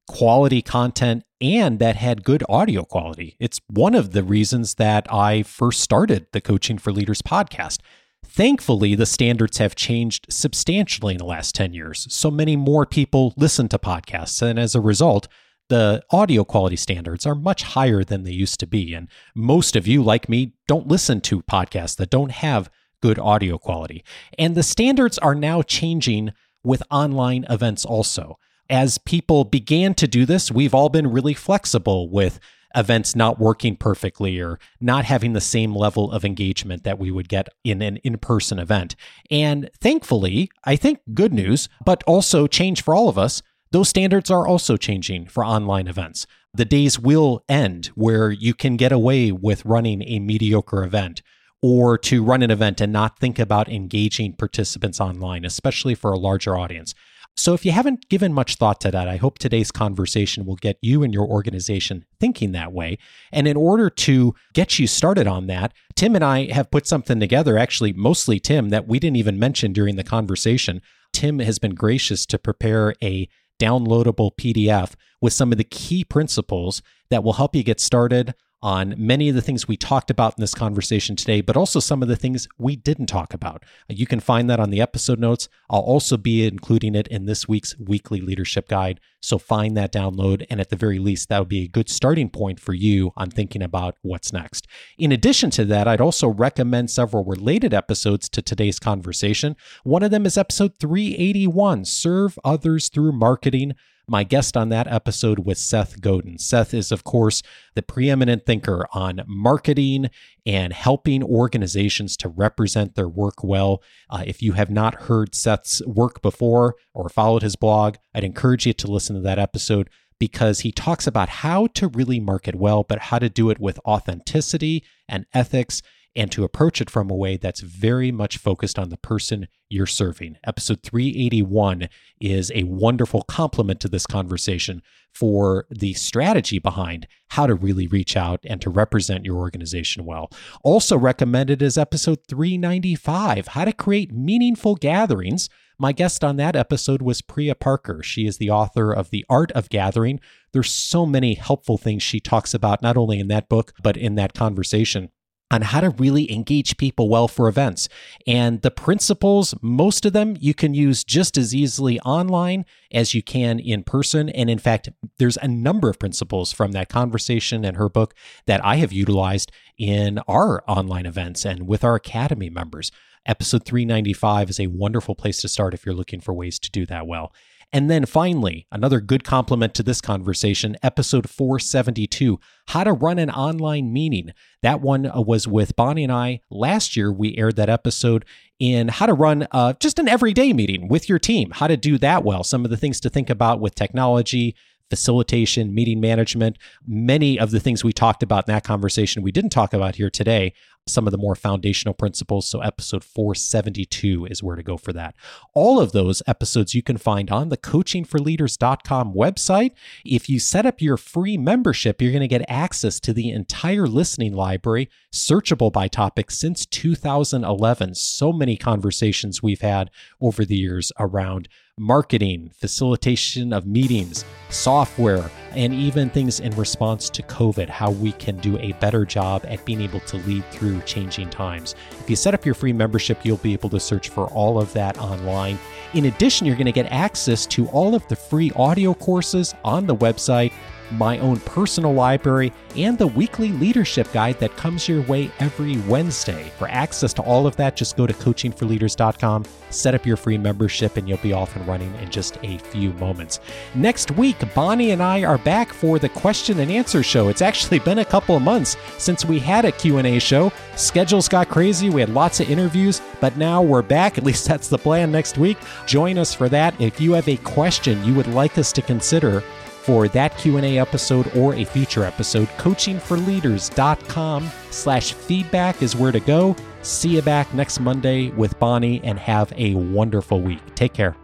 quality 0.07 0.61
content 0.61 1.23
and 1.39 1.79
that 1.79 1.95
had 1.95 2.23
good 2.23 2.43
audio 2.47 2.83
quality. 2.83 3.35
It's 3.39 3.59
one 3.67 3.95
of 3.95 4.11
the 4.11 4.23
reasons 4.23 4.75
that 4.75 5.11
I 5.11 5.43
first 5.43 5.81
started 5.81 6.27
the 6.31 6.41
Coaching 6.41 6.77
for 6.77 6.91
Leaders 6.91 7.21
podcast. 7.21 7.79
Thankfully, 8.25 8.95
the 8.95 9.05
standards 9.05 9.57
have 9.57 9.75
changed 9.75 10.27
substantially 10.29 11.13
in 11.13 11.17
the 11.19 11.25
last 11.25 11.53
10 11.55 11.73
years. 11.73 12.07
So 12.09 12.31
many 12.31 12.55
more 12.55 12.85
people 12.85 13.33
listen 13.37 13.67
to 13.69 13.77
podcasts. 13.77 14.41
And 14.41 14.57
as 14.57 14.75
a 14.75 14.81
result, 14.81 15.27
the 15.69 16.03
audio 16.11 16.43
quality 16.43 16.75
standards 16.75 17.25
are 17.25 17.35
much 17.35 17.63
higher 17.63 18.03
than 18.03 18.23
they 18.23 18.31
used 18.31 18.59
to 18.61 18.67
be. 18.67 18.93
And 18.93 19.07
most 19.35 19.75
of 19.75 19.87
you, 19.87 20.03
like 20.03 20.29
me, 20.29 20.53
don't 20.67 20.87
listen 20.87 21.21
to 21.21 21.41
podcasts 21.43 21.95
that 21.97 22.09
don't 22.09 22.31
have 22.31 22.69
good 23.01 23.19
audio 23.19 23.57
quality. 23.57 24.03
And 24.39 24.55
the 24.55 24.63
standards 24.63 25.17
are 25.17 25.35
now 25.35 25.61
changing 25.61 26.31
with 26.63 26.83
online 26.89 27.45
events 27.49 27.85
also. 27.85 28.39
As 28.69 28.97
people 28.97 29.43
began 29.43 29.93
to 29.95 30.07
do 30.07 30.25
this, 30.25 30.51
we've 30.51 30.73
all 30.73 30.89
been 30.89 31.11
really 31.11 31.33
flexible 31.33 32.09
with 32.09 32.39
events 32.75 33.15
not 33.15 33.39
working 33.39 33.75
perfectly 33.75 34.39
or 34.39 34.59
not 34.79 35.05
having 35.05 35.33
the 35.33 35.41
same 35.41 35.75
level 35.75 36.11
of 36.11 36.25
engagement 36.25 36.83
that 36.83 36.97
we 36.97 37.11
would 37.11 37.29
get 37.29 37.49
in 37.63 37.81
an 37.81 37.97
in 37.97 38.17
person 38.17 38.59
event. 38.59 38.95
And 39.29 39.69
thankfully, 39.79 40.49
I 40.63 40.75
think 40.75 40.99
good 41.13 41.33
news, 41.33 41.69
but 41.85 42.03
also 42.07 42.47
change 42.47 42.81
for 42.81 42.95
all 42.95 43.09
of 43.09 43.17
us. 43.17 43.41
Those 43.71 43.89
standards 43.89 44.31
are 44.31 44.47
also 44.47 44.77
changing 44.77 45.27
for 45.27 45.45
online 45.45 45.87
events. 45.87 46.25
The 46.53 46.65
days 46.65 46.99
will 46.99 47.43
end 47.49 47.87
where 47.95 48.31
you 48.31 48.53
can 48.53 48.77
get 48.77 48.91
away 48.91 49.31
with 49.31 49.65
running 49.65 50.03
a 50.03 50.19
mediocre 50.19 50.83
event 50.83 51.21
or 51.61 51.97
to 51.97 52.23
run 52.23 52.43
an 52.43 52.51
event 52.51 52.81
and 52.81 52.91
not 52.91 53.17
think 53.17 53.39
about 53.39 53.69
engaging 53.69 54.33
participants 54.33 54.99
online, 54.99 55.45
especially 55.45 55.95
for 55.95 56.11
a 56.11 56.19
larger 56.19 56.57
audience. 56.57 56.93
So, 57.35 57.53
if 57.55 57.65
you 57.65 57.71
haven't 57.71 58.09
given 58.09 58.31
much 58.31 58.55
thought 58.55 58.79
to 58.81 58.91
that, 58.91 59.07
I 59.07 59.17
hope 59.17 59.39
today's 59.39 59.71
conversation 59.71 60.45
will 60.45 60.55
get 60.55 60.77
you 60.81 61.01
and 61.01 61.13
your 61.13 61.25
organization 61.25 62.05
thinking 62.19 62.51
that 62.51 62.71
way. 62.71 62.99
And 63.31 63.47
in 63.47 63.57
order 63.57 63.89
to 63.89 64.35
get 64.53 64.77
you 64.77 64.85
started 64.85 65.25
on 65.25 65.47
that, 65.47 65.73
Tim 65.95 66.15
and 66.15 66.23
I 66.23 66.51
have 66.51 66.69
put 66.69 66.85
something 66.85 67.19
together, 67.19 67.57
actually, 67.57 67.91
mostly 67.91 68.39
Tim, 68.39 68.69
that 68.69 68.87
we 68.87 68.99
didn't 68.99 69.17
even 69.17 69.39
mention 69.39 69.73
during 69.73 69.95
the 69.95 70.03
conversation. 70.03 70.81
Tim 71.11 71.39
has 71.39 71.57
been 71.57 71.73
gracious 71.73 72.25
to 72.27 72.37
prepare 72.37 72.93
a 73.01 73.27
downloadable 73.59 74.31
PDF 74.37 74.93
with 75.19 75.33
some 75.33 75.51
of 75.51 75.57
the 75.57 75.63
key 75.63 76.03
principles 76.03 76.81
that 77.09 77.23
will 77.23 77.33
help 77.33 77.55
you 77.55 77.63
get 77.63 77.79
started 77.79 78.35
on 78.63 78.95
many 78.97 79.27
of 79.27 79.35
the 79.35 79.41
things 79.41 79.67
we 79.67 79.75
talked 79.75 80.09
about 80.09 80.37
in 80.37 80.41
this 80.41 80.55
conversation 80.55 81.17
today, 81.17 81.41
but 81.41 81.57
also 81.57 81.81
some 81.81 82.01
of 82.01 82.07
the 82.07 82.15
things 82.15 82.47
we 82.57 82.77
didn't 82.77 83.07
talk 83.07 83.33
about. 83.33 83.61
You 83.89 84.07
can 84.07 84.21
find 84.21 84.49
that 84.49 84.59
on 84.61 84.69
the 84.69 84.79
episode 84.79 85.19
notes. 85.19 85.49
I'll 85.69 85.81
also 85.81 86.15
be 86.15 86.47
including 86.47 86.95
it 86.95 87.07
in 87.09 87.25
this 87.25 87.45
week's 87.45 87.77
weekly 87.77 88.21
leadership 88.21 88.69
guide. 88.69 89.01
So 89.19 89.37
find 89.37 89.75
that 89.75 89.91
download. 89.91 90.45
And 90.49 90.61
at 90.61 90.69
the 90.69 90.77
very 90.77 90.97
least, 90.97 91.27
that 91.27 91.39
would 91.39 91.49
be 91.49 91.63
a 91.63 91.67
good 91.67 91.89
starting 91.89 92.29
point 92.29 92.57
for 92.57 92.73
you 92.73 93.11
on 93.17 93.29
thinking 93.29 93.61
about 93.61 93.97
what's 94.01 94.31
next. 94.31 94.65
In 94.97 95.11
addition 95.11 95.49
to 95.51 95.65
that, 95.65 95.85
I'd 95.85 96.01
also 96.01 96.29
recommend 96.29 96.89
several 96.89 97.25
related 97.25 97.73
episodes 97.73 98.29
to 98.29 98.41
today's 98.41 98.79
conversation. 98.79 99.57
One 99.83 100.03
of 100.03 100.11
them 100.11 100.25
is 100.25 100.37
episode 100.37 100.77
381 100.79 101.83
Serve 101.83 102.39
Others 102.45 102.87
Through 102.89 103.11
Marketing 103.11 103.75
my 104.07 104.23
guest 104.23 104.57
on 104.57 104.69
that 104.69 104.87
episode 104.87 105.39
was 105.39 105.59
Seth 105.59 106.01
Godin. 106.01 106.37
Seth 106.37 106.73
is, 106.73 106.91
of 106.91 107.03
course, 107.03 107.41
the 107.73 107.81
preeminent 107.81 108.45
thinker 108.45 108.85
on 108.93 109.21
marketing 109.25 110.09
and 110.45 110.73
helping 110.73 111.23
organizations 111.23 112.17
to 112.17 112.27
represent 112.27 112.95
their 112.95 113.07
work 113.07 113.43
well. 113.43 113.81
Uh, 114.09 114.23
if 114.25 114.41
you 114.41 114.53
have 114.53 114.69
not 114.69 115.03
heard 115.03 115.33
Seth's 115.33 115.81
work 115.85 116.21
before 116.21 116.75
or 116.93 117.07
followed 117.07 117.43
his 117.43 117.55
blog, 117.55 117.95
I'd 118.13 118.25
encourage 118.25 118.65
you 118.65 118.73
to 118.73 118.91
listen 118.91 119.15
to 119.15 119.21
that 119.21 119.39
episode 119.39 119.89
because 120.19 120.61
he 120.61 120.71
talks 120.71 121.07
about 121.07 121.29
how 121.29 121.67
to 121.67 121.87
really 121.87 122.19
market 122.19 122.55
well, 122.55 122.83
but 122.83 122.99
how 122.99 123.19
to 123.19 123.29
do 123.29 123.49
it 123.49 123.59
with 123.59 123.79
authenticity 123.85 124.83
and 125.07 125.25
ethics 125.33 125.81
and 126.15 126.31
to 126.31 126.43
approach 126.43 126.81
it 126.81 126.89
from 126.89 127.09
a 127.09 127.15
way 127.15 127.37
that's 127.37 127.61
very 127.61 128.11
much 128.11 128.37
focused 128.37 128.77
on 128.77 128.89
the 128.89 128.97
person 128.97 129.47
you're 129.69 129.85
serving. 129.85 130.37
Episode 130.45 130.83
381 130.83 131.89
is 132.21 132.51
a 132.53 132.63
wonderful 132.63 133.23
complement 133.23 133.79
to 133.79 133.89
this 133.89 134.05
conversation 134.05 134.81
for 135.13 135.65
the 135.69 135.93
strategy 135.93 136.59
behind 136.59 137.07
how 137.29 137.47
to 137.47 137.55
really 137.55 137.87
reach 137.87 138.15
out 138.15 138.39
and 138.43 138.61
to 138.61 138.69
represent 138.69 139.25
your 139.25 139.37
organization 139.37 140.05
well. 140.05 140.29
Also 140.63 140.97
recommended 140.97 141.61
is 141.61 141.77
episode 141.77 142.19
395 142.27 143.47
How 143.47 143.65
to 143.65 143.73
Create 143.73 144.11
Meaningful 144.11 144.75
Gatherings. 144.75 145.49
My 145.79 145.91
guest 145.91 146.23
on 146.23 146.37
that 146.37 146.55
episode 146.55 147.01
was 147.01 147.21
Priya 147.21 147.55
Parker. 147.55 148.03
She 148.03 148.27
is 148.27 148.37
the 148.37 148.51
author 148.51 148.91
of 148.91 149.09
The 149.09 149.25
Art 149.27 149.51
of 149.53 149.69
Gathering. 149.69 150.19
There's 150.51 150.71
so 150.71 151.05
many 151.05 151.33
helpful 151.33 151.79
things 151.79 152.03
she 152.03 152.19
talks 152.19 152.53
about, 152.53 152.83
not 152.83 152.95
only 152.95 153.19
in 153.19 153.27
that 153.29 153.49
book, 153.49 153.73
but 153.81 153.97
in 153.97 154.13
that 154.15 154.35
conversation 154.35 155.09
on 155.53 155.61
how 155.61 155.79
to 155.79 155.91
really 155.91 156.31
engage 156.31 156.77
people 156.77 157.07
well 157.07 157.27
for 157.27 157.47
events. 157.47 157.87
And 158.25 158.61
the 158.63 158.71
principles, 158.71 159.53
most 159.61 160.03
of 160.03 160.11
them 160.11 160.35
you 160.39 160.55
can 160.55 160.73
use 160.73 161.03
just 161.03 161.37
as 161.37 161.53
easily 161.53 161.99
online 161.99 162.65
as 162.91 163.13
you 163.13 163.21
can 163.21 163.59
in 163.59 163.83
person. 163.83 164.29
And 164.29 164.49
in 164.49 164.57
fact, 164.57 164.89
there's 165.19 165.37
a 165.37 165.47
number 165.47 165.89
of 165.89 165.99
principles 165.99 166.51
from 166.51 166.71
that 166.71 166.89
conversation 166.89 167.63
and 167.63 167.77
her 167.77 167.87
book 167.87 168.15
that 168.47 168.65
I 168.65 168.77
have 168.77 168.91
utilized 168.91 169.51
in 169.77 170.19
our 170.27 170.63
online 170.67 171.05
events 171.05 171.45
and 171.45 171.67
with 171.67 171.83
our 171.83 171.95
Academy 171.95 172.49
members. 172.49 172.91
Episode 173.25 173.63
395 173.63 174.49
is 174.49 174.59
a 174.59 174.67
wonderful 174.67 175.15
place 175.15 175.39
to 175.41 175.47
start 175.47 175.73
if 175.73 175.85
you're 175.85 175.95
looking 175.95 176.19
for 176.19 176.33
ways 176.33 176.57
to 176.59 176.71
do 176.71 176.85
that 176.87 177.05
well. 177.05 177.31
And 177.73 177.89
then 177.89 178.05
finally, 178.05 178.67
another 178.71 179.01
good 179.01 179.23
complement 179.23 179.73
to 179.73 179.83
this 179.83 179.99
conversation, 179.99 180.77
episode 180.83 181.27
472 181.27 182.39
How 182.67 182.83
to 182.83 182.93
Run 182.93 183.17
an 183.17 183.31
Online 183.31 183.91
Meeting. 183.91 184.29
That 184.61 184.79
one 184.79 185.07
uh, 185.07 185.21
was 185.21 185.47
with 185.47 185.75
Bonnie 185.75 186.03
and 186.03 186.11
I. 186.11 186.41
Last 186.51 186.95
year, 186.95 187.11
we 187.11 187.35
aired 187.35 187.55
that 187.55 187.71
episode 187.71 188.25
in 188.59 188.89
how 188.89 189.07
to 189.07 189.13
run 189.15 189.47
uh, 189.49 189.73
just 189.79 189.97
an 189.97 190.07
everyday 190.07 190.53
meeting 190.53 190.87
with 190.87 191.09
your 191.09 191.17
team, 191.17 191.49
how 191.49 191.65
to 191.65 191.75
do 191.75 191.97
that 191.97 192.23
well, 192.23 192.43
some 192.43 192.63
of 192.63 192.69
the 192.69 192.77
things 192.77 192.99
to 192.99 193.09
think 193.09 193.31
about 193.31 193.59
with 193.59 193.73
technology, 193.73 194.55
facilitation, 194.91 195.73
meeting 195.73 195.99
management, 195.99 196.59
many 196.85 197.39
of 197.39 197.49
the 197.49 197.59
things 197.59 197.83
we 197.83 197.91
talked 197.91 198.21
about 198.21 198.47
in 198.47 198.53
that 198.53 198.63
conversation 198.63 199.23
we 199.23 199.31
didn't 199.31 199.49
talk 199.49 199.73
about 199.73 199.95
here 199.95 200.11
today, 200.11 200.53
some 200.87 201.07
of 201.07 201.11
the 201.11 201.17
more 201.17 201.35
foundational 201.35 201.93
principles. 201.93 202.47
So, 202.47 202.59
episode 202.59 203.03
472 203.03 204.25
is 204.25 204.43
where 204.43 204.55
to 204.55 204.63
go 204.63 204.77
for 204.77 204.93
that. 204.93 205.15
All 205.53 205.79
of 205.79 205.91
those 205.91 206.21
episodes 206.27 206.75
you 206.75 206.81
can 206.81 206.97
find 206.97 207.31
on 207.31 207.49
the 207.49 207.57
coachingforleaders.com 207.57 209.13
website. 209.13 209.71
If 210.05 210.29
you 210.29 210.39
set 210.39 210.65
up 210.65 210.81
your 210.81 210.97
free 210.97 211.37
membership, 211.37 212.01
you're 212.01 212.11
going 212.11 212.21
to 212.21 212.27
get 212.27 212.45
access 212.47 212.99
to 213.01 213.13
the 213.13 213.29
entire 213.31 213.87
listening 213.87 214.33
library, 214.33 214.89
searchable 215.11 215.71
by 215.71 215.87
topic 215.87 216.31
since 216.31 216.65
2011. 216.65 217.95
So 217.95 218.33
many 218.33 218.57
conversations 218.57 219.41
we've 219.41 219.61
had 219.61 219.89
over 220.21 220.45
the 220.45 220.57
years 220.57 220.91
around 220.99 221.47
marketing, 221.77 222.51
facilitation 222.53 223.51
of 223.51 223.65
meetings, 223.65 224.25
software, 224.49 225.29
and 225.55 225.73
even 225.73 226.09
things 226.09 226.39
in 226.39 226.55
response 226.55 227.09
to 227.09 227.23
COVID, 227.23 227.69
how 227.69 227.91
we 227.91 228.11
can 228.13 228.37
do 228.37 228.57
a 228.59 228.73
better 228.73 229.05
job 229.05 229.45
at 229.47 229.63
being 229.65 229.81
able 229.81 229.99
to 230.01 230.17
lead 230.17 230.43
through 230.51 230.81
changing 230.81 231.29
times. 231.29 231.75
If 231.99 232.09
you 232.09 232.15
set 232.15 232.33
up 232.33 232.45
your 232.45 232.55
free 232.55 232.73
membership, 232.73 233.23
you'll 233.23 233.37
be 233.37 233.53
able 233.53 233.69
to 233.69 233.79
search 233.79 234.09
for 234.09 234.27
all 234.27 234.59
of 234.59 234.71
that 234.73 234.97
online. 234.97 235.57
In 235.93 236.05
addition, 236.05 236.47
you're 236.47 236.55
going 236.55 236.65
to 236.65 236.71
get 236.71 236.91
access 236.91 237.45
to 237.47 237.67
all 237.67 237.95
of 237.95 238.07
the 238.07 238.15
free 238.15 238.51
audio 238.55 238.93
courses 238.93 239.53
on 239.63 239.85
the 239.85 239.95
website 239.95 240.51
my 240.97 241.19
own 241.19 241.39
personal 241.41 241.93
library, 241.93 242.51
and 242.75 242.97
the 242.97 243.07
weekly 243.07 243.49
leadership 243.49 244.11
guide 244.11 244.39
that 244.39 244.55
comes 244.57 244.87
your 244.87 245.01
way 245.03 245.31
every 245.39 245.77
Wednesday. 245.81 246.51
For 246.57 246.67
access 246.67 247.13
to 247.13 247.21
all 247.21 247.45
of 247.45 247.55
that, 247.57 247.75
just 247.75 247.97
go 247.97 248.07
to 248.07 248.13
coachingforleaders.com, 248.13 249.45
set 249.69 249.95
up 249.95 250.05
your 250.05 250.17
free 250.17 250.37
membership, 250.37 250.97
and 250.97 251.07
you'll 251.07 251.17
be 251.19 251.33
off 251.33 251.55
and 251.55 251.67
running 251.67 251.93
in 251.95 252.09
just 252.09 252.37
a 252.43 252.57
few 252.57 252.93
moments. 252.93 253.39
Next 253.75 254.11
week, 254.11 254.37
Bonnie 254.53 254.91
and 254.91 255.01
I 255.01 255.23
are 255.23 255.37
back 255.37 255.73
for 255.73 255.99
the 255.99 256.09
question 256.09 256.59
and 256.59 256.71
answer 256.71 257.03
show. 257.03 257.29
It's 257.29 257.41
actually 257.41 257.79
been 257.79 257.99
a 257.99 258.05
couple 258.05 258.35
of 258.35 258.41
months 258.41 258.77
since 258.97 259.25
we 259.25 259.39
had 259.39 259.65
a 259.65 259.71
Q&A 259.71 260.19
show. 260.19 260.51
Schedules 260.75 261.27
got 261.27 261.49
crazy. 261.49 261.89
We 261.89 262.01
had 262.01 262.09
lots 262.09 262.39
of 262.39 262.49
interviews, 262.49 263.01
but 263.19 263.37
now 263.37 263.61
we're 263.61 263.81
back. 263.81 264.17
At 264.17 264.23
least 264.23 264.47
that's 264.47 264.67
the 264.67 264.77
plan 264.77 265.11
next 265.11 265.37
week. 265.37 265.57
Join 265.85 266.17
us 266.17 266.33
for 266.33 266.49
that. 266.49 266.79
If 266.79 266.99
you 267.01 267.13
have 267.13 267.27
a 267.27 267.37
question 267.37 268.03
you 268.03 268.13
would 268.13 268.27
like 268.27 268.57
us 268.57 268.71
to 268.73 268.81
consider, 268.81 269.43
for 269.83 270.07
that 270.09 270.37
q&a 270.37 270.77
episode 270.79 271.35
or 271.35 271.53
a 271.55 271.63
future 271.65 272.03
episode 272.03 272.47
coachingforleaders.com 272.57 274.51
slash 274.71 275.13
feedback 275.13 275.81
is 275.81 275.95
where 275.95 276.11
to 276.11 276.19
go. 276.19 276.55
See 276.81 277.15
you 277.15 277.21
back 277.21 277.53
next 277.53 277.79
monday 277.79 278.29
with 278.31 278.57
bonnie 278.59 279.01
and 279.03 279.19
have 279.19 279.53
a 279.55 279.75
wonderful 279.75 280.41
week. 280.41 280.61
Take 280.75 280.93
care 280.93 281.15